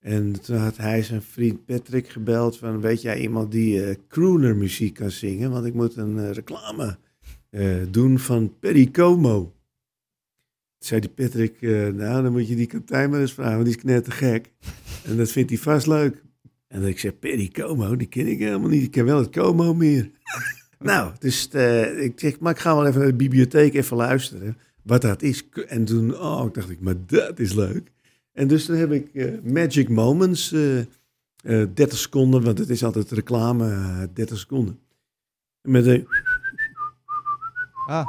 En 0.00 0.40
toen 0.40 0.56
had 0.56 0.76
hij 0.76 1.02
zijn 1.02 1.22
vriend 1.22 1.64
Patrick 1.64 2.08
gebeld 2.08 2.58
van... 2.58 2.80
weet 2.80 3.02
jij 3.02 3.20
iemand 3.20 3.52
die 3.52 3.84
eh 3.84 3.96
crooner 4.08 4.56
muziek 4.56 4.94
kan 4.94 5.10
zingen? 5.10 5.50
Want 5.50 5.66
ik 5.66 5.74
moet 5.74 5.96
een 5.96 6.18
eh, 6.18 6.30
reclame 6.30 6.98
doen 7.90 8.18
van 8.18 8.58
Perry 8.58 8.90
Como. 8.90 9.42
Toen 9.42 9.52
zei 10.78 11.00
die 11.00 11.10
Patrick, 11.10 11.60
nou 11.94 12.22
dan 12.22 12.32
moet 12.32 12.48
je 12.48 12.56
die 12.56 12.66
kapitein 12.66 13.10
maar 13.10 13.20
eens 13.20 13.32
vragen, 13.32 13.54
want 13.54 13.64
die 13.64 13.74
is 13.74 13.82
knettergek. 13.82 14.52
en 15.04 15.16
dat 15.16 15.30
vindt 15.30 15.50
hij 15.50 15.58
vast 15.58 15.86
leuk. 15.86 16.22
En 16.66 16.82
ik 16.82 16.98
zeg, 16.98 17.18
Perry 17.18 17.48
Como, 17.48 17.96
die 17.96 18.08
ken 18.08 18.26
ik 18.26 18.38
helemaal 18.38 18.68
niet. 18.68 18.82
Ik 18.82 18.90
ken 18.90 19.04
wel 19.04 19.18
het 19.18 19.30
Como 19.30 19.74
meer. 19.74 20.10
nou, 20.84 21.12
dus 21.18 21.48
eh, 21.48 22.04
ik 22.04 22.20
zeg, 22.20 22.40
maar 22.40 22.52
ik 22.52 22.58
ga 22.58 22.74
wel 22.74 22.86
even 22.86 22.98
naar 23.00 23.08
de 23.08 23.14
bibliotheek 23.14 23.74
even 23.74 23.96
luisteren 23.96 24.56
wat 24.82 25.02
dat 25.02 25.22
is. 25.22 25.48
En 25.68 25.84
toen, 25.84 26.14
oh, 26.18 26.52
dacht 26.52 26.70
ik, 26.70 26.80
maar 26.80 26.94
dat 27.06 27.38
is 27.38 27.52
leuk. 27.54 27.92
En 28.32 28.48
dus 28.48 28.66
dan 28.66 28.76
heb 28.76 28.92
ik 28.92 29.14
eh, 29.14 29.32
Magic 29.42 29.88
Moments, 29.88 30.52
eh 30.52 30.78
eh 31.44 31.66
30 31.74 31.98
seconden, 31.98 32.42
want 32.42 32.58
het 32.58 32.68
is 32.68 32.84
altijd 32.84 33.10
reclame, 33.10 33.70
eh, 33.70 34.02
30 34.14 34.38
seconden. 34.38 34.78
Met 35.62 35.86
een... 35.86 36.06
Ah, 37.86 38.06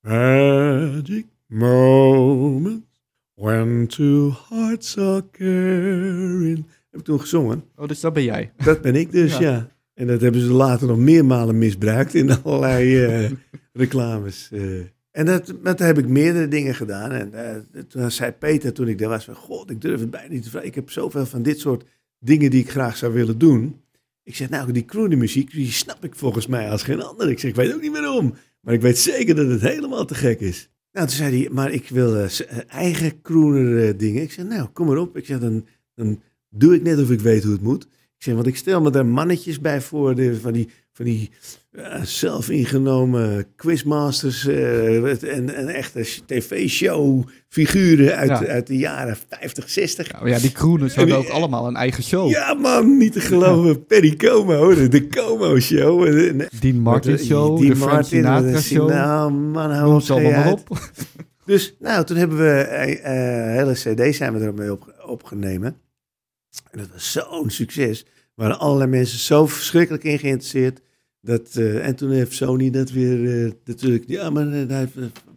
Magic 0.00 1.26
moments 1.46 2.86
when 3.34 3.86
two 3.86 4.32
hearts 4.48 4.98
are 4.98 5.24
caring. 5.30 6.66
Heb 6.90 7.00
ik 7.00 7.06
toen 7.06 7.20
gezongen. 7.20 7.64
oh, 7.76 7.88
dus 7.88 8.00
dat 8.00 8.12
ben 8.12 8.22
jij. 8.22 8.52
Dat 8.56 8.80
ben 8.82 8.94
ik 8.94 9.12
dus, 9.12 9.38
Ja. 9.38 9.50
ja. 9.50 9.68
En 9.98 10.06
dat 10.06 10.20
hebben 10.20 10.40
ze 10.40 10.52
later 10.52 10.86
nog 10.86 10.98
meermalen 10.98 11.58
misbruikt 11.58 12.14
in 12.14 12.30
allerlei 12.42 13.04
eh, 13.04 13.30
reclames. 13.72 14.48
eh. 14.52 14.78
en 15.10 15.26
dat, 15.26 15.54
dat 15.62 15.78
heb 15.78 15.98
ik 15.98 16.08
meerdere 16.08 16.48
dingen 16.48 16.74
gedaan. 16.74 17.10
En 17.10 17.32
eh, 17.32 17.82
toen 17.88 18.10
zei 18.10 18.32
Peter, 18.32 18.72
toen 18.72 18.88
ik 18.88 18.98
daar 18.98 19.08
was, 19.08 19.24
van, 19.24 19.34
god, 19.34 19.70
ik 19.70 19.80
durf 19.80 20.00
het 20.00 20.10
bijna 20.10 20.32
niet 20.32 20.42
te 20.42 20.50
vragen. 20.50 20.68
Ik 20.68 20.74
heb 20.74 20.90
zoveel 20.90 21.26
van 21.26 21.42
dit 21.42 21.60
soort 21.60 21.84
dingen 22.18 22.50
die 22.50 22.60
ik 22.60 22.70
graag 22.70 22.96
zou 22.96 23.12
willen 23.12 23.38
doen. 23.38 23.80
Ik 24.22 24.36
zeg, 24.36 24.48
nou, 24.48 24.72
die 24.72 24.84
crooner 24.84 25.18
muziek, 25.18 25.50
die 25.50 25.72
snap 25.72 26.04
ik 26.04 26.14
volgens 26.14 26.46
mij 26.46 26.70
als 26.70 26.82
geen 26.82 27.02
ander. 27.02 27.30
Ik 27.30 27.38
zeg, 27.38 27.50
ik 27.50 27.56
weet 27.56 27.74
ook 27.74 27.82
niet 27.82 27.92
waarom. 27.92 28.34
Maar 28.60 28.74
ik 28.74 28.80
weet 28.80 28.98
zeker 28.98 29.34
dat 29.34 29.48
het 29.48 29.60
helemaal 29.60 30.04
te 30.04 30.14
gek 30.14 30.40
is. 30.40 30.68
Nou, 30.92 31.06
toen 31.06 31.16
zei 31.16 31.40
hij, 31.40 31.50
maar 31.52 31.72
ik 31.72 31.88
wil 31.88 32.26
eigen 32.68 33.22
crooner 33.22 33.96
dingen. 33.96 34.22
Ik 34.22 34.32
zeg, 34.32 34.44
nou, 34.44 34.68
kom 34.68 34.86
maar 34.86 34.98
op. 34.98 35.16
Ik 35.16 35.26
zeg, 35.26 35.38
dan, 35.38 35.66
dan 35.94 36.20
doe 36.50 36.74
ik 36.74 36.82
net 36.82 37.00
of 37.00 37.10
ik 37.10 37.20
weet 37.20 37.42
hoe 37.42 37.52
het 37.52 37.62
moet. 37.62 37.88
Ik 38.18 38.24
zeg, 38.24 38.34
want 38.34 38.46
ik 38.46 38.56
stel 38.56 38.80
me 38.80 38.90
daar 38.90 39.06
mannetjes 39.06 39.60
bij 39.60 39.80
voor, 39.80 40.14
de, 40.14 40.40
van 40.40 40.52
die, 40.52 40.68
van 40.92 41.04
die 41.04 41.30
eh, 41.72 42.02
zelf 42.02 42.50
ingenomen 42.50 43.46
quizmasters 43.56 44.46
eh, 44.46 45.34
en, 45.36 45.54
en 45.54 45.68
echte 45.68 46.06
tv-show 46.26 47.24
figuren 47.48 48.16
uit, 48.16 48.28
Ja. 48.28 48.44
uit 48.46 48.66
de 48.66 48.76
jaren 48.76 49.16
50, 49.28 49.68
60. 49.70 50.10
Ja, 50.12 50.18
maar 50.20 50.28
ja, 50.28 50.38
die 50.38 50.52
crooners 50.52 50.94
hadden 50.94 51.16
ook 51.16 51.28
allemaal 51.28 51.66
een 51.66 51.76
eigen 51.76 52.02
show. 52.02 52.30
Ja 52.30 52.54
man, 52.54 52.96
niet 52.96 53.12
te 53.12 53.20
geloven. 53.20 53.86
Perry 53.86 54.16
Como, 54.16 54.74
de, 54.74 54.88
de 54.88 55.06
Como 55.08 55.58
Show. 55.60 56.04
En- 56.04 56.40
en- 56.40 56.48
Dean 56.60 56.80
Martin 56.80 57.18
Show, 57.18 57.58
Die 57.58 57.68
de 57.70 57.76
Frank 57.76 57.92
Martin, 57.92 58.08
Sinatra 58.18 58.50
dat 58.50 58.60
is- 58.60 58.66
Show. 58.66 58.88
Nou 58.88 59.32
man, 59.32 59.70
hou 59.70 59.92
ons 59.94 60.10
allemaal 60.10 60.30
maar 60.32 60.52
op. 60.52 60.78
Dus 61.44 61.76
nou, 61.78 62.04
toen 62.04 62.16
hebben 62.16 62.38
we 62.38 62.50
eh, 62.60 63.48
eh, 63.50 63.56
hele 63.56 63.72
cd's 63.72 64.16
zijn 64.16 64.38
we 64.38 64.44
ermee 64.44 64.72
op, 64.72 64.94
opgenomen. 65.06 65.76
En 66.70 66.78
dat 66.78 66.88
was 66.92 67.12
zo'n 67.12 67.50
succes. 67.50 68.00
Er 68.02 68.08
waren 68.34 68.58
allerlei 68.58 68.90
mensen 68.90 69.18
zo 69.18 69.46
verschrikkelijk 69.46 70.04
in 70.04 70.18
geïnteresseerd. 70.18 70.80
Dat, 71.20 71.56
eh, 71.56 71.86
en 71.86 71.96
toen 71.96 72.10
heeft 72.10 72.32
Sony 72.32 72.70
dat 72.70 72.90
weer 72.90 73.44
eh, 73.46 73.52
natuurlijk... 73.64 74.04
Ja, 74.08 74.30
maar 74.30 74.52
eh, 74.52 74.68
hij 74.68 74.88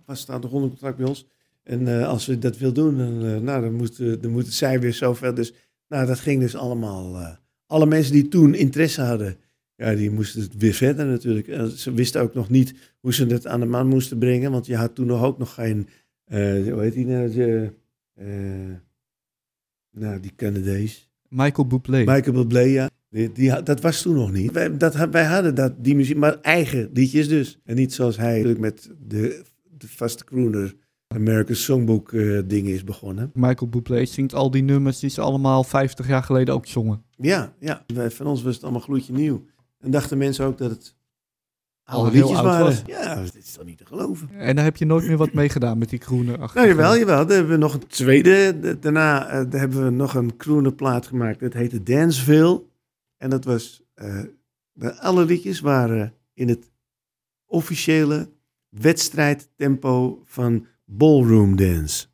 was 0.05 0.19
staat 0.19 0.41
nog 0.41 0.51
onder 0.51 0.69
contract 0.69 0.97
bij 0.97 1.05
ons. 1.07 1.25
En 1.63 1.87
eh, 1.87 2.07
als 2.07 2.25
we 2.25 2.39
dat 2.39 2.57
wil 2.57 2.73
doen, 2.73 2.97
dan, 2.97 3.25
eh, 3.25 3.37
nou, 3.37 3.61
dan, 3.61 3.73
moeten 3.73 4.21
dan 4.21 4.31
moeten 4.31 4.53
zij 4.53 4.79
weer 4.79 4.93
zoveel. 4.93 5.33
Dus 5.33 5.53
nou, 5.87 6.07
dat 6.07 6.19
ging 6.19 6.41
dus 6.41 6.55
allemaal... 6.55 7.15
eh, 7.17 7.35
alle 7.65 7.85
mensen 7.85 8.13
die 8.13 8.27
toen 8.27 8.53
interesse 8.55 9.01
hadden... 9.01 9.37
Ja, 9.75 9.95
die 9.95 10.11
moesten 10.11 10.41
het 10.41 10.57
weer 10.57 10.73
verder 10.73 11.05
natuurlijk. 11.05 11.71
Ze 11.75 11.93
wisten 11.93 12.21
ook 12.21 12.33
nog 12.33 12.49
niet 12.49 12.73
hoe 12.99 13.13
ze 13.13 13.25
het 13.25 13.47
aan 13.47 13.59
de 13.59 13.65
man 13.65 13.87
moesten 13.87 14.17
brengen. 14.17 14.51
Want 14.51 14.65
je 14.65 14.75
had 14.75 14.95
toen 14.95 15.05
nog 15.07 15.23
ook 15.23 15.37
nog 15.37 15.53
geen... 15.53 15.87
eh, 16.25 16.39
hoe 16.71 16.81
heet 16.81 16.93
die 16.93 17.05
nou? 17.05 17.31
Eh, 18.15 18.75
nou, 19.91 20.19
die 20.19 20.35
Canadees. 20.35 21.10
Michael 21.31 21.67
Bublé. 21.67 21.97
Michael 21.97 22.31
Bublé, 22.31 22.59
ja. 22.59 22.89
Die, 23.09 23.63
dat 23.63 23.81
was 23.81 24.01
toen 24.01 24.15
nog 24.15 24.31
niet. 24.31 24.51
Wij, 24.51 24.77
dat, 24.77 24.95
wij 24.95 25.25
hadden 25.25 25.55
dat, 25.55 25.73
die 25.77 25.95
muziek, 25.95 26.17
maar 26.17 26.39
eigen 26.41 26.89
liedjes 26.93 27.27
dus. 27.27 27.59
En 27.63 27.75
niet 27.75 27.93
zoals 27.93 28.17
hij 28.17 28.31
natuurlijk 28.31 28.59
met 28.59 28.89
de, 29.07 29.43
de 29.77 29.87
vaste 29.87 30.23
crooner 30.23 30.75
American 31.07 31.55
Songbook 31.55 32.13
eh 32.13 32.39
ding 32.45 32.67
is 32.67 32.83
begonnen. 32.83 33.31
Michael 33.33 33.69
Bublé 33.69 34.05
zingt 34.05 34.33
al 34.33 34.51
die 34.51 34.63
nummers 34.63 34.99
die 34.99 35.09
ze 35.09 35.21
allemaal 35.21 35.63
50 35.63 36.07
jaar 36.07 36.23
geleden 36.23 36.53
ook 36.53 36.65
zongen. 36.65 37.03
Ja, 37.17 37.53
ja. 37.59 37.83
Wij, 37.93 38.11
van 38.11 38.27
ons 38.27 38.43
was 38.43 38.53
het 38.53 38.63
allemaal 38.63 38.81
gloedje 38.81 39.13
nieuw. 39.13 39.45
En 39.79 39.91
dachten 39.91 40.17
mensen 40.17 40.45
ook 40.45 40.57
dat 40.57 40.69
het 40.69 40.95
Al 41.83 42.01
oude 42.01 42.11
heel 42.17 42.21
liedjes 42.25 42.41
waren. 42.41 42.65
was. 42.65 42.81
Ja, 42.85 43.15
dit 43.23 43.35
is 43.35 43.51
toch 43.51 43.65
niet 43.65 43.77
te 43.77 43.85
geloven. 43.85 44.29
En 44.37 44.55
daar 44.55 44.63
heb 44.65 44.77
je 44.77 44.85
nooit 44.85 45.07
meer 45.07 45.17
wat 45.17 45.33
mee 45.33 45.49
gedaan 45.49 45.77
met 45.77 45.89
die 45.89 45.99
crooner. 45.99 46.37
Nou 46.53 46.67
jawel, 46.67 46.97
jawel. 46.97 47.25
Dan 47.25 47.35
hebben 47.35 47.51
we 47.53 47.57
nog 47.59 47.73
een 47.73 47.87
tweede. 47.87 48.59
Da- 48.59 48.73
Daarna 48.73 49.27
eh, 49.27 49.49
daar 49.49 49.59
hebben 49.59 49.83
we 49.83 49.89
nog 49.89 50.13
een 50.15 50.37
crooner 50.37 50.73
plaat 50.73 51.07
gemaakt. 51.07 51.39
Dat 51.39 51.53
heette 51.53 51.83
Danceville. 51.83 52.63
En 53.17 53.29
dat 53.29 53.45
was... 53.45 53.81
eh, 53.93 54.19
de, 54.71 54.99
alle 54.99 55.25
liedjes 55.25 55.59
waren 55.59 56.13
in 56.33 56.49
het 56.49 56.71
officiële 57.45 58.29
wedstrijdtempo 58.69 60.21
van 60.25 60.65
ballroom 60.85 61.55
dance. 61.55 62.05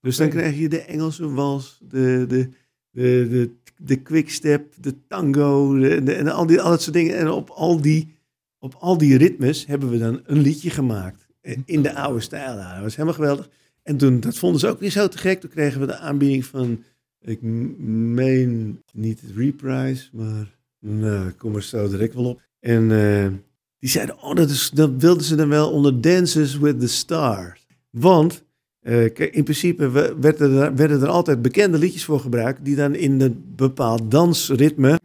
Dus 0.00 0.16
dan 0.16 0.28
krijg 0.28 0.58
je 0.58 0.68
de 0.68 0.80
Engelse 0.82 1.28
wals, 1.32 1.80
de, 1.88 2.24
de, 2.28 2.48
de, 2.90 3.26
de, 3.30 3.50
de 3.76 3.96
quickstep, 3.96 4.72
de 4.80 5.06
tango 5.06 5.78
de, 5.78 6.02
de- 6.02 6.14
en 6.14 6.28
al, 6.28 6.46
die, 6.46 6.60
al 6.60 6.70
dat 6.70 6.82
soort 6.82 6.94
dingen. 6.94 7.16
En 7.16 7.28
op 7.30 7.50
al, 7.50 7.80
die, 7.80 8.16
op 8.58 8.74
al 8.74 8.98
die 8.98 9.16
ritmes 9.16 9.66
hebben 9.66 9.90
we 9.90 9.98
dan 9.98 10.20
een 10.24 10.40
liedje 10.40 10.70
gemaakt. 10.70 11.26
In 11.64 11.82
de 11.82 11.94
oude 11.94 12.20
stijl. 12.20 12.54
Nou, 12.54 12.72
dat 12.74 12.82
was 12.82 12.92
helemaal 12.92 13.14
geweldig. 13.14 13.48
En 13.82 13.96
toen, 13.96 14.20
dat 14.20 14.38
vonden 14.38 14.60
ze 14.60 14.68
ook 14.68 14.80
weer 14.80 14.90
zo 14.90 15.08
te 15.08 15.18
gek. 15.18 15.40
Toen 15.40 15.50
kregen 15.50 15.80
we 15.80 15.86
de 15.86 15.96
aanbieding 15.96 16.44
van, 16.44 16.82
ik 17.20 17.42
meen 17.42 18.82
niet 18.92 19.22
Reprise, 19.34 20.08
maar 20.12 20.56
nou, 20.78 21.30
kom 21.30 21.54
er 21.54 21.62
zo 21.62 21.88
direct 21.88 22.14
wel 22.14 22.24
op. 22.24 22.40
En 22.60 22.82
eh, 22.90 23.30
die 23.78 23.90
zeiden, 23.90 24.22
oh, 24.22 24.34
dat, 24.34 24.50
is, 24.50 24.70
dat 24.70 24.90
wilden 24.96 25.24
ze 25.24 25.34
dan 25.34 25.48
wel 25.48 25.70
onder 25.70 26.00
Dances 26.00 26.58
with 26.58 26.80
the 26.80 26.88
Stars. 26.88 27.66
Want 27.90 28.44
kijk, 28.82 29.18
in 29.18 29.44
principe 29.44 29.90
we- 29.90 30.16
werden 30.20 30.52
er, 30.52 30.74
werden 30.74 31.02
er 31.02 31.08
altijd 31.08 31.42
bekende 31.42 31.78
liedjes 31.78 32.04
voor 32.04 32.20
gebruikt, 32.20 32.64
die 32.64 32.76
dan 32.76 32.94
in 32.94 33.20
een 33.20 33.44
bepaald 33.56 34.10
dansritme 34.10 35.00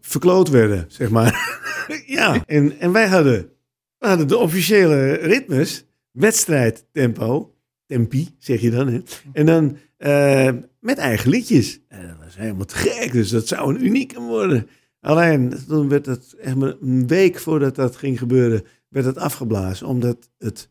verkloot 0.00 0.48
werden, 0.48 0.84
zeg 0.88 1.10
maar. 1.10 1.60
ja, 2.06 2.44
en, 2.46 2.78
en 2.80 2.92
wij 2.92 3.08
hadden, 3.08 3.50
hadden 3.98 4.28
de 4.28 4.36
officiële 4.36 5.12
ritmes, 5.12 5.84
wedstrijdtempo, 6.10 7.54
tempi 7.86 8.28
zeg 8.38 8.60
je 8.60 8.70
dan, 8.70 8.88
hè? 8.88 9.00
En 9.32 9.46
dan 9.46 9.76
eh, 9.96 10.50
met 10.80 10.98
eigen 10.98 11.30
liedjes. 11.30 11.80
En 11.88 12.06
dat 12.06 12.16
was 12.24 12.36
helemaal 12.36 12.64
te 12.64 12.74
gek, 12.74 13.12
dus 13.12 13.30
dat 13.30 13.48
zou 13.48 13.74
een 13.74 13.84
unieke 13.84 14.20
worden. 14.20 14.68
Alleen, 15.00 15.54
toen 15.68 15.88
werd 15.88 16.06
het 16.06 16.34
echt 16.40 16.56
een 16.80 17.06
week 17.06 17.38
voordat 17.38 17.74
dat 17.74 17.96
ging 17.96 18.18
gebeuren, 18.18 18.64
werd 18.88 19.06
het 19.06 19.18
afgeblazen. 19.18 19.86
Omdat 19.86 20.30
het 20.38 20.68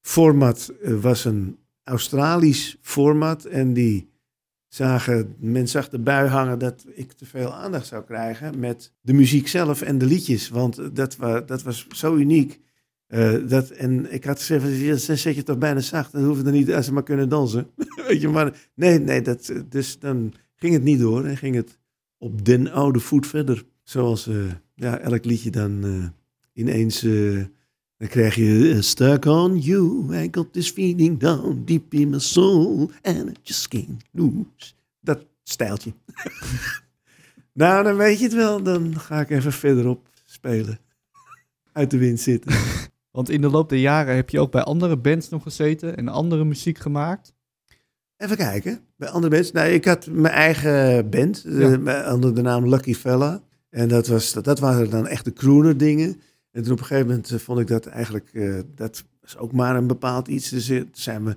format 0.00 0.72
eh, 0.82 0.94
was 1.00 1.24
een 1.24 1.58
Australisch 1.84 2.76
format. 2.80 3.44
En 3.44 3.72
die 3.72 4.12
zagen, 4.68 5.34
men 5.38 5.68
zag 5.68 5.88
de 5.88 5.98
bui 5.98 6.28
hangen 6.28 6.58
dat 6.58 6.84
ik 6.94 7.12
te 7.12 7.26
veel 7.26 7.54
aandacht 7.54 7.86
zou 7.86 8.04
krijgen 8.04 8.58
met 8.58 8.92
de 9.00 9.12
muziek 9.12 9.48
zelf 9.48 9.82
en 9.82 9.98
de 9.98 10.06
liedjes. 10.06 10.48
Want 10.48 10.96
dat, 10.96 11.16
dat 11.46 11.62
was 11.62 11.86
zo 11.88 12.16
uniek. 12.16 12.60
Eh, 13.06 13.34
dat, 13.48 13.70
en 13.70 14.12
ik 14.12 14.24
had 14.24 14.38
gezegd, 14.38 15.06
dan 15.06 15.16
zet 15.16 15.34
je 15.34 15.42
toch 15.42 15.58
bijna 15.58 15.80
zacht. 15.80 16.12
Dan 16.12 16.24
hoeven 16.24 16.46
er 16.46 16.52
niet, 16.52 16.72
als 16.72 16.86
ze 16.86 16.92
maar 16.92 17.02
kunnen 17.02 17.28
dansen. 17.28 17.70
Weet 18.08 18.20
je, 18.20 18.28
maar 18.28 18.70
nee, 18.74 18.98
nee, 18.98 19.22
dat, 19.22 19.52
dus 19.68 19.98
dan 19.98 20.34
ging 20.54 20.72
het 20.72 20.82
niet 20.82 20.98
door. 20.98 21.24
En 21.24 21.36
ging 21.36 21.54
het 21.54 21.78
op 22.18 22.44
den 22.44 22.72
oude 22.72 23.00
voet 23.00 23.26
verder. 23.26 23.64
Zoals 23.82 24.26
eh, 24.26 24.36
ja, 24.74 24.98
elk 24.98 25.24
liedje 25.24 25.50
dan 25.50 25.84
eh, 25.84 26.06
ineens... 26.52 27.06
dan 27.96 28.08
krijg 28.08 28.34
je 28.34 28.72
eh, 28.74 28.80
Stuck 28.80 29.24
on 29.24 29.58
you, 29.58 30.16
I 30.16 30.28
got 30.30 30.52
this 30.52 30.70
feeling 30.70 31.18
down 31.18 31.62
deep 31.64 31.94
in 31.94 32.10
my 32.10 32.18
soul 32.18 32.90
and 33.02 33.28
I 33.28 33.32
just 33.42 33.68
can't 33.68 34.02
lose. 34.10 34.72
Dat 35.00 35.26
stijltje. 35.42 35.92
nou, 37.52 37.84
dan 37.84 37.96
weet 37.96 38.18
je 38.18 38.24
het 38.24 38.34
wel. 38.34 38.62
Dan 38.62 38.98
ga 39.00 39.20
ik 39.20 39.30
even 39.30 39.52
verderop 39.52 40.08
spelen. 40.24 40.78
Uit 41.72 41.90
de 41.90 41.98
wind 41.98 42.20
zitten. 42.20 42.52
Want 43.10 43.30
in 43.30 43.40
de 43.40 43.48
loop 43.50 43.68
der 43.68 43.78
jaren 43.78 44.14
heb 44.14 44.30
je 44.30 44.40
ook 44.40 44.50
bij 44.50 44.62
andere 44.62 44.96
bands 44.96 45.28
nog 45.28 45.42
gezeten 45.42 45.96
en 45.96 46.08
andere 46.08 46.44
muziek 46.44 46.78
gemaakt. 46.78 47.32
Even 48.16 48.36
kijken. 48.36 48.80
Bij 48.96 49.08
andere 49.08 49.34
bands. 49.34 49.52
Nou, 49.52 49.68
ik 49.68 49.84
had 49.84 50.06
mijn 50.10 50.34
eigen 50.34 51.10
band. 51.10 51.44
eh, 51.44 51.58
Ja. 51.84 52.12
onder 52.14 52.34
de 52.34 52.42
naam 52.42 52.68
Lucky 52.68 52.94
Fella. 52.94 53.42
En 53.70 53.88
dat, 53.88 54.06
was, 54.06 54.32
dat, 54.32 54.44
dat 54.44 54.58
waren 54.58 54.90
dan 54.90 55.06
echt 55.06 55.24
de 55.24 55.32
crooner 55.32 55.76
dingen. 55.76 56.20
En 56.54 56.62
toen 56.62 56.72
op 56.72 56.78
een 56.78 56.84
gegeven 56.84 57.06
moment 57.06 57.30
eh, 57.30 57.38
vond 57.38 57.60
ik 57.60 57.66
dat 57.66 57.86
eigenlijk... 57.86 58.30
eh, 58.32 58.58
dat 58.74 59.04
was 59.20 59.36
ook 59.36 59.52
maar 59.52 59.76
een 59.76 59.86
bepaald 59.86 60.28
iets. 60.28 60.48
Dus 60.48 60.68
eh, 60.68 60.82
zijn 60.92 61.24
we... 61.24 61.36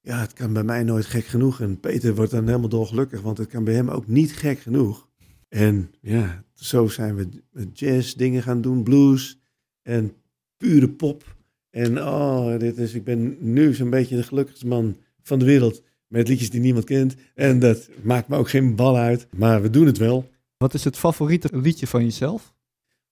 Ja, 0.00 0.20
het 0.20 0.32
kan 0.32 0.52
bij 0.52 0.62
mij 0.62 0.82
nooit 0.82 1.06
gek 1.06 1.24
genoeg. 1.24 1.60
En 1.60 1.80
Peter 1.80 2.14
wordt 2.14 2.30
dan 2.30 2.46
helemaal 2.46 2.68
dolgelukkig. 2.68 3.20
Want 3.20 3.38
het 3.38 3.48
kan 3.48 3.64
bij 3.64 3.74
hem 3.74 3.88
ook 3.88 4.06
niet 4.06 4.32
gek 4.32 4.58
genoeg. 4.58 5.08
En 5.48 5.90
ja, 6.00 6.44
zo 6.54 6.86
zijn 6.86 7.16
we 7.16 7.28
jazz 7.72 8.14
dingen 8.14 8.42
gaan 8.42 8.60
doen. 8.60 8.82
Blues. 8.82 9.38
En 9.82 10.12
pure 10.56 10.88
pop. 10.88 11.36
En 11.70 12.02
oh, 12.02 12.58
dit 12.58 12.78
is, 12.78 12.94
ik 12.94 13.04
ben 13.04 13.36
nu 13.40 13.74
zo'n 13.74 13.90
beetje 13.90 14.16
de 14.16 14.22
gelukkigste 14.22 14.66
man 14.66 14.96
van 15.22 15.38
de 15.38 15.44
wereld. 15.44 15.82
Met 16.06 16.28
liedjes 16.28 16.50
die 16.50 16.60
niemand 16.60 16.84
kent. 16.84 17.14
En 17.34 17.58
dat 17.58 17.88
maakt 18.02 18.28
me 18.28 18.36
ook 18.36 18.50
geen 18.50 18.76
bal 18.76 18.96
uit. 18.96 19.26
Maar 19.36 19.62
we 19.62 19.70
doen 19.70 19.86
het 19.86 19.98
wel. 19.98 20.30
Wat 20.56 20.74
is 20.74 20.84
het 20.84 20.96
favoriete 20.96 21.48
liedje 21.52 21.86
van 21.86 22.04
jezelf? 22.04 22.54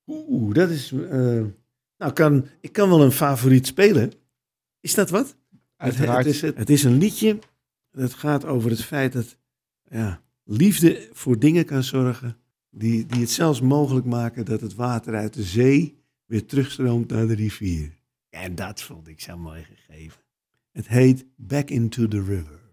Oeh, 0.08 0.54
dat 0.54 0.70
is... 0.70 0.92
eh, 0.92 1.44
nou, 1.98 2.12
kan, 2.12 2.46
ik 2.60 2.72
kan 2.72 2.88
wel 2.88 3.02
een 3.02 3.12
favoriet 3.12 3.66
spelen. 3.66 4.12
Is 4.80 4.94
dat 4.94 5.10
wat? 5.10 5.36
Uiteraard. 5.76 6.24
Het, 6.24 6.40
het, 6.40 6.44
is, 6.44 6.58
het 6.58 6.70
is 6.70 6.84
een 6.84 6.98
liedje. 6.98 7.38
Dat 7.90 8.14
gaat 8.14 8.44
over 8.44 8.70
het 8.70 8.84
feit 8.84 9.12
dat 9.12 9.36
ja, 9.90 10.22
liefde 10.44 11.08
voor 11.12 11.38
dingen 11.38 11.64
kan 11.64 11.82
zorgen. 11.82 12.36
Die, 12.70 13.06
die 13.06 13.20
het 13.20 13.30
zelfs 13.30 13.60
mogelijk 13.60 14.06
maken 14.06 14.44
dat 14.44 14.60
het 14.60 14.74
water 14.74 15.14
uit 15.14 15.34
de 15.34 15.42
zee 15.42 15.98
weer 16.24 16.46
terugstroomt 16.46 17.10
naar 17.10 17.26
de 17.26 17.34
rivier. 17.34 17.98
En 18.30 18.54
dat 18.54 18.82
vond 18.82 19.08
ik 19.08 19.20
zo 19.20 19.38
mooi 19.38 19.64
gegeven. 19.64 20.20
Het 20.72 20.88
heet 20.88 21.24
Back 21.36 21.70
into 21.70 22.08
the 22.08 22.22
River. 22.22 22.66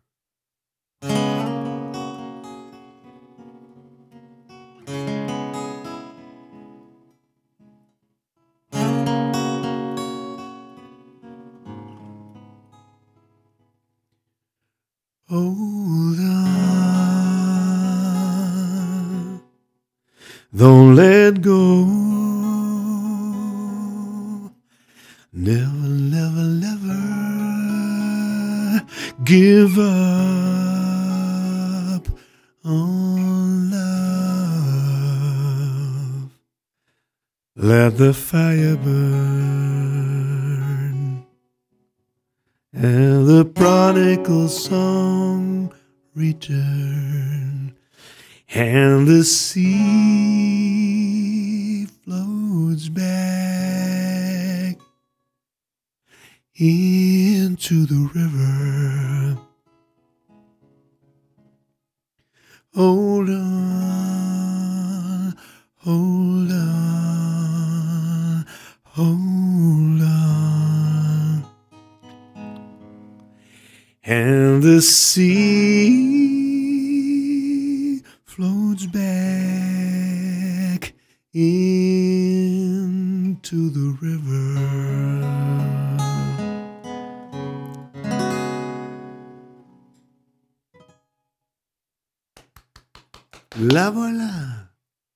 The 38.05 38.13
fire 38.13 38.77
burn. 38.85 40.05
And 42.71 43.25
the 43.25 43.43
prodigal 43.45 44.47
song 44.47 44.94
sea 74.86 75.91
floats 78.23 78.86
back 78.88 79.03
into 81.33 82.09
the 83.69 83.97
river. 84.01 84.55
La 93.57 93.91
voilà. 93.93 94.63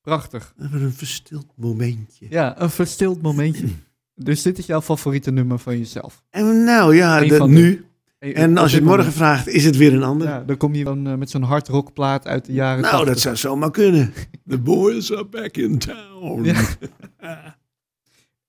Prachtig. 0.02 0.54
Even 0.62 0.82
een 0.82 0.94
verstild 0.94 1.46
momentje. 1.56 2.26
Ja, 2.30 2.62
een 2.62 2.70
verstild 2.70 3.22
momentje. 3.22 3.68
dus 4.16 4.42
dit 4.42 4.58
is 4.58 4.66
jouw 4.66 4.82
favoriete 4.82 5.32
nummer 5.32 5.60
van 5.60 5.78
jezelf. 5.78 6.24
En 6.30 6.64
nou 6.64 6.96
ja, 6.96 7.20
de- 7.20 7.48
nu. 7.48 7.86
En 8.20 8.58
als 8.58 8.72
je 8.72 8.78
het 8.78 8.86
morgen 8.86 9.12
vraagt, 9.12 9.48
is 9.48 9.66
het 9.66 9.78
weer 9.78 9.94
een 9.94 10.04
ander? 10.04 10.28
Ja, 10.28 10.44
dan 10.44 10.58
kom 10.58 10.74
je 10.76 10.84
dan 10.84 11.08
eh, 11.08 11.16
met 11.16 11.30
zo'n 11.30 11.42
hardrockplaat 11.44 12.28
uit 12.28 12.46
de 12.46 12.54
jaren 12.54 12.82
nou, 12.82 12.92
80. 12.94 13.08
dat 13.14 13.20
zou 13.20 13.36
zomaar 13.36 13.72
kunnen. 13.72 14.14
The 14.48 14.58
boys 14.60 15.14
are 15.14 15.26
back 15.26 15.58
in 15.58 15.78
town. 15.78 16.44
Ja. 16.44 16.62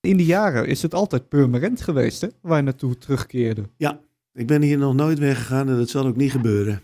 In 0.00 0.16
die 0.16 0.26
jaren 0.26 0.66
is 0.66 0.82
het 0.82 0.94
altijd 0.94 1.28
Purmerend 1.28 1.80
geweest, 1.80 2.20
hè? 2.20 2.28
Waar 2.40 2.56
je 2.56 2.62
naartoe 2.62 2.98
terugkeerde. 2.98 3.62
Ik 4.32 4.46
ben 4.46 4.62
hier 4.62 4.78
nog 4.78 4.94
nooit 4.94 5.18
weggegaan 5.18 5.68
en 5.68 5.76
dat 5.76 5.88
zal 5.88 6.06
ook 6.06 6.16
niet 6.16 6.30
gebeuren. 6.30 6.80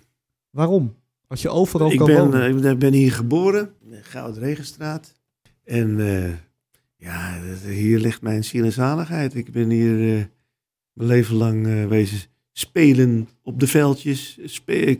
Waarom? 0.50 0.94
Als 1.26 1.42
je 1.42 1.48
overal 1.48 1.90
Ik 1.92 1.98
kan 1.98 2.06
ben, 2.06 2.16
wonen. 2.18 2.42
eh, 2.42 2.48
ik 2.48 2.60
ben- 2.60 2.78
ben 2.78 2.92
hier 2.92 3.12
geboren, 3.12 3.70
in 3.90 4.04
Goud 4.04 4.36
Regenstraat. 4.36 5.14
En 5.64 6.00
eh, 6.00 6.32
ja, 6.96 7.40
hier 7.68 7.98
ligt 7.98 8.22
mijn 8.22 8.44
ziel 8.44 8.64
en 8.64 8.72
zaligheid. 8.72 9.34
Ik 9.34 9.52
ben 9.52 9.70
hier 9.70 10.16
eh, 10.18 10.24
mijn 10.92 11.08
leven 11.08 11.36
lang 11.36 11.66
eh, 11.66 11.86
wezen 11.86 12.18
spelen 12.58 13.28
op 13.42 13.60
de 13.60 13.66
veldjes. 13.66 14.38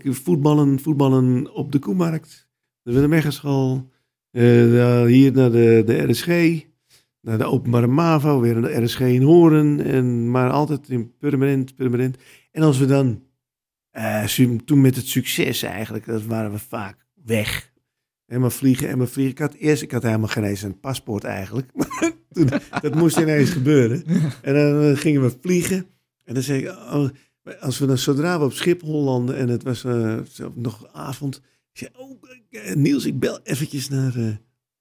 Voetballen, 0.05 0.81
voetballen 0.81 1.55
op 1.55 1.73
de 1.73 1.79
Koemarkt. 1.79 2.49
De 2.83 2.93
Willemeggeschool. 2.93 3.91
Eh, 4.31 4.73
dan 4.73 5.07
hier 5.07 5.33
naar 5.33 5.51
de, 5.51 5.83
de 5.87 6.11
RSG. 6.11 6.27
Naar 7.21 7.39
de 7.39 7.45
openbare 7.45 7.87
MAVO. 7.87 8.41
Weer 8.41 8.61
naar 8.61 8.71
de 8.71 8.85
RSG 8.85 9.01
in 9.01 9.23
Horen. 9.23 9.81
En, 9.81 10.31
maar 10.31 10.51
altijd 10.51 10.89
in 10.89 11.17
permanent, 11.19 11.75
permanent. 11.75 12.17
En 12.53 12.63
als 12.63 12.79
we 12.79 12.87
dan 12.87 13.23
eh, 13.91 14.25
toen 14.65 14.81
met 14.81 14.97
het 14.97 15.07
succes 15.07 15.63
eigenlijk, 15.63 16.07
dat 16.07 16.25
waren 16.25 16.53
we 16.53 16.59
vaak 16.59 17.07
weg. 17.25 17.73
En 18.27 18.41
maar 18.41 18.53
vliegen 18.53 18.89
en 18.89 18.99
maar 18.99 19.09
vliegen. 19.09 19.33
Ik 19.33 19.41
had 19.41 19.55
eerst, 19.55 19.83
ik 19.83 19.91
had 19.91 20.03
helemaal 20.03 20.29
geen 20.29 20.45
eens 20.45 20.63
een 20.63 20.81
paspoort 20.81 21.25
eigenlijk. 21.25 21.71
Maar 21.75 22.13
toen, 22.33 22.49
dat 22.81 22.95
moest 22.95 23.19
ineens 23.19 23.51
gebeuren. 23.51 24.05
En 24.43 24.55
dan 24.55 24.83
eh, 24.83 24.97
gingen 24.97 25.23
we 25.23 25.37
vliegen. 25.41 25.87
En 26.25 26.35
dan 26.35 26.43
zei 26.43 26.63
ik, 26.63 26.69
oh, 26.69 27.09
als 27.61 27.79
we 27.79 27.87
dan 27.87 27.99
zodra 27.99 28.39
we 28.39 28.45
op 28.45 28.53
Schiphol 28.53 29.03
landen 29.03 29.37
en 29.37 29.49
het 29.49 29.63
was 29.63 29.85
eh, 29.85 30.19
nog 30.55 30.87
avond. 30.93 31.37
Ik 31.73 31.79
zei, 31.79 31.91
oh 31.95 32.23
eh, 32.51 32.75
Niels, 32.75 33.05
ik 33.05 33.19
bel 33.19 33.41
eventjes 33.43 33.89
naar 33.89 34.17
eh, 34.17 34.29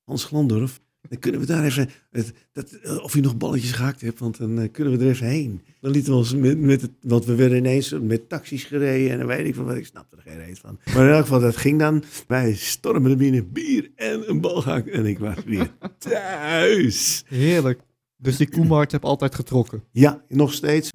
Hans 0.04 0.24
Glandorf. 0.24 0.84
Dan 1.10 1.20
kunnen 1.20 1.42
we 1.42 1.48
daar 1.48 1.64
even, 1.64 1.90
het, 2.12 2.34
dat, 2.52 3.00
of 3.02 3.14
je 3.14 3.22
nog 3.22 3.38
balletjes 3.38 3.72
gehakt 3.72 4.02
hebt, 4.02 4.20
want 4.20 4.38
dan 4.38 4.72
kunnen 4.72 4.98
we 4.98 5.04
er 5.04 5.12
even 5.12 5.28
heen. 5.28 5.62
Dan 5.80 5.92
lieten 5.92 6.12
we 6.12 6.18
ons 6.18 6.36
met, 6.36 6.60
met 6.60 6.82
het, 6.82 6.92
want 7.02 7.26
we 7.26 7.36
werden 7.36 7.58
ineens 7.58 7.92
met 8.02 8.30
taxis 8.30 8.64
gereden 8.64 9.12
en 9.12 9.18
dan 9.18 9.28
weet 9.28 9.46
ik 9.46 9.56
van 9.56 9.66
wat, 9.66 9.76
ik 9.76 9.86
snapte 9.86 10.16
er 10.16 10.22
geen 10.22 10.38
reet 10.38 10.60
van. 10.60 10.80
Maar 10.94 11.06
in 11.06 11.14
elk 11.14 11.22
geval, 11.22 11.40
dat 11.40 11.58
ging 11.58 11.80
dan. 11.80 12.04
Wij 12.28 12.54
stormen 12.54 13.12
er 13.12 13.18
binnen, 13.18 13.52
bier 13.52 13.92
en 13.96 14.30
een 14.30 14.42
bal 14.42 14.62
gehakt 14.62 14.90
en 14.90 15.06
ik 15.06 15.20
was 15.20 15.44
weer 15.46 15.74
thuis. 15.98 17.24
Heerlijk. 17.28 17.80
Dus 18.18 18.38
die 18.38 18.50
Koemart 18.50 18.92
heb 18.92 19.06
altijd 19.06 19.36
getrokken. 19.36 19.84
Ja, 19.92 20.24
nog 20.28 20.54
steeds. 20.54 20.92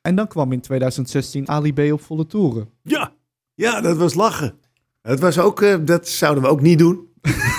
En 0.00 0.14
dan 0.14 0.28
kwam 0.28 0.52
in 0.52 0.60
2016 0.60 1.48
Ali 1.48 1.72
B 1.72 1.92
op 1.92 2.00
volle 2.00 2.26
toeren. 2.26 2.68
Ja, 2.82 3.12
ja, 3.54 3.80
dat 3.80 3.96
was 3.96 4.14
lachen. 4.14 4.54
Het 5.02 5.20
was 5.20 5.38
ook, 5.38 5.62
eh, 5.62 5.76
dat 5.84 6.08
zouden 6.08 6.42
we 6.42 6.48
ook 6.48 6.60
niet 6.60 6.78
doen. 6.78 7.08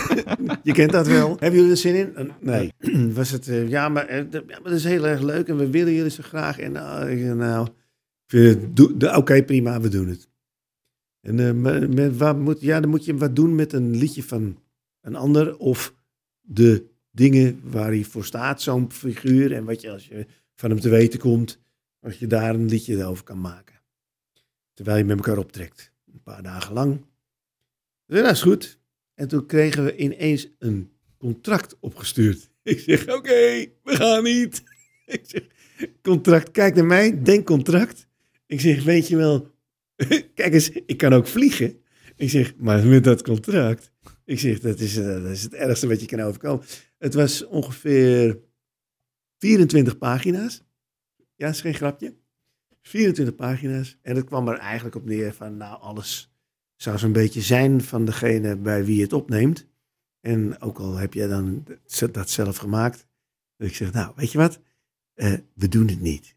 Je 0.64 0.74
kent 0.74 0.92
dat 0.92 1.08
wel. 1.08 1.30
Hebben 1.30 1.54
jullie 1.54 1.72
er 1.72 1.78
zin 1.78 1.96
in? 1.96 2.32
Nee. 2.40 2.74
Was 3.14 3.32
het, 3.32 3.48
eh, 3.48 3.70
ja, 3.70 3.90
maar, 3.90 4.06
eh, 4.06 4.32
ja, 4.32 4.42
maar 4.48 4.62
dat 4.64 4.72
is 4.72 4.84
heel 4.84 5.08
erg 5.08 5.22
leuk 5.22 5.48
en 5.48 5.58
we 5.58 5.70
willen 5.70 5.94
jullie 5.94 6.12
zo 6.12 6.24
graag. 6.24 6.60
En 6.60 6.72
nou, 6.72 7.68
oké, 9.16 9.44
prima, 9.44 9.82
we 9.82 9.90
doen 9.90 10.08
het. 10.08 10.30
En 11.22 11.62
met, 11.94 12.18
waar 12.18 12.38
moet, 12.38 12.62
ja, 12.62 12.80
dan 12.80 12.90
moet 12.90 13.06
je 13.06 13.18
wat 13.18 13.36
doen 13.36 13.56
met 13.56 13.74
een 13.74 13.96
liedje 13.96 14.24
van 14.24 14.58
een 15.02 15.16
ander 15.16 15.58
of 15.58 15.94
de 16.42 16.86
dingen 17.12 17.60
waar 17.64 17.88
hij 17.88 18.04
voor 18.04 18.26
staat, 18.26 18.62
zo'n 18.62 18.92
figuur. 18.92 19.54
En 19.54 19.66
wat 19.66 19.82
je 19.82 19.92
als 19.92 20.08
je 20.08 20.26
van 20.56 20.70
hem 20.70 20.80
te 20.80 20.90
weten 20.90 21.20
komt, 21.20 21.60
als 22.02 22.20
je 22.20 22.28
daar 22.28 22.56
een 22.56 22.70
liedje 22.70 23.06
over 23.06 23.24
kan 23.24 23.42
maken. 23.42 23.76
Terwijl 24.74 24.98
je 24.98 25.04
met 25.04 25.18
elkaar 25.18 25.38
optrekt. 25.38 25.92
Een 26.14 26.24
paar 26.24 26.44
dagen 26.44 26.74
lang. 26.74 27.06
Dus 28.06 28.22
dat 28.22 28.32
is 28.32 28.42
goed. 28.42 28.80
En 29.14 29.28
toen 29.28 29.46
kregen 29.46 29.84
we 29.84 29.96
ineens 29.96 30.48
een 30.60 30.92
contract 31.18 31.78
opgestuurd. 31.80 32.50
Ik 32.64 32.80
zeg, 32.80 33.02
oké, 33.08 33.66
we 33.84 33.96
gaan 33.96 34.24
niet. 34.24 34.64
Ik 35.06 35.22
zeg, 35.24 35.48
contract, 36.02 36.52
kijk 36.52 36.76
naar 36.76 36.86
mij, 36.86 37.24
denk 37.24 37.46
contract. 37.46 38.08
Ik 38.46 38.60
zeg, 38.60 38.84
weet 38.84 39.08
je 39.08 39.16
wel, 39.16 39.52
kijk 40.36 40.54
eens, 40.54 40.70
ik 40.70 40.98
kan 40.98 41.14
ook 41.14 41.28
vliegen. 41.28 41.80
Ik 42.16 42.30
zeg, 42.30 42.56
maar 42.58 42.86
met 42.86 43.04
dat 43.04 43.24
contract. 43.24 43.92
Ik 44.26 44.40
zeg, 44.40 44.60
dat 44.60 44.80
is, 44.80 44.98
eh, 44.98 45.06
dat 45.06 45.32
is 45.32 45.44
het 45.44 45.54
ergste 45.54 45.88
wat 45.88 46.02
je 46.02 46.08
kan 46.08 46.22
overkomen. 46.22 46.66
Het 46.98 47.14
was 47.14 47.46
ongeveer 47.46 48.40
24 49.38 49.98
pagina's. 49.98 50.64
Ja, 51.42 51.48
is 51.48 51.62
geen 51.62 51.74
grapje. 51.74 52.16
24 52.82 53.36
pagina's. 53.36 53.98
En 54.02 54.16
het 54.16 54.26
kwam 54.26 54.48
er 54.48 54.58
eigenlijk 54.58 54.96
op 54.96 55.06
neer 55.06 55.34
van, 55.34 55.58
nou, 55.58 55.82
alles 55.82 56.34
zou 56.76 56.98
zo'n 56.98 57.12
beetje 57.12 57.42
zijn 57.42 57.82
van 57.82 58.06
degene 58.06 58.58
bij 58.58 58.86
wie 58.86 59.02
het 59.02 59.14
opneemt. 59.14 59.68
En 60.20 60.62
ook 60.62 60.80
al 60.80 60.96
heb 60.96 61.14
jij 61.14 61.28
dan 61.28 61.66
dat 62.12 62.30
zelf 62.30 62.58
gemaakt. 62.58 63.08
Dat 63.58 63.68
ik 63.68 63.76
zeg, 63.76 63.92
nou, 63.94 64.14
weet 64.16 64.32
je 64.32 64.38
wat? 64.38 64.60
Eh, 65.14 65.34
we 65.54 65.68
doen 65.68 65.88
het 65.88 66.02
niet. 66.02 66.36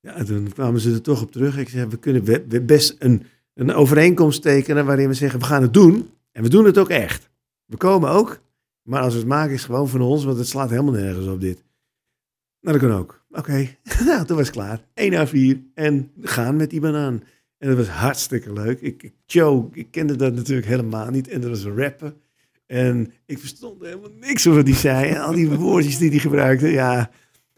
Ja, 0.00 0.14
en 0.14 0.26
toen 0.26 0.52
kwamen 0.52 0.80
ze 0.80 0.92
er 0.92 1.02
toch 1.02 1.22
op 1.22 1.32
terug. 1.32 1.58
Ik 1.58 1.68
zeg, 1.68 1.86
we 1.86 1.98
kunnen 1.98 2.66
best 2.66 2.96
een, 2.98 3.26
een 3.54 3.72
overeenkomst 3.72 4.42
tekenen 4.42 4.86
waarin 4.86 5.08
we 5.08 5.14
zeggen, 5.14 5.40
we 5.40 5.46
gaan 5.46 5.62
het 5.62 5.74
doen. 5.74 6.10
En 6.30 6.42
we 6.42 6.48
doen 6.48 6.64
het 6.64 6.78
ook 6.78 6.90
echt. 6.90 7.30
We 7.64 7.76
komen 7.76 8.10
ook. 8.10 8.40
Maar 8.82 9.02
als 9.02 9.12
we 9.12 9.18
het 9.18 9.28
maken 9.28 9.54
is 9.54 9.64
gewoon 9.64 9.88
van 9.88 10.00
ons, 10.00 10.24
want 10.24 10.38
het 10.38 10.48
slaat 10.48 10.70
helemaal 10.70 10.92
nergens 10.92 11.26
op 11.26 11.40
dit. 11.40 11.64
Nou, 12.60 12.78
dat 12.78 12.88
kan 12.88 12.98
ook. 12.98 13.21
Oké, 13.32 13.68
nou, 14.06 14.26
toen 14.26 14.36
was 14.36 14.46
het 14.46 14.56
klaar. 14.56 14.80
1 14.94 15.28
A4 15.28 15.72
en 15.74 16.10
gaan 16.20 16.56
met 16.56 16.70
die 16.70 16.80
banaan. 16.80 17.22
En 17.58 17.68
dat 17.68 17.76
was 17.76 17.88
hartstikke 17.88 18.52
leuk. 18.52 18.80
Ik, 18.80 19.02
ik, 19.02 19.12
Joe, 19.26 19.68
ik 19.72 19.90
kende 19.90 20.16
dat 20.16 20.34
natuurlijk 20.34 20.66
helemaal 20.66 21.10
niet. 21.10 21.28
En 21.28 21.40
dat 21.40 21.50
was 21.50 21.64
een 21.64 21.76
rapper. 21.76 22.14
En 22.66 23.12
ik 23.26 23.38
verstond 23.38 23.82
helemaal 23.82 24.10
niks 24.20 24.42
van 24.42 24.54
wat 24.54 24.66
hij 24.66 24.76
zei. 24.76 25.10
En 25.10 25.20
al 25.20 25.32
die 25.32 25.50
woordjes 25.58 25.98
die 25.98 26.10
hij 26.10 26.18
gebruikte. 26.18 26.68
Ja, 26.68 27.10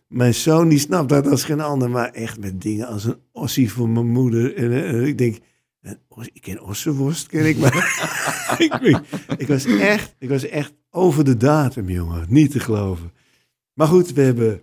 mijn 0.09 0.35
zoon 0.35 0.69
die 0.69 0.79
snapt 0.79 1.09
dat 1.09 1.27
als 1.27 1.45
geen 1.45 1.61
ander. 1.61 1.91
Maar 1.91 2.11
echt 2.11 2.41
met 2.41 2.63
dingen 2.63 2.87
als 2.87 3.05
een 3.05 3.19
ossie 3.33 3.73
voor 3.73 3.89
mijn 3.89 4.11
moeder. 4.11 4.57
En 4.57 4.73
eh, 4.73 5.07
ik 5.07 5.19
denk, 5.19 5.39
eh, 5.81 5.93
ik 6.33 6.43
ken 6.43 6.63
ossenworst, 6.63 7.27
ken 7.27 7.47
ik. 7.47 7.57
Maar 7.57 7.75
ik, 8.59 9.03
ik, 9.37 9.49
was 9.49 9.65
echt, 9.65 10.15
ik 10.19 10.29
was 10.29 10.49
echt 10.49 10.73
over 10.91 11.25
de 11.25 11.37
datum, 11.37 11.91
jongen. 11.91 12.27
Niet 12.29 12.51
te 12.51 12.61
geloven. 12.61 13.13
Maar 13.75 13.87
goed, 13.87 14.13
we 14.13 14.23
hebben, 14.23 14.53
eh, 14.53 14.59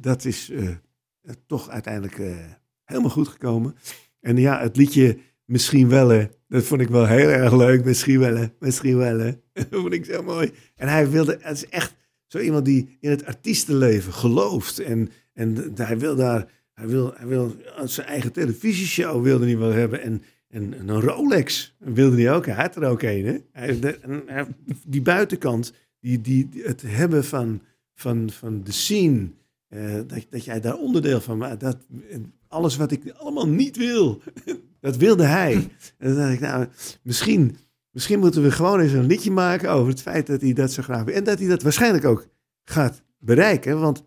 dat 0.00 0.24
is 0.24 0.50
eh, 0.50 0.68
toch 1.46 1.68
uiteindelijk 1.70 2.18
eh, 2.18 2.36
helemaal 2.84 3.10
goed 3.10 3.28
gekomen. 3.28 3.74
En 4.20 4.36
ja, 4.36 4.60
het 4.60 4.76
liedje 4.76 5.18
misschien 5.44 5.88
wel. 5.88 6.28
Dat 6.48 6.64
vond 6.64 6.80
ik 6.80 6.88
wel 6.88 7.06
heel 7.06 7.28
erg 7.28 7.56
leuk. 7.56 7.84
Misschien 7.84 8.18
wel. 8.18 8.48
Misschien 8.58 8.96
wel. 8.96 9.18
Dat 9.52 9.66
vond 9.70 9.92
ik 9.92 10.04
zo 10.04 10.22
mooi. 10.22 10.50
En 10.76 10.88
hij 10.88 11.10
wilde, 11.10 11.38
het 11.40 11.56
is 11.56 11.68
echt 11.68 11.94
zo 12.26 12.38
iemand 12.38 12.64
die 12.64 12.96
in 13.00 13.10
het 13.10 13.26
artiestenleven 13.26 14.12
gelooft. 14.12 14.78
En, 14.78 15.10
en 15.32 15.72
hij 15.74 15.98
wil 15.98 16.16
daar, 16.16 16.50
hij 16.74 16.86
wil, 16.86 17.12
hij 17.16 17.26
wil 17.26 17.56
zijn 17.84 18.06
eigen 18.06 18.32
televisieshow 18.32 19.22
wilde 19.22 19.44
hij 19.44 19.58
wel 19.58 19.72
hebben. 19.72 20.02
En, 20.02 20.22
en, 20.48 20.74
en 20.74 20.88
een 20.88 21.00
Rolex 21.00 21.74
wilde 21.78 22.22
hij 22.22 22.32
ook. 22.34 22.46
Hij 22.46 22.54
had 22.54 22.76
er 22.76 22.84
ook 22.84 23.02
een. 23.02 23.26
Hè? 23.26 23.38
Hij, 23.52 24.46
die 24.86 25.02
buitenkant, 25.02 25.72
die, 26.00 26.20
die- 26.20 26.48
het 26.54 26.82
hebben 26.86 27.24
van, 27.24 27.62
van, 27.94 28.30
van 28.30 28.62
de 28.64 28.72
scene. 28.72 29.28
Eh, 29.70 29.94
dat, 30.06 30.26
dat 30.30 30.44
jij 30.44 30.60
daar 30.60 30.76
onderdeel 30.76 31.20
van 31.20 31.38
maakt. 31.38 31.60
Dat, 31.60 31.76
alles 32.48 32.76
wat 32.76 32.90
ik 32.90 33.10
allemaal 33.10 33.48
niet 33.48 33.76
wil, 33.76 34.22
dat 34.80 34.96
wilde 34.96 35.24
hij. 35.24 35.54
En 35.98 36.08
dan 36.08 36.16
dacht 36.16 36.32
ik, 36.32 36.40
nou, 36.40 36.66
misschien, 37.02 37.56
misschien 37.90 38.18
moeten 38.18 38.42
we 38.42 38.50
gewoon 38.50 38.80
eens 38.80 38.92
een 38.92 39.06
liedje 39.06 39.30
maken 39.30 39.70
over 39.70 39.88
het 39.88 40.02
feit 40.02 40.26
dat 40.26 40.40
hij 40.40 40.52
dat 40.52 40.72
zo 40.72 40.82
graag 40.82 41.04
wil. 41.04 41.14
En 41.14 41.24
dat 41.24 41.38
hij 41.38 41.48
dat 41.48 41.62
waarschijnlijk 41.62 42.04
ook 42.04 42.26
gaat 42.64 43.02
bereiken. 43.18 43.80
Want 43.80 44.04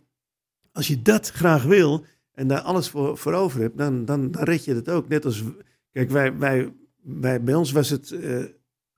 als 0.72 0.88
je 0.88 1.02
dat 1.02 1.30
graag 1.30 1.64
wil 1.64 2.06
en 2.32 2.48
daar 2.48 2.62
alles 2.62 2.90
voor, 2.90 3.34
over 3.34 3.62
hebt, 3.62 3.78
dan, 3.78 4.06
dan, 4.06 4.32
dan 4.32 4.44
red 4.44 4.66
je 4.66 4.76
het 4.76 4.90
ook. 4.90 5.08
Net 5.08 5.26
als, 5.26 5.44
kijk, 5.92 6.10
wij, 6.10 6.38
wij, 6.38 6.74
wij, 7.04 7.44
bij 7.44 7.56
ons 7.56 7.72
was 7.72 7.90
het, 7.90 8.12
eh, 8.12 8.44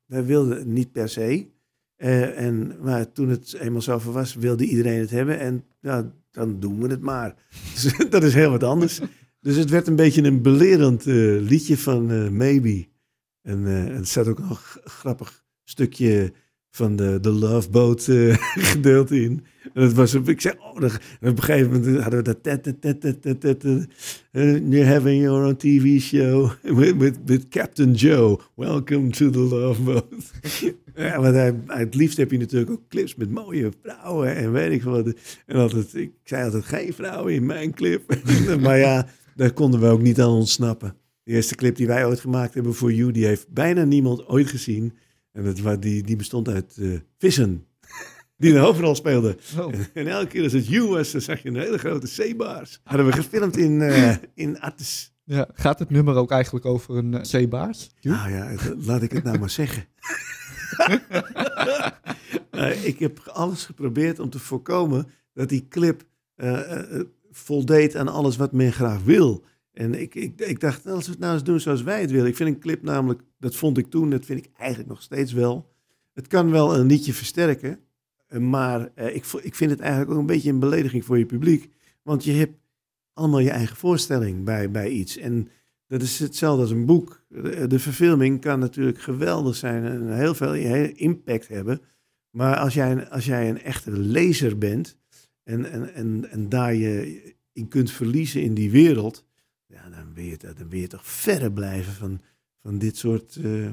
wij 0.06 0.26
wilden 0.26 0.74
niet 0.74 0.92
per 0.92 1.10
se. 1.10 1.54
Eh, 1.96 2.40
en, 2.40 2.76
maar 2.82 3.12
toen 3.12 3.30
het 3.30 3.54
eenmaal 3.54 3.82
zover 3.82 4.12
was, 4.12 4.36
wilde 4.36 4.66
iedereen 4.66 5.00
het 5.00 5.10
hebben. 5.10 5.40
En 5.40 5.64
dan 6.32 6.60
doen 6.60 6.82
we 6.82 6.88
het 6.88 7.02
maar. 7.02 7.36
Dus 7.74 8.10
dat 8.10 8.24
is 8.24 8.34
heel 8.34 8.52
wat 8.52 8.64
anders. 8.64 9.00
Dus 9.40 9.56
het 9.56 9.70
werd 9.70 9.88
een 9.88 9.96
beetje 9.96 10.24
een 10.24 10.42
belerend 10.42 11.08
eh, 11.08 11.16
liedje 11.40 11.78
van 11.78 12.12
eh, 12.12 12.30
Maybe. 12.30 12.88
En 13.42 13.66
er 13.66 14.06
zat 14.06 14.28
ook 14.28 14.40
nog 14.40 14.80
een 14.84 14.90
grappig 14.90 15.44
stukje 15.64 16.34
van 16.72 16.96
de, 16.96 17.20
de 17.20 17.32
Love 17.32 17.70
Boat 17.70 18.04
gedeelte 18.72 19.22
in. 19.22 19.46
En 19.74 19.82
dat 19.82 19.94
was, 19.94 20.14
ik 20.14 20.42
zei, 20.42 20.56
oh, 20.58 20.84
en 21.20 21.30
op 21.30 21.38
een 21.38 21.44
gegeven 21.44 21.72
moment 21.72 22.02
hadden 22.02 22.24
we 22.24 22.34
dat... 23.32 23.64
Eh, 24.32 24.58
You're 24.70 24.86
having 24.86 25.22
your 25.22 25.46
own 25.46 25.56
TV 25.56 26.00
show 26.00 26.52
with, 26.98 27.18
with 27.26 27.48
Captain 27.50 27.94
Joe. 27.94 28.40
Welcome 28.56 29.10
to 29.10 29.30
the 29.30 29.40
Love 29.40 29.82
Boat. 29.82 30.06
Ja, 30.96 31.22
want 31.22 31.36
hij, 31.36 31.56
het 31.68 31.96
liefst 31.96 32.18
heb 32.18 32.32
je 32.32 32.38
natuurlijk 32.38 32.72
ook 32.72 32.88
clips 32.90 33.16
met 33.16 33.32
mooie 33.32 33.72
vrouwen 33.82 34.36
en 34.36 34.52
weet 34.52 34.72
ik 34.72 34.84
wat. 34.84 35.14
En 35.46 35.56
altijd, 35.56 35.96
ik 35.96 36.12
zei 36.24 36.44
altijd, 36.44 36.66
geen 36.66 36.94
vrouwen 36.94 37.34
in 37.34 37.46
mijn 37.46 37.74
clip. 37.74 38.16
maar 38.62 38.78
ja, 38.78 39.08
daar 39.36 39.54
konden 39.54 39.80
we 39.80 39.88
ook 39.88 40.02
niet 40.02 40.22
aan 40.22 40.30
ontsnappen. 40.30 40.96
De 41.24 41.32
eerste 41.32 41.56
clip 41.56 41.76
die 41.76 41.88
wij 41.88 42.06
ooit 42.06 42.20
gemaakt 42.20 42.54
hebben 42.54 42.74
voor 42.74 42.94
You, 42.94 43.12
die 43.12 43.26
heeft 43.26 43.50
bijna 43.50 43.84
niemand 43.84 44.28
ooit 44.28 44.48
gezien. 44.48 44.94
En 45.32 45.56
dat, 45.64 45.82
die, 45.82 46.04
die 46.04 46.16
bestond 46.16 46.48
uit 46.48 46.78
eh, 46.78 46.90
vissen. 47.18 47.66
Die 48.38 48.54
een 48.54 48.60
hoofdrol 48.60 48.96
speelden. 48.96 49.38
Oh. 49.60 49.74
En 49.94 50.08
elke 50.08 50.28
keer 50.28 50.44
als 50.44 50.54
het 50.54 50.68
You 50.68 50.88
was, 50.88 51.12
dan 51.12 51.22
zag 51.22 51.44
je 51.44 51.50
een 51.50 51.58
hele 51.58 51.78
grote 51.78 52.08
zeebaars. 52.08 52.80
Hadden 52.84 53.06
we 53.06 53.12
gefilmd 53.12 53.58
in, 53.58 53.82
eh 53.82 54.16
in 54.34 54.60
Artes. 54.60 55.14
Ja, 55.24 55.48
gaat 55.54 55.80
het 55.80 55.90
nummer 55.90 56.16
ook 56.16 56.32
eigenlijk 56.32 56.66
over 56.66 56.96
een 56.96 57.14
eh, 57.14 57.24
zeebaars? 57.24 57.90
Nou 58.02 58.32
ja, 58.32 58.52
laat 58.78 59.02
ik 59.02 59.12
het 59.12 59.24
nou 59.24 59.40
maar 59.40 59.50
zeggen. 59.50 59.86
Eh, 62.50 62.86
ik 62.86 63.00
heb 63.00 63.20
alles 63.20 63.66
geprobeerd 63.66 64.20
om 64.20 64.30
te 64.30 64.40
voorkomen 64.40 65.08
dat 65.34 65.50
die 65.50 65.68
clip 65.68 66.04
eh, 66.36 66.72
eh, 66.72 67.06
voldeed 67.32 67.96
aan 67.96 68.08
alles 68.08 68.36
wat 68.36 68.52
men 68.52 68.74
graag 68.74 69.04
wil. 69.04 69.44
En 69.74 70.02
ik, 70.02 70.16
ik, 70.16 70.42
ik 70.42 70.60
dacht, 70.60 70.84
nou, 70.84 70.96
als 70.96 71.06
we 71.06 71.12
het 71.12 71.20
nou 71.20 71.34
eens 71.34 71.44
doen 71.44 71.60
zoals 71.60 71.84
wij 71.84 72.02
het 72.02 72.12
willen. 72.12 72.28
Ik 72.28 72.36
vind 72.36 72.50
een 72.50 72.60
clip 72.60 72.82
namelijk, 72.82 73.22
dat 73.40 73.56
vond 73.56 73.78
ik 73.78 73.90
toen, 73.90 74.10
dat 74.10 74.26
vind 74.26 74.46
ik 74.46 74.52
eigenlijk 74.58 74.90
nog 74.90 75.02
steeds 75.02 75.34
wel. 75.34 75.72
Het 76.14 76.28
kan 76.28 76.52
wel 76.52 76.78
een 76.78 76.86
liedje 76.86 77.14
versterken, 77.14 77.80
maar 78.40 78.92
ik, 78.96 79.26
ik 79.42 79.56
vind 79.56 79.72
het 79.72 79.80
eigenlijk 79.80 80.12
ook 80.12 80.20
een 80.20 80.26
beetje 80.26 80.50
een 80.50 80.60
belediging 80.60 81.06
voor 81.06 81.18
je 81.18 81.26
publiek. 81.26 81.70
Want 82.02 82.24
je 82.24 82.32
hebt 82.32 82.58
allemaal 83.14 83.40
je 83.40 83.50
eigen 83.50 83.76
voorstelling 83.76 84.44
bij, 84.44 84.72
bij 84.72 84.90
iets. 84.90 85.18
En 85.18 85.48
dat 85.88 86.02
is 86.02 86.20
hetzelfde 86.20 86.62
als 86.62 86.72
een 86.72 86.86
boek. 86.86 87.26
De, 87.30 87.68
de 87.68 87.80
verfilming 87.80 88.42
kan 88.42 88.60
natuurlijk 88.60 89.02
geweldig 89.02 89.56
zijn 89.56 89.84
en 89.86 90.18
heel 90.18 90.34
veel 90.36 90.54
impact 90.96 91.48
hebben. 91.48 91.82
Maar 92.30 92.58
als 92.58 92.74
jij, 92.74 92.92
een- 92.92 93.10
als 93.10 93.26
jij 93.26 93.50
een 93.50 93.62
echte 93.62 93.92
lezer 93.92 94.58
bent 94.58 94.98
en, 95.44 95.72
en, 95.72 95.94
en, 95.94 96.30
en 96.32 96.50
daar 96.50 96.74
je 96.74 97.34
in 97.54 97.68
kunt 97.68 97.92
verliezen 97.92 98.42
in 98.44 98.54
die 98.54 98.72
wereld, 98.72 99.26
ja, 99.66 99.90
dan, 99.90 100.14
wil 100.14 100.24
je, 100.24 100.38
dan 100.58 100.70
wil 100.70 100.80
je 100.80 100.88
toch 100.88 101.06
verre 101.08 101.52
blijven 101.52 101.94
van, 101.94 102.22
van 102.62 102.78
dit 102.78 102.98
soort 102.98 103.36
eh, 103.36 103.72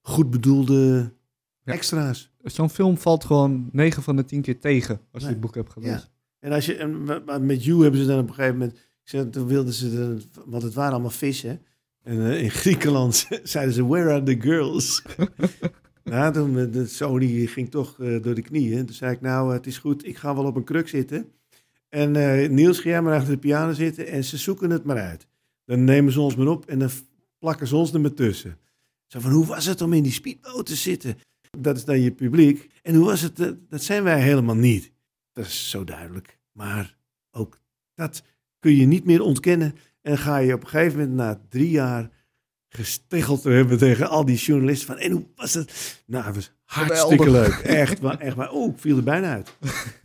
goed 0.00 0.30
bedoelde 0.30 1.12
Ja. 1.64 1.72
extra's. 1.72 2.32
Zo'n 2.42 2.70
film 2.70 2.98
valt 2.98 3.24
gewoon 3.24 3.68
9 3.72 4.02
van 4.02 4.16
de 4.16 4.24
10 4.24 4.42
keer 4.42 4.58
tegen 4.60 4.94
als 5.10 5.22
je 5.22 5.28
Nee. 5.28 5.28
het 5.28 5.40
boek 5.40 5.54
hebt 5.54 5.70
gelezen. 5.72 6.08
En, 6.38 6.52
als 6.52 6.66
je, 6.66 6.74
en 6.76 7.46
met 7.46 7.64
You 7.64 7.82
hebben 7.82 8.00
ze 8.00 8.06
dan 8.06 8.18
op 8.18 8.28
een 8.28 8.34
gegeven 8.34 8.58
moment, 8.58 8.78
toen 9.08 9.46
wilden 9.46 9.72
ze, 9.72 9.96
dan, 9.96 10.22
want 10.46 10.62
het 10.62 10.74
waren 10.74 10.92
allemaal 10.92 11.10
vissen. 11.10 11.60
En 12.02 12.26
eh, 12.26 12.42
in 12.42 12.50
Griekenland 12.50 13.28
zeiden 13.42 13.74
ze, 13.74 13.86
where 13.86 14.10
are 14.10 14.22
the 14.22 14.40
girls? 14.40 15.02
nou, 16.04 16.32
toen, 16.32 16.58
eh, 16.58 16.72
de 16.72 16.86
Sony 16.86 17.46
ging 17.46 17.70
toch 17.70 18.00
eh, 18.00 18.22
door 18.22 18.34
de 18.34 18.42
knieën. 18.42 18.86
Toen 18.86 18.94
zei 18.94 19.12
ik, 19.12 19.20
nou, 19.20 19.52
het 19.52 19.66
is 19.66 19.78
goed, 19.78 20.06
ik 20.06 20.16
ga 20.16 20.34
wel 20.34 20.44
op 20.44 20.56
een 20.56 20.64
kruk 20.64 20.88
zitten. 20.88 21.32
En 21.88 22.12
Niels, 22.54 22.78
ga 22.80 22.88
jij 22.88 23.02
maar 23.02 23.14
achter 23.14 23.32
de 23.32 23.38
piano 23.38 23.72
zitten 23.72 24.06
en 24.06 24.24
ze 24.24 24.36
zoeken 24.36 24.70
het 24.70 24.84
maar 24.84 24.98
uit. 24.98 25.26
Dan 25.64 25.84
nemen 25.84 26.12
ze 26.12 26.20
ons 26.20 26.36
maar 26.36 26.46
op 26.46 26.66
en 26.66 26.78
dan 26.78 26.90
plakken 27.38 27.66
ze 27.66 27.76
ons 27.76 27.92
er 27.92 28.00
maar 28.00 28.14
tussen. 28.14 28.58
Zo 29.06 29.20
van, 29.20 29.30
hoe 29.30 29.46
was 29.46 29.64
het 29.64 29.80
om 29.80 29.92
in 29.92 30.02
die 30.02 30.12
speedboot 30.12 30.66
te 30.66 30.74
zitten? 30.74 31.18
Dat 31.58 31.76
is 31.76 31.84
dan 31.84 32.00
je 32.00 32.12
publiek. 32.12 32.70
En 32.82 32.94
hoe 32.94 33.04
was 33.04 33.20
het? 33.20 33.36
Dat 33.68 33.82
zijn 33.82 34.02
wij 34.02 34.22
helemaal 34.22 34.54
niet. 34.54 34.92
Dat 35.32 35.46
is 35.46 35.70
zo 35.70 35.84
duidelijk. 35.84 36.38
Maar 36.52 36.96
ook 37.30 37.60
dat 37.94 38.22
kun 38.58 38.76
je 38.76 38.86
niet 38.86 39.04
meer 39.04 39.20
ontkennen. 39.22 39.74
En 40.02 40.18
ga 40.18 40.36
je 40.38 40.54
op 40.54 40.62
een 40.62 40.68
gegeven 40.68 40.98
moment 40.98 41.16
na 41.16 41.40
drie 41.48 41.70
jaar 41.70 42.10
gesteggeld 42.68 43.42
te 43.42 43.50
hebben 43.50 43.78
tegen 43.78 44.08
al 44.08 44.24
die 44.24 44.36
journalisten 44.36 44.86
van 44.86 44.98
en 44.98 45.10
hoe 45.10 45.26
was 45.36 45.54
het? 45.54 46.00
Nou, 46.06 46.24
het 46.24 46.34
was 46.34 46.52
hartstikke 46.64 47.24
Geweldig. 47.24 47.62
leuk. 47.62 47.66
Echt 47.66 48.00
waar, 48.00 48.18
echt 48.18 48.36
waar. 48.36 48.50
Oh, 48.50 48.74
ik 48.74 48.80
viel 48.80 48.96
er 48.96 49.02
bijna 49.02 49.32
uit. 49.32 49.56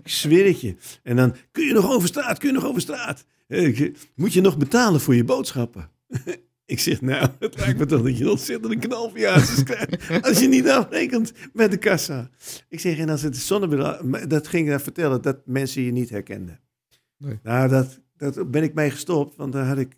Ik 0.03 0.09
zweer 0.11 0.45
het 0.45 0.61
je. 0.61 0.75
En 1.03 1.15
dan 1.15 1.35
kun 1.51 1.65
je 1.65 1.73
nog 1.73 1.91
over 1.91 2.07
straat, 2.07 2.37
kun 2.37 2.47
je 2.47 2.53
nog 2.55 2.65
over 2.65 2.81
straat. 2.81 3.25
Eh, 3.47 3.91
Moet 4.15 4.33
je 4.33 4.41
nog 4.41 4.57
betalen 4.57 5.01
voor 5.01 5.15
je 5.15 5.23
boodschappen? 5.23 5.89
Ik 6.65 6.79
zeg, 6.79 7.01
nou, 7.01 7.29
het 7.39 7.59
lijkt 7.59 7.79
me 7.79 7.85
toch 7.85 8.01
dat 8.03 8.17
je 8.17 8.23
een 8.23 8.29
ontzettende 8.29 8.77
knalverjaardag 8.77 9.63
krijgt. 9.63 10.23
Als 10.25 10.39
je 10.39 10.47
niet 10.47 10.69
afrekent 10.69 11.31
met 11.53 11.71
de 11.71 11.77
kassa. 11.77 12.29
Ik 12.69 12.79
zeg, 12.79 12.97
en 12.97 13.09
als 13.09 13.21
het 13.21 13.37
zonnebril... 13.37 14.03
maar 14.03 14.27
Dat 14.27 14.47
ging 14.47 14.73
ik 14.73 14.79
vertellen, 14.79 15.21
dat 15.21 15.37
mensen 15.45 15.81
je 15.81 15.91
niet 15.91 16.09
herkenden. 16.09 16.59
Nee. 17.17 17.39
Nou, 17.43 17.69
dat, 17.69 17.99
dat 18.17 18.51
ben 18.51 18.63
ik 18.63 18.73
mee 18.73 18.89
gestopt, 18.89 19.35
want 19.35 19.53
daar 19.53 19.67
had 19.67 19.77
ik 19.77 19.97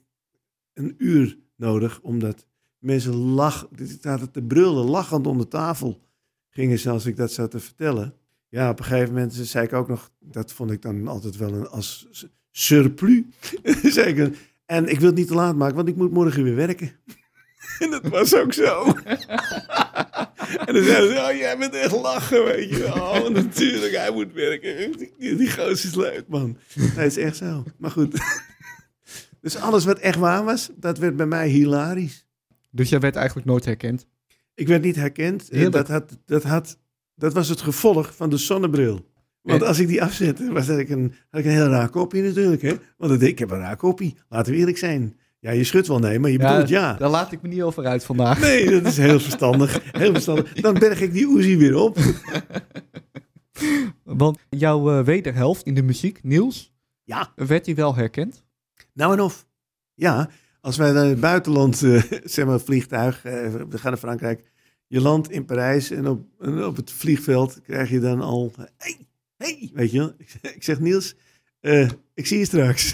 een 0.74 0.96
uur 0.98 1.38
nodig, 1.56 2.02
omdat 2.02 2.46
mensen 2.80 3.16
lach, 3.16 3.68
die 3.72 3.98
zaten 4.02 4.32
te 4.32 4.42
brullen, 4.42 4.86
lachend 4.86 5.28
om 5.28 5.38
de 5.38 5.48
tafel 5.48 6.02
gingen 6.50 6.80
ze 6.80 6.90
als 6.90 7.06
ik 7.06 7.16
dat 7.16 7.32
zat 7.32 7.52
te 7.52 7.60
vertellen. 7.60 8.14
Ja, 8.50 8.70
op 8.70 8.80
een 8.80 8.86
gegeven 8.86 9.14
moment 9.14 9.34
zei 9.34 9.66
ik 9.66 9.74
ook 9.74 9.88
nog, 9.88 10.12
dat 10.20 10.54
vond 10.54 10.72
ik 10.72 10.82
dan 10.82 11.08
altijd 11.08 11.38
wel 11.38 11.54
een 11.54 11.68
als 11.68 12.08
surplus. 12.52 13.24
en 14.66 14.88
ik 14.88 15.00
wil 15.00 15.08
het 15.08 15.18
niet 15.18 15.28
te 15.28 15.36
laat 15.36 15.56
maken, 15.56 15.76
want 15.76 15.88
ik 15.88 15.96
moet 15.96 16.12
morgen 16.12 16.44
weer 16.44 16.56
werken. 16.56 16.92
en 17.80 17.90
dat 17.90 18.08
was 18.08 18.36
ook 18.36 18.54
zo. 18.54 18.84
en 20.66 20.74
dan 20.74 20.84
zeiden 20.84 21.10
ze, 21.10 21.30
oh, 21.30 21.38
jij 21.38 21.58
bent 21.58 21.74
echt 21.74 21.92
lachen, 21.92 22.46
weet 22.46 22.70
je. 22.70 22.86
Oh, 22.86 23.28
natuurlijk, 23.30 23.96
hij 23.96 24.12
moet 24.12 24.34
werken. 24.34 24.92
Die, 25.18 25.36
die 25.36 25.52
gozer 25.52 25.72
is 25.72 25.96
leuk, 25.96 26.24
man. 26.28 26.58
Dat 26.96 27.06
is 27.06 27.18
echt 27.18 27.36
zo. 27.36 27.64
Maar 27.78 27.92
goed. 27.92 28.22
dus 29.42 29.56
alles 29.56 29.86
wat 29.86 30.00
echt 30.00 30.18
waar 30.18 30.44
was, 30.44 30.70
dat 30.76 30.98
werd 30.98 31.16
bij 31.16 31.26
mij 31.26 31.48
hilarisch. 31.48 32.26
Dus 32.72 32.90
jij 32.90 33.00
werd 33.00 33.16
eigenlijk 33.16 33.48
nooit 33.48 33.66
herkend. 33.66 34.08
Ik 34.56 34.68
werd 34.68 34.84
niet 34.84 34.96
herkend. 34.96 35.42
Eh, 35.42 35.50
Heerlijk. 35.50 35.74
Dat, 35.74 35.88
had, 35.88 36.18
dat, 36.26 36.44
had, 36.44 36.78
dat 37.16 37.34
was 37.34 37.50
het 37.50 37.62
gevolg 37.62 38.16
van 38.16 38.30
de 38.30 38.38
zonnebril. 38.38 39.14
Want 39.42 39.64
als 39.64 39.80
ik 39.80 39.88
die 39.88 40.04
afzette, 40.04 40.52
was 40.52 40.66
dat 40.66 40.80
ik 40.80 40.90
een, 40.90 41.14
had 41.30 41.40
ik 41.40 41.46
een 41.46 41.52
heel 41.52 41.68
raar 41.68 41.90
kopje 41.90 42.22
natuurlijk. 42.22 42.62
Hè? 42.62 42.74
Want 42.98 43.22
ik 43.22 43.40
heb 43.40 43.52
een 43.52 43.60
raar 43.60 43.76
kopje. 43.76 44.14
Laten 44.30 44.54
we 44.54 44.58
eerlijk 44.58 44.78
zijn. 44.78 45.18
Ja, 45.46 45.52
je 45.52 45.64
schudt 45.64 45.88
wel 45.88 46.00
nee, 46.00 46.20
maar 46.20 46.30
je 46.30 46.38
bedoelt 46.38 46.70
ja. 46.70 46.94
Daar 46.94 47.10
laat 47.10 47.32
ik 47.32 47.42
me 47.42 47.48
niet 47.48 47.62
over 47.62 47.86
uit 47.86 48.04
vandaag. 48.04 48.40
Nee, 48.40 48.70
dat 48.70 48.86
is 48.86 48.98
heel 48.98 49.20
verstandig. 49.20 49.80
Heel 49.92 50.12
verstandig. 50.12 50.54
Dan 50.54 50.74
berg 50.74 51.02
ik 51.02 51.14
die 51.14 51.38
Uzi 51.38 51.58
weer 51.58 51.76
op. 51.76 51.98
Want 54.04 54.40
jouw 54.50 54.92
eh, 54.92 55.06
wederhelft 55.06 55.64
in 55.64 55.74
de 55.74 55.84
muziek, 55.84 56.24
Niels, 56.24 56.74
Ja, 57.04 57.34
werd 57.36 57.66
hij 57.66 57.76
wel 57.76 57.96
herkend? 57.96 58.44
nou 58.94 59.14
en 59.14 59.22
of. 59.22 59.48
Ja, 59.94 60.30
als 60.62 60.78
wij 60.78 60.90
in 60.90 60.96
het 60.96 61.20
buitenland, 61.20 61.84
eh, 61.84 62.04
zeg 62.24 62.46
maar 62.46 62.60
vliegtuig, 62.60 63.26
eh, 63.26 63.32
we 63.70 63.78
gaan 63.78 63.92
naar 63.92 64.00
Frankrijk. 64.00 64.52
Je 64.88 65.02
landt 65.02 65.32
in 65.32 65.46
Parijs 65.46 65.92
en 65.92 66.08
op, 66.08 66.26
en 66.40 66.66
op 66.66 66.76
het 66.76 66.92
vliegveld 66.92 67.62
krijg 67.62 67.90
je 67.90 68.00
dan 68.00 68.22
al... 68.22 68.52
Hey, 68.78 69.08
hey, 69.38 69.72
weet 69.74 69.92
je 69.92 69.98
wel. 69.98 70.14
Ik 70.42 70.64
zeg 70.70 70.80
Niels, 70.80 71.16
eh, 71.66 71.90
ik 72.14 72.28
zie 72.28 72.38
je 72.38 72.46
straks. 72.46 72.92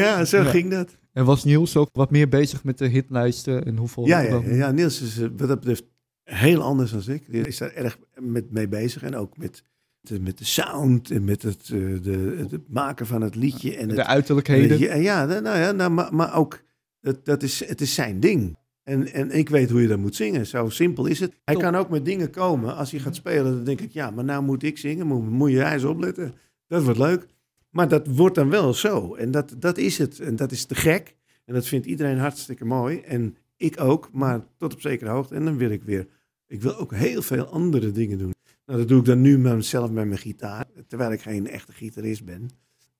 ja, 0.00 0.24
zo 0.24 0.42
Ja. 0.42 0.50
ging 0.50 0.70
dat. 0.70 0.96
En 1.12 1.24
was 1.24 1.44
Niels 1.44 1.76
ook 1.76 1.88
wat 1.92 2.10
meer 2.10 2.28
bezig 2.28 2.64
met 2.64 2.78
de 2.78 2.86
hitlijsten 2.86 3.64
en 3.64 3.76
hoeveel... 3.76 4.06
Ja, 4.06 4.18
ja, 4.18 4.42
ja, 4.44 4.70
Niels 4.70 5.00
is 5.00 5.18
eh, 5.18 5.28
wat 5.36 5.48
dat 5.48 5.58
betreft 5.58 5.84
heel 6.24 6.62
anders 6.62 6.90
dan 6.90 7.14
ik. 7.14 7.22
Die 7.30 7.46
is 7.46 7.58
daar 7.58 7.72
erg 7.72 7.98
met 8.20 8.50
mee 8.50 8.68
bezig. 8.68 9.02
En 9.02 9.16
ook 9.16 9.36
met, 9.36 9.64
de, 10.00 10.20
met 10.20 10.38
de 10.38 10.44
sound 10.44 11.10
en 11.10 11.24
met 11.24 11.42
het, 11.42 11.68
uh, 11.68 12.02
de, 12.02 12.46
het 12.50 12.68
maken 12.68 13.06
van 13.06 13.22
het 13.22 13.34
liedje. 13.34 13.76
En 13.76 13.88
de 13.88 13.94
het, 13.94 14.06
uiterlijkheden. 14.06 14.78
Ja, 14.78 14.94
ja, 14.94 15.24
nou 15.24 15.58
ja 15.58 15.72
nou, 15.72 15.90
maar, 15.90 16.14
maar 16.14 16.34
ook, 16.34 16.62
dat, 17.00 17.24
dat 17.24 17.42
is, 17.42 17.66
het 17.66 17.80
is 17.80 17.94
zijn 17.94 18.20
ding. 18.20 18.56
En, 18.82 19.12
en 19.12 19.30
ik 19.30 19.48
weet 19.48 19.70
hoe 19.70 19.82
je 19.82 19.88
dat 19.88 19.98
moet 19.98 20.14
zingen. 20.14 20.46
Zo 20.46 20.68
simpel 20.68 21.06
is 21.06 21.20
het. 21.20 21.32
Hij 21.44 21.54
Top. 21.54 21.62
kan 21.62 21.74
ook 21.74 21.88
met 21.88 22.04
dingen 22.04 22.30
komen. 22.30 22.76
Als 22.76 22.90
hij 22.90 23.00
gaat 23.00 23.14
spelen, 23.14 23.54
dan 23.54 23.64
denk 23.64 23.80
ik, 23.80 23.92
ja, 23.92 24.10
maar 24.10 24.24
nou 24.24 24.42
moet 24.42 24.62
ik 24.62 24.78
zingen. 24.78 25.06
Moet, 25.06 25.30
moet 25.30 25.50
je 25.50 25.64
eens 25.64 25.84
opletten. 25.84 26.34
Dat 26.66 26.82
wordt 26.82 26.98
leuk. 26.98 27.26
Maar 27.70 27.88
dat 27.88 28.06
wordt 28.06 28.34
dan 28.34 28.50
wel 28.50 28.74
zo. 28.74 29.14
En 29.14 29.30
dat, 29.30 29.54
dat 29.58 29.78
is 29.78 29.98
het. 29.98 30.20
En 30.20 30.36
dat 30.36 30.52
is 30.52 30.64
te 30.64 30.74
gek. 30.74 31.16
En 31.44 31.54
dat 31.54 31.66
vindt 31.66 31.86
iedereen 31.86 32.18
hartstikke 32.18 32.64
mooi. 32.64 32.98
En 33.00 33.36
ik 33.56 33.80
ook, 33.80 34.08
maar 34.12 34.44
tot 34.56 34.72
op 34.72 34.80
zekere 34.80 35.10
hoogte. 35.10 35.34
En 35.34 35.44
dan 35.44 35.56
wil 35.56 35.70
ik 35.70 35.82
weer. 35.82 36.06
Ik 36.46 36.62
wil 36.62 36.76
ook 36.76 36.94
heel 36.94 37.22
veel 37.22 37.44
andere 37.44 37.90
dingen 37.90 38.18
doen. 38.18 38.32
Nou, 38.66 38.78
dat 38.78 38.88
doe 38.88 38.98
ik 38.98 39.04
dan 39.04 39.20
nu 39.20 39.38
met 39.38 39.54
mezelf 39.54 39.90
met 39.90 40.06
mijn 40.06 40.20
gitaar. 40.20 40.66
Terwijl 40.86 41.12
ik 41.12 41.20
geen 41.20 41.48
echte 41.48 41.72
gitarist 41.72 42.24
ben. 42.24 42.50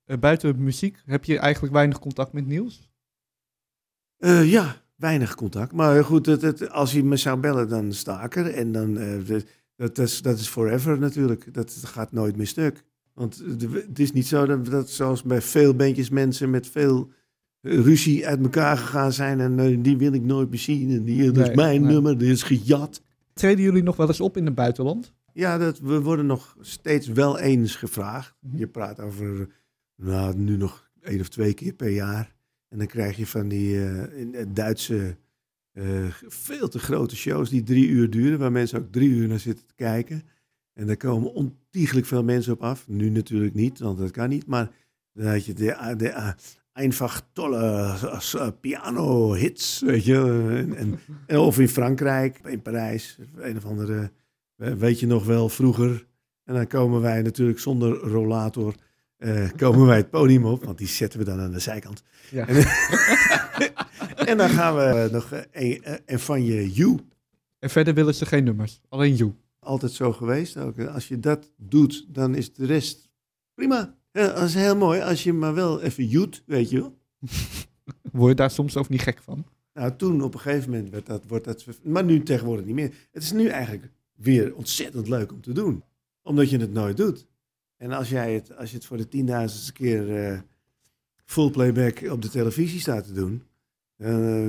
Eh, 0.04 0.18
buiten 0.18 0.62
muziek 0.62 1.02
heb 1.04 1.24
je 1.24 1.38
eigenlijk 1.38 1.72
weinig 1.72 1.98
contact 1.98 2.32
met 2.32 2.46
Niels? 2.46 2.90
Eh, 4.16 4.50
ja, 4.50 4.81
weinig 5.02 5.34
contact. 5.34 5.72
Maar 5.72 6.04
goed, 6.04 6.26
het, 6.26 6.42
het, 6.42 6.70
als 6.70 6.92
je 6.92 7.04
me 7.04 7.16
zou 7.16 7.40
bellen, 7.40 7.68
dan 7.68 7.92
sta 7.92 8.24
ik 8.24 8.36
er. 8.36 8.54
En 8.54 8.72
dan, 8.72 8.98
eh, 8.98 9.26
dat, 9.26 9.44
dat, 9.76 9.98
is, 9.98 10.22
dat 10.22 10.38
is 10.38 10.48
forever 10.48 10.98
natuurlijk. 10.98 11.54
Dat 11.54 11.82
gaat 11.84 12.12
nooit 12.12 12.36
meer 12.36 12.46
stuk. 12.46 12.84
Want 13.14 13.42
het 13.86 13.98
is 13.98 14.12
niet 14.12 14.26
zo 14.26 14.46
dat, 14.46 14.66
dat 14.66 14.90
zoals 14.90 15.22
bij 15.22 15.40
veel 15.42 15.74
bandjes 15.74 16.10
mensen 16.10 16.50
met 16.50 16.66
veel 16.66 17.10
eh, 17.60 17.78
ruzie 17.78 18.26
uit 18.26 18.42
elkaar 18.42 18.76
gegaan 18.76 19.12
zijn. 19.12 19.40
En 19.40 19.58
eh, 19.58 19.78
die 19.80 19.96
wil 19.96 20.12
ik 20.12 20.22
nooit 20.22 20.50
meer 20.50 20.58
zien. 20.58 20.90
En 20.90 21.04
die, 21.04 21.24
dat 21.24 21.34
Nee, 21.34 21.50
is 21.50 21.56
mijn 21.56 21.82
nee. 21.82 21.92
nummer, 21.92 22.18
dit 22.18 22.28
is 22.28 22.42
gejat. 22.42 23.02
Treden 23.32 23.64
jullie 23.64 23.82
nog 23.82 23.96
wel 23.96 24.08
eens 24.08 24.20
op 24.20 24.36
in 24.36 24.44
het 24.44 24.54
buitenland? 24.54 25.12
Ja, 25.32 25.58
dat, 25.58 25.78
we 25.78 26.00
worden 26.00 26.26
nog 26.26 26.56
steeds 26.60 27.06
wel 27.08 27.38
eens 27.38 27.76
gevraagd. 27.76 28.34
Mhm. 28.40 28.56
Je 28.58 28.66
praat 28.66 29.00
over, 29.00 29.48
nou, 29.96 30.36
nu 30.36 30.56
nog 30.56 30.90
één 31.02 31.20
of 31.20 31.28
twee 31.28 31.54
keer 31.54 31.72
per 31.72 31.90
jaar. 31.90 32.34
En 32.72 32.78
dan 32.78 32.86
krijg 32.86 33.16
je 33.16 33.26
van 33.26 33.48
die 33.48 33.76
eh, 33.76 34.40
eh, 34.40 34.46
Duitse, 34.48 35.16
eh, 35.72 36.06
veel 36.26 36.68
te 36.68 36.78
grote 36.78 37.16
shows 37.16 37.50
die 37.50 37.62
drie 37.62 37.88
uur 37.88 38.10
duren. 38.10 38.38
Waar 38.38 38.52
mensen 38.52 38.78
ook 38.78 38.92
drie 38.92 39.08
uur 39.08 39.28
naar 39.28 39.38
zitten 39.38 39.66
te 39.66 39.74
kijken. 39.74 40.22
En 40.72 40.86
daar 40.86 40.96
komen 40.96 41.32
ontiegelijk 41.32 42.06
veel 42.06 42.24
mensen 42.24 42.52
op 42.52 42.62
af. 42.62 42.88
Nu 42.88 43.08
natuurlijk 43.08 43.54
niet, 43.54 43.78
want 43.78 43.98
dat 43.98 44.10
kan 44.10 44.28
niet. 44.28 44.46
Maar 44.46 44.70
dan 45.12 45.26
had 45.26 45.44
je 45.44 45.52
de, 45.52 45.94
de 45.96 46.34
einfach 46.72 47.28
tolle 47.32 47.96
piano 48.60 49.32
hits, 49.32 49.80
weet 49.80 50.04
je. 50.04 50.96
Of 51.26 51.58
in 51.58 51.68
Frankrijk, 51.68 52.40
in 52.44 52.62
Parijs, 52.62 53.18
een 53.36 53.56
of 53.56 53.64
andere... 53.64 54.12
Weet 54.56 55.00
je 55.00 55.06
nog 55.06 55.24
wel, 55.24 55.48
vroeger. 55.48 56.06
En 56.44 56.54
dan 56.54 56.66
komen 56.66 57.00
wij 57.00 57.22
natuurlijk 57.22 57.58
zonder 57.58 57.92
rollator. 57.92 58.74
Eh, 59.22 59.48
komen 59.56 59.86
wij 59.86 59.96
het 59.96 60.10
podium 60.10 60.44
op, 60.44 60.64
want 60.64 60.78
die 60.78 60.86
zetten 60.86 61.18
we 61.18 61.24
dan 61.24 61.40
aan 61.40 61.52
de 61.52 61.58
zijkant. 61.58 62.02
Ja. 62.30 62.48
En, 62.48 62.56
en 64.30 64.36
dan 64.36 64.48
gaan 64.48 64.76
we 64.76 65.08
nog 65.12 65.32
eh, 65.32 65.40
een, 65.50 65.82
eh, 65.82 65.94
en 66.04 66.20
van 66.20 66.44
je 66.44 66.72
You. 66.72 66.98
En 67.58 67.70
verder 67.70 67.94
willen 67.94 68.14
ze 68.14 68.26
geen 68.26 68.44
nummers, 68.44 68.80
alleen 68.88 69.14
you. 69.14 69.34
Altijd 69.58 69.92
zo 69.92 70.12
geweest. 70.12 70.56
Ook. 70.56 70.80
Als 70.80 71.08
je 71.08 71.20
dat 71.20 71.50
doet, 71.56 72.06
dan 72.08 72.34
is 72.34 72.54
de 72.54 72.66
rest 72.66 73.10
prima. 73.54 73.94
Ja, 74.12 74.26
dat 74.26 74.42
is 74.42 74.54
heel 74.54 74.76
mooi. 74.76 75.00
Als 75.00 75.22
je 75.22 75.32
maar 75.32 75.54
wel 75.54 75.80
even 75.80 76.06
joet, 76.06 76.42
weet 76.46 76.70
je 76.70 76.80
wel. 76.80 76.98
Word 78.12 78.28
je 78.28 78.34
daar 78.34 78.50
soms 78.50 78.76
ook 78.76 78.88
niet 78.88 79.02
gek 79.02 79.18
van? 79.22 79.44
Nou, 79.74 79.96
toen 79.96 80.22
op 80.22 80.34
een 80.34 80.40
gegeven 80.40 80.70
moment 80.70 80.90
werd 80.90 81.06
dat, 81.06 81.22
wordt 81.26 81.44
dat... 81.44 81.64
Maar 81.82 82.04
nu 82.04 82.22
tegenwoordig 82.22 82.64
niet 82.64 82.74
meer. 82.74 82.94
Het 83.12 83.22
is 83.22 83.32
nu 83.32 83.46
eigenlijk 83.46 83.92
weer 84.14 84.54
ontzettend 84.54 85.08
leuk 85.08 85.32
om 85.32 85.40
te 85.40 85.52
doen. 85.52 85.82
Omdat 86.22 86.50
je 86.50 86.58
het 86.58 86.72
nooit 86.72 86.96
doet. 86.96 87.26
En 87.82 87.92
als, 87.92 88.08
jij 88.08 88.34
het, 88.34 88.56
als 88.56 88.70
je 88.70 88.76
het 88.76 88.84
voor 88.86 88.96
de 88.96 89.08
tienduizendste 89.08 89.72
keer 89.72 90.16
eh 90.26 90.40
full 91.24 91.50
playback 91.50 92.00
op 92.10 92.22
de 92.22 92.28
televisie 92.28 92.80
staat 92.80 93.06
te 93.06 93.12
doen... 93.12 93.42
eh, 93.96 94.46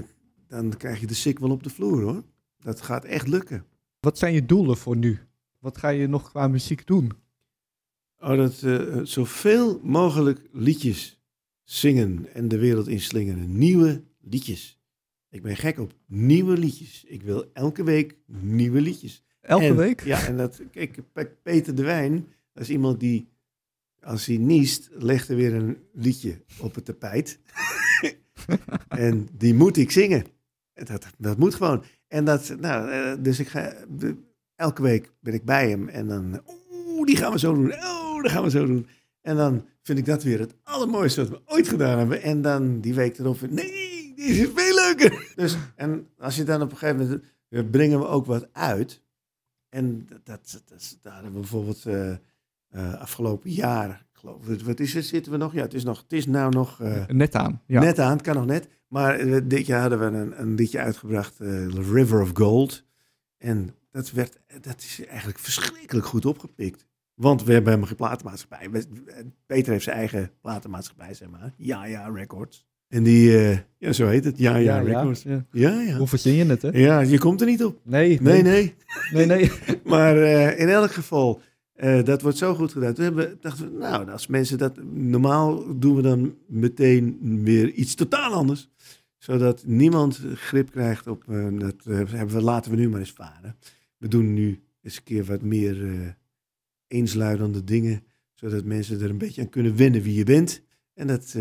dan 0.47 0.77
krijg 0.77 0.99
je 0.99 1.07
de 1.07 1.13
sik 1.13 1.39
wel 1.39 1.51
op 1.51 1.63
de 1.63 1.69
vloer, 1.69 2.01
hoor. 2.01 2.23
Dat 2.59 2.81
gaat 2.81 3.05
echt 3.05 3.27
lukken. 3.27 3.65
Wat 3.99 4.17
zijn 4.17 4.33
je 4.33 4.45
doelen 4.45 4.77
voor 4.77 4.97
nu? 4.97 5.19
Wat 5.59 5.77
ga 5.77 5.89
je 5.89 6.07
nog 6.07 6.29
qua 6.29 6.47
muziek 6.47 6.87
doen? 6.87 7.11
Oh, 8.19 8.37
dat 8.37 8.63
eh, 8.63 8.99
zoveel 9.03 9.79
mogelijk 9.83 10.41
liedjes 10.51 11.21
zingen 11.63 12.33
en 12.33 12.47
de 12.47 12.57
wereld 12.57 12.87
inslingeren. 12.87 13.57
Nieuwe 13.57 14.03
liedjes. 14.19 14.79
Ik 15.29 15.41
ben 15.41 15.55
gek 15.55 15.79
op 15.79 15.93
nieuwe 16.07 16.57
liedjes. 16.57 17.03
Ik 17.07 17.21
wil 17.21 17.49
elke 17.53 17.83
week 17.83 18.17
nieuwe 18.25 18.81
liedjes. 18.81 19.23
Elke 19.41 19.65
En- 19.65 19.75
week? 19.75 20.03
Ja, 20.03 20.25
en 20.27 20.37
dat, 20.37 20.61
kijk, 20.71 20.99
Pe- 21.13 21.35
Peter 21.43 21.75
de 21.75 21.83
Wijn, 21.83 22.27
dat 22.53 22.63
is 22.63 22.69
iemand 22.69 22.99
die, 22.99 23.29
als 24.01 24.25
hij 24.25 24.37
niest, 24.37 24.89
legt 24.91 25.29
er 25.29 25.35
weer 25.35 25.53
een 25.53 25.77
liedje 25.93 26.41
op 26.59 26.75
het 26.75 26.85
tapijt. 26.85 27.39
en 28.87 29.27
die 29.31 29.53
moet 29.53 29.77
ik 29.77 29.91
zingen. 29.91 30.25
Dat, 30.73 31.05
dat 31.17 31.37
moet 31.37 31.55
gewoon. 31.55 31.83
En 32.07 32.25
dat, 32.25 32.55
nou, 32.59 32.91
eh, 32.91 33.23
dus 33.23 33.39
ik 33.39 33.47
ga, 33.47 33.73
elke 34.55 34.81
week 34.81 35.11
ben 35.19 35.33
ik 35.33 35.45
bij 35.45 35.69
hem 35.69 35.89
en 35.89 36.07
dan, 36.07 36.41
oeh, 36.47 37.05
die 37.05 37.15
gaan 37.15 37.31
we 37.31 37.39
zo 37.39 37.53
doen. 37.53 37.73
Oh, 37.73 38.23
dat 38.23 38.31
gaan 38.31 38.43
we 38.43 38.49
zo 38.49 38.65
doen. 38.65 38.87
En 39.21 39.35
dan 39.35 39.65
vind 39.81 39.99
ik 39.99 40.05
dat 40.05 40.23
weer 40.23 40.39
het 40.39 40.55
allermooiste 40.63 41.21
wat 41.21 41.29
we 41.29 41.53
ooit 41.53 41.67
gedaan 41.67 41.97
hebben. 41.97 42.21
En 42.21 42.41
dan 42.41 42.79
die 42.79 42.93
week 42.93 43.17
erop, 43.17 43.41
nee, 43.41 44.13
die 44.15 44.25
is 44.25 44.49
veel 44.55 44.75
leuker. 44.75 45.31
Dus, 45.35 45.57
en 45.75 46.07
als 46.17 46.35
je 46.35 46.43
dan 46.43 46.61
op 46.61 46.71
een 46.71 46.77
gegeven 46.77 47.01
moment, 47.01 47.23
eh, 47.49 47.69
brengen 47.71 47.99
we 47.99 48.05
ook 48.05 48.25
wat 48.25 48.53
uit. 48.53 49.01
En 49.69 50.07
dat, 50.07 50.25
dat, 50.25 50.63
dat, 50.65 50.97
daar 51.01 51.13
hebben 51.13 51.33
we 51.33 51.39
bijvoorbeeld 51.39 51.85
eh, 51.85 52.15
eh, 52.73 52.93
afgelopen 52.93 53.49
jaar, 53.51 54.05
geloof 54.13 54.47
ik, 54.47 54.61
wat 54.61 54.79
is 54.79 54.93
het, 54.93 55.05
zitten 55.05 55.31
we 55.31 55.37
nog? 55.37 55.53
Ja, 55.53 55.61
het 55.61 55.73
is, 55.73 55.83
nog, 55.83 56.01
het 56.01 56.13
is 56.13 56.25
nou 56.25 56.51
nog 56.51 56.81
eh, 56.81 57.07
Net 57.07 57.35
aan. 57.35 57.61
Ja. 57.65 57.81
net 57.81 57.99
aan, 57.99 58.11
het 58.11 58.21
kan 58.21 58.35
nog 58.35 58.45
net. 58.45 58.67
Maar 58.87 59.15
eh, 59.19 59.41
dit 59.43 59.65
jaar 59.65 59.81
hadden 59.81 59.99
we 59.99 60.05
een, 60.05 60.41
een 60.41 60.55
liedje 60.55 60.79
uitgebracht, 60.79 61.35
River 61.91 62.21
of 62.21 62.29
Gold. 62.33 62.83
En 63.37 63.75
dat, 63.91 64.11
werd, 64.11 64.39
dat 64.61 64.75
is 64.77 65.05
eigenlijk 65.07 65.39
verschrikkelijk 65.39 66.05
goed 66.05 66.25
opgepikt. 66.25 66.85
Want 67.13 67.43
we 67.43 67.53
hebben 67.53 67.87
geen 67.87 67.95
platenmaatschappij. 67.95 68.69
Peter 69.45 69.71
heeft 69.71 69.83
zijn 69.83 69.97
eigen 69.97 70.31
platenmaatschappij, 70.41 71.13
zeg 71.13 71.29
maar. 71.29 71.53
Ja, 71.57 71.85
ja, 71.85 72.07
Records. 72.07 72.65
En 72.87 73.03
die, 73.03 73.31
ja, 73.77 73.91
zo 73.91 74.07
heet 74.07 74.25
het. 74.25 74.37
Ja, 74.37 74.55
ja, 74.55 74.79
Records. 74.79 75.23
ja. 75.23 75.45
Ja, 75.51 75.81
ja. 75.81 75.97
Hoe 75.97 76.07
verzin 76.07 76.33
je 76.33 76.45
het, 76.45 76.61
hè? 76.61 76.69
Ja, 76.69 76.99
je 76.99 77.17
komt 77.19 77.41
er 77.41 77.47
niet 77.47 77.63
op. 77.63 77.79
Nee, 77.83 78.21
Nee, 78.21 78.41
nee. 78.41 78.75
nee. 79.13 79.25
nee. 79.25 79.51
Maar 79.83 80.17
in 80.57 80.69
elk 80.69 80.91
geval, 80.91 81.41
eh, 81.73 82.03
dat 82.03 82.21
wordt 82.21 82.37
zo 82.37 82.55
goed 82.55 82.71
gedaan. 82.71 82.93
Toen 82.93 83.03
hebben, 83.03 83.37
dachten 83.41 83.71
we, 83.71 83.77
nou, 83.77 84.11
als 84.11 84.27
mensen 84.27 84.57
dat... 84.57 84.83
Normaal 84.93 85.79
doen 85.79 85.95
we 85.95 86.01
dan 86.01 86.35
meteen 86.47 87.19
weer 87.43 87.71
iets 87.71 87.95
totaal 87.95 88.33
anders. 88.33 88.69
Zodat 89.17 89.63
niemand 89.65 90.21
grip 90.33 90.71
krijgt 90.71 91.07
op... 91.07 91.23
eh, 91.29 91.47
dat 91.59 91.75
eh, 91.85 91.95
hebben 91.95 92.35
we, 92.35 92.41
laten 92.41 92.71
we 92.71 92.77
nu 92.77 92.89
maar 92.89 92.99
eens 92.99 93.11
varen. 93.11 93.55
We 93.97 94.07
doen 94.07 94.33
nu 94.33 94.63
eens 94.81 94.97
een 94.97 95.03
keer 95.03 95.23
wat 95.23 95.41
meer 95.41 95.85
eh 95.85 96.07
eensluidende 96.87 97.63
dingen. 97.63 98.03
Zodat 98.33 98.63
mensen 98.63 99.01
er 99.01 99.09
een 99.09 99.17
beetje 99.17 99.41
aan 99.41 99.49
kunnen 99.49 99.75
wennen 99.75 100.01
wie 100.01 100.13
je 100.13 100.23
bent. 100.23 100.61
En 100.93 101.07
dat... 101.07 101.35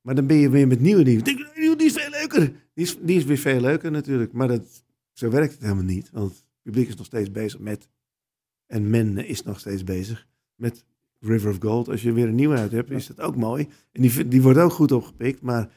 maar 0.00 0.14
dan 0.14 0.26
ben 0.26 0.36
je 0.36 0.50
weer 0.50 0.66
met 0.66 0.80
nieuwe 0.80 1.02
dingen. 1.02 1.24
Denk, 1.24 1.38
"Oh, 1.38 1.76
die 1.76 1.86
is 1.86 1.92
veel 1.92 2.10
leuker. 2.10 2.40
Die 2.74 2.84
is, 2.84 2.98
die 3.00 3.16
is 3.16 3.24
weer 3.24 3.36
veel 3.38 3.60
leuker 3.60 3.90
natuurlijk. 3.90 4.32
Maar 4.32 4.48
dat, 4.48 4.84
zo 5.12 5.30
werkt 5.30 5.52
het 5.52 5.62
helemaal 5.62 5.84
niet. 5.84 6.10
Want 6.12 6.30
het 6.30 6.44
publiek 6.62 6.88
is 6.88 6.96
nog 6.96 7.06
steeds 7.06 7.30
bezig 7.30 7.60
met... 7.60 7.88
En 8.66 8.90
men 8.90 9.26
is 9.26 9.42
nog 9.42 9.58
steeds 9.60 9.84
bezig 9.84 10.26
met 10.54 10.84
River 11.20 11.50
of 11.50 11.56
Gold. 11.60 11.88
Als 11.88 12.02
je 12.02 12.12
weer 12.12 12.28
een 12.28 12.34
nieuwe 12.34 12.56
uit 12.56 12.72
hebt, 12.72 12.90
is 12.90 13.06
dat 13.06 13.20
ook 13.20 13.36
mooi. 13.36 13.68
En 13.92 14.02
die, 14.02 14.28
die 14.28 14.42
wordt 14.42 14.58
ook 14.58 14.72
goed 14.72 14.92
opgepikt. 14.92 15.40
Maar 15.42 15.68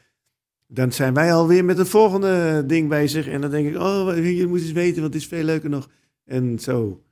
dan 0.66 0.92
zijn 0.92 1.14
wij 1.14 1.32
alweer 1.34 1.64
met 1.64 1.78
het 1.78 1.88
volgende 1.88 2.64
ding 2.66 2.88
bezig. 2.88 3.26
En 3.28 3.40
dan 3.40 3.50
denk 3.50 3.68
ik, 3.68 3.76
oh, 3.76 4.16
je 4.16 4.46
moet 4.46 4.60
eens 4.60 4.72
weten, 4.72 5.00
want 5.00 5.12
het 5.14 5.22
is 5.22 5.28
veel 5.28 5.44
leuker 5.44 5.70
nog. 5.70 5.88
En 6.24 6.58
zo. 6.58 7.02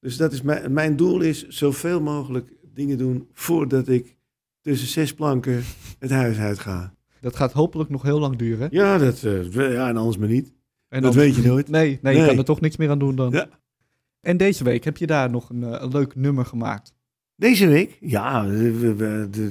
Dus 0.00 0.16
dat 0.16 0.32
is 0.32 0.42
mijn, 0.42 0.72
mijn 0.72 0.96
doel 0.96 1.20
is 1.20 1.48
zoveel 1.48 2.00
mogelijk 2.00 2.52
dingen 2.74 2.98
doen 2.98 3.28
voordat 3.32 3.88
ik 3.88 4.16
tussen 4.60 4.88
zes 4.88 5.14
planken 5.14 5.62
het 5.98 6.10
huis 6.10 6.38
uit 6.38 6.58
ga. 6.58 6.94
Dat 7.20 7.36
gaat 7.36 7.52
hopelijk 7.52 7.90
nog 7.90 8.02
heel 8.02 8.18
lang 8.20 8.36
duren. 8.36 8.68
Ja, 8.70 8.98
dat, 8.98 9.22
eh, 9.22 9.52
ja 9.52 9.88
en 9.88 9.96
anders 9.96 10.16
maar 10.16 10.28
niet. 10.28 10.52
En 10.88 11.02
dat 11.02 11.14
weet 11.14 11.34
je 11.36 11.42
nooit. 11.42 11.68
Nee, 11.68 11.98
nee, 12.02 12.12
je 12.14 12.18
Nee. 12.20 12.28
kan 12.28 12.38
er 12.38 12.44
toch 12.44 12.60
niks 12.60 12.76
meer 12.76 12.90
aan 12.90 12.98
doen 12.98 13.14
dan. 13.16 13.30
Ja. 13.32 13.48
En 14.24 14.36
deze 14.36 14.64
week 14.64 14.84
heb 14.84 14.96
je 14.96 15.06
daar 15.06 15.30
nog 15.30 15.50
een, 15.50 15.62
eh, 15.64 15.82
een 15.82 15.90
leuk 15.90 16.14
nummer 16.14 16.46
gemaakt. 16.46 16.94
Deze 17.36 17.66
week? 17.66 17.96
Ja, 18.00 18.46
we, 18.46 18.94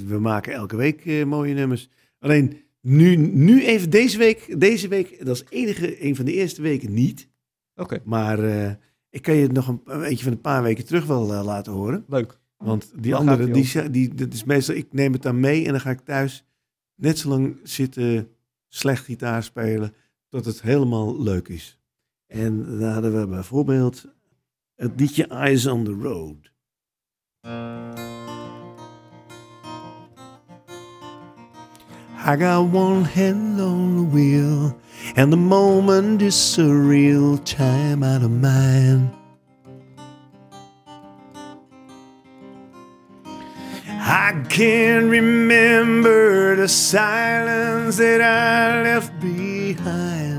we, 0.07 0.19
maken 0.19 0.53
elke 0.53 0.75
week 0.75 1.05
eh, 1.05 1.25
mooie 1.25 1.53
nummers. 1.53 1.89
Alleen 2.19 2.57
nu, 2.81 3.15
nu 3.15 3.65
even 3.65 3.89
deze 3.89 4.17
week, 4.17 4.59
deze 4.59 4.87
week, 4.87 5.25
dat 5.25 5.35
is 5.35 5.43
enige, 5.49 6.05
een 6.05 6.15
van 6.15 6.25
de 6.25 6.33
eerste 6.33 6.61
weken 6.61 6.93
niet. 6.93 7.29
Oké, 7.75 7.99
Maar 8.03 8.39
eh, 8.39 8.71
ik 9.09 9.21
kan 9.21 9.35
je 9.35 9.41
het 9.41 9.51
nog 9.51 9.67
een, 9.67 10.01
eentje 10.01 10.23
van 10.23 10.33
een 10.33 10.41
paar 10.41 10.63
weken 10.63 10.85
terug 10.85 11.05
wel 11.05 11.43
laten 11.43 11.73
horen. 11.73 12.05
leuk. 12.07 12.41
Want 12.57 12.91
die 12.95 13.11
Waar 13.11 13.19
andere, 13.19 13.51
die, 13.51 13.71
die 13.71 13.89
die, 13.89 14.13
dat 14.13 14.33
is 14.33 14.43
meestal, 14.43 14.75
ik 14.75 14.93
neem 14.93 15.13
het 15.13 15.21
dan 15.21 15.39
mee 15.39 15.65
en 15.65 15.71
dan 15.71 15.81
ga 15.81 15.89
ik 15.89 15.99
thuis 15.99 16.45
net 16.95 17.17
zo 17.17 17.29
lang 17.29 17.59
zitten 17.63 18.27
slecht 18.67 19.05
gitaar 19.05 19.43
spelen, 19.43 19.93
tot 20.29 20.45
het 20.45 20.61
helemaal 20.61 21.23
leuk 21.23 21.47
is. 21.47 21.79
En 22.27 22.77
daar 22.79 22.93
hadden 22.93 23.19
we 23.19 23.27
bijvoorbeeld 23.27 24.05
het 24.77 24.91
liedje 24.99 25.27
Eyes 25.27 25.67
on 25.67 25.83
the 25.83 25.93
Road. 25.93 26.51
I 32.25 32.37
got 32.37 32.71
one 32.71 33.03
hand 33.03 33.59
on 33.59 33.97
the 33.97 34.03
wheel, 34.03 34.73
and 35.15 35.31
the 35.31 35.37
moment 35.37 36.21
is 36.21 36.35
surreal, 36.35 37.37
time 37.43 38.01
out 38.01 38.23
of 38.23 38.31
mind. 38.31 39.09
I 44.05 44.33
can't 44.47 45.09
remember 45.09 46.55
the 46.55 46.67
silence 46.69 47.97
that 47.97 48.21
I 48.21 48.83
left 48.83 49.19
behind. 49.19 50.32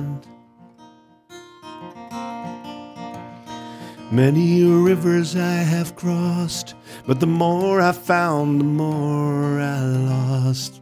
Many 4.14 4.62
rivers 4.62 5.34
I 5.34 5.54
have 5.74 5.96
crossed, 5.96 6.76
but 7.04 7.18
the 7.18 7.26
more 7.26 7.80
I 7.80 7.90
found, 7.90 8.60
the 8.60 8.64
more 8.64 9.60
I 9.60 9.80
lost. 9.80 10.80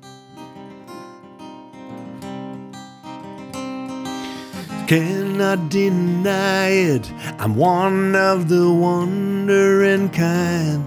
Cannot 4.86 5.70
deny 5.70 6.68
it, 6.68 7.10
I'm 7.38 7.56
one 7.56 8.14
of 8.14 8.50
the 8.50 8.70
wandering 8.70 10.10
kind. 10.10 10.86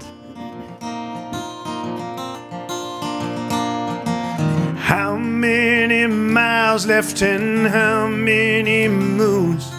How 4.78 5.16
many 5.16 6.06
miles 6.06 6.86
left 6.86 7.22
and 7.22 7.66
how 7.66 8.06
many 8.06 8.86
moons 8.86 9.75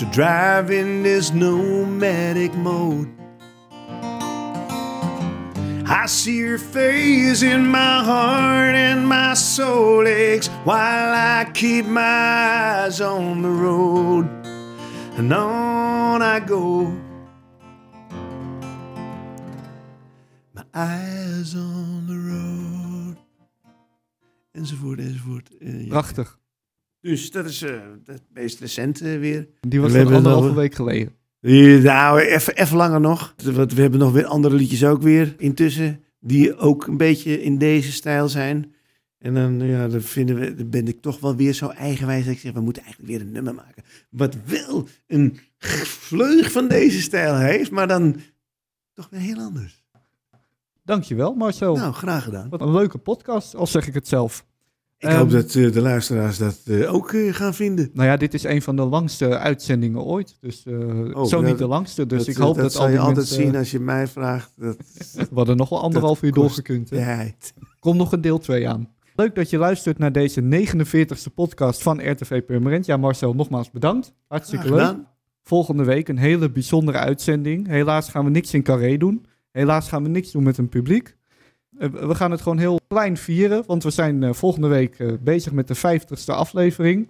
to 0.00 0.06
drive 0.06 0.70
in 0.70 1.02
this 1.02 1.30
nomadic 1.30 2.54
mode? 2.54 3.06
I 5.86 6.06
see 6.06 6.38
your 6.38 6.56
face 6.56 7.42
in 7.42 7.66
my 7.66 8.02
heart 8.02 8.74
and 8.74 9.06
my 9.06 9.34
soul 9.34 10.08
aches 10.08 10.48
while 10.64 11.12
I 11.12 11.50
keep 11.52 11.84
my 11.84 12.00
eyes 12.00 13.02
on 13.02 13.42
the 13.42 13.50
road. 13.50 14.24
And 15.18 15.30
on 15.34 16.22
I 16.22 16.40
go. 16.40 16.96
My 20.54 20.64
eyes 20.72 21.54
on 21.54 22.06
the 22.06 22.16
road. 22.16 23.16
Enzovoort, 24.54 24.98
enzovoort. 24.98 25.50
Eh. 25.60 25.88
Prachtig. 25.88 26.39
Dus 27.00 27.30
dat 27.30 27.44
is 27.46 27.62
eh, 27.62 27.80
het 28.04 28.22
meest 28.32 28.60
recente 28.60 29.18
weer. 29.18 29.48
Die 29.60 29.80
was 29.80 29.90
We 29.92 29.96
hebben 29.98 30.16
anderhalve 30.16 30.46
nog- 30.46 30.56
week 30.56 30.74
geleden. 30.74 31.12
Ja, 31.40 31.78
Nou, 31.78 32.20
even 32.20 32.56
even 32.56 32.76
langer 32.76 33.00
nog. 33.00 33.34
Want 33.44 33.72
we 33.72 33.80
hebben 33.80 34.00
nog 34.00 34.12
weer 34.12 34.24
andere 34.26 34.54
liedjes 34.54 34.84
ook 34.84 35.02
weer 35.02 35.34
intussen. 35.38 36.04
Die 36.20 36.56
ook 36.56 36.86
een 36.86 36.96
beetje 36.96 37.42
in 37.42 37.58
deze 37.58 37.92
stijl 37.92 38.28
zijn. 38.28 38.74
En 39.18 39.34
dan, 39.34 39.60
ja, 39.66 39.88
dan, 39.88 40.00
vinden 40.02 40.38
we, 40.40 40.54
dan 40.54 40.70
ben 40.70 40.88
ik 40.88 41.00
toch 41.00 41.20
wel 41.20 41.36
weer 41.36 41.52
zo 41.52 41.68
eigenwijs 41.68 42.24
dat 42.24 42.34
ik 42.34 42.40
zeg, 42.40 42.52
we 42.52 42.60
moeten 42.60 42.82
eigenlijk 42.82 43.12
weer 43.12 43.20
een 43.20 43.32
nummer 43.32 43.54
maken. 43.54 43.82
Wat 44.10 44.36
wel 44.44 44.88
een 45.06 45.38
vleug 45.84 46.52
van 46.52 46.68
deze 46.68 47.00
stijl 47.00 47.36
heeft, 47.36 47.70
maar 47.70 47.88
dan 47.88 48.16
toch 48.94 49.08
weer 49.10 49.20
heel 49.20 49.38
anders. 49.38 49.82
Dankjewel 50.84 51.34
Marcel. 51.34 51.76
Nou, 51.76 51.92
graag 51.92 52.24
gedaan. 52.24 52.48
Wat 52.48 52.60
een 52.60 52.72
leuke 52.72 52.98
podcast, 52.98 53.54
al 53.54 53.66
zeg 53.66 53.86
ik 53.86 53.94
het 53.94 54.08
zelf. 54.08 54.44
Ik 55.00 55.08
Ehm, 55.08 55.18
hoop 55.18 55.30
dat 55.30 55.54
eh, 55.54 55.72
de 55.72 55.80
luisteraars 55.80 56.38
dat 56.38 56.60
eh, 56.64 56.94
ook 56.94 57.12
eh, 57.12 57.34
gaan 57.34 57.54
vinden. 57.54 57.90
Nou 57.92 58.08
ja, 58.08 58.16
dit 58.16 58.34
is 58.34 58.42
een 58.44 58.62
van 58.62 58.76
de 58.76 58.82
langste 58.82 59.38
uitzendingen 59.38 60.02
ooit. 60.02 60.36
Dus 60.40 60.66
eh, 60.66 61.24
zo 61.24 61.40
niet 61.40 61.58
de 61.58 61.66
langste. 61.66 62.06
Dus 62.06 62.18
dat, 62.18 62.28
ik 62.28 62.36
hoop 62.36 62.54
dat, 62.54 62.62
dat, 62.62 62.72
zal 62.72 62.80
al 62.80 62.86
je 62.86 62.92
die 62.92 63.00
altijd 63.00 63.26
mensen... 63.28 63.44
zien 63.44 63.56
als 63.56 63.70
je 63.70 63.80
mij 63.80 64.06
vraagt. 64.06 64.52
Dat, 64.56 64.76
We 65.14 65.34
hadden 65.34 65.56
nog 65.56 65.68
wel 65.68 65.80
anderhalf 65.80 66.22
uur 66.22 66.32
doorgekund. 66.32 66.90
Komt 67.78 67.96
nog 67.96 68.12
een 68.12 68.20
deel 68.20 68.38
2 68.38 68.68
aan. 68.68 68.88
Leuk 69.14 69.34
dat 69.34 69.50
je 69.50 69.58
luistert 69.58 69.98
naar 69.98 70.12
deze 70.12 70.42
49ste 70.42 71.34
podcast 71.34 71.82
van 71.82 72.10
RTV 72.10 72.42
Permanent. 72.42 72.86
Ja, 72.86 72.96
Marcel, 72.96 73.34
nogmaals 73.34 73.70
bedankt. 73.70 74.12
Hartstikke 74.28 74.74
leuk. 74.74 74.96
Volgende 75.42 75.84
week 75.84 76.08
een 76.08 76.18
hele 76.18 76.50
bijzondere 76.50 76.98
uitzending. 76.98 77.66
Helaas 77.66 78.08
gaan 78.08 78.24
we 78.24 78.30
niks 78.30 78.54
in 78.54 78.62
Carré 78.62 78.96
doen. 78.96 79.26
Helaas 79.50 79.88
gaan 79.88 80.02
we 80.02 80.08
niks 80.08 80.30
doen 80.30 80.42
met 80.42 80.58
een 80.58 80.68
publiek. 80.68 81.16
Eh, 81.80 81.88
we 81.88 82.14
gaan 82.14 82.30
het 82.30 82.40
gewoon 82.40 82.58
heel 82.58 82.80
klein 82.88 83.16
vieren, 83.16 83.64
want 83.66 83.82
we 83.82 83.90
zijn 83.90 84.22
eh, 84.22 84.32
volgende 84.32 84.68
week 84.68 84.98
eh, 84.98 85.12
bezig 85.20 85.52
met 85.52 85.68
de 85.68 85.76
50ste 85.76 86.34
aflevering. 86.34 87.08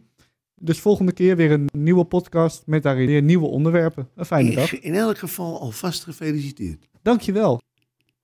Dus 0.54 0.80
volgende 0.80 1.12
keer 1.12 1.36
weer 1.36 1.50
een 1.50 1.68
nieuwe 1.72 2.04
podcast 2.04 2.62
met 2.66 2.82
daarin 2.82 3.06
weer 3.06 3.22
nieuwe 3.22 3.46
onderwerpen. 3.46 4.08
Een 4.14 4.24
fijne 4.24 4.54
dag. 4.54 4.80
In 4.80 4.94
elk 4.94 5.18
geval 5.18 5.60
alvast 5.60 6.04
gefeliciteerd. 6.04 6.88
Dankjewel. 7.02 7.60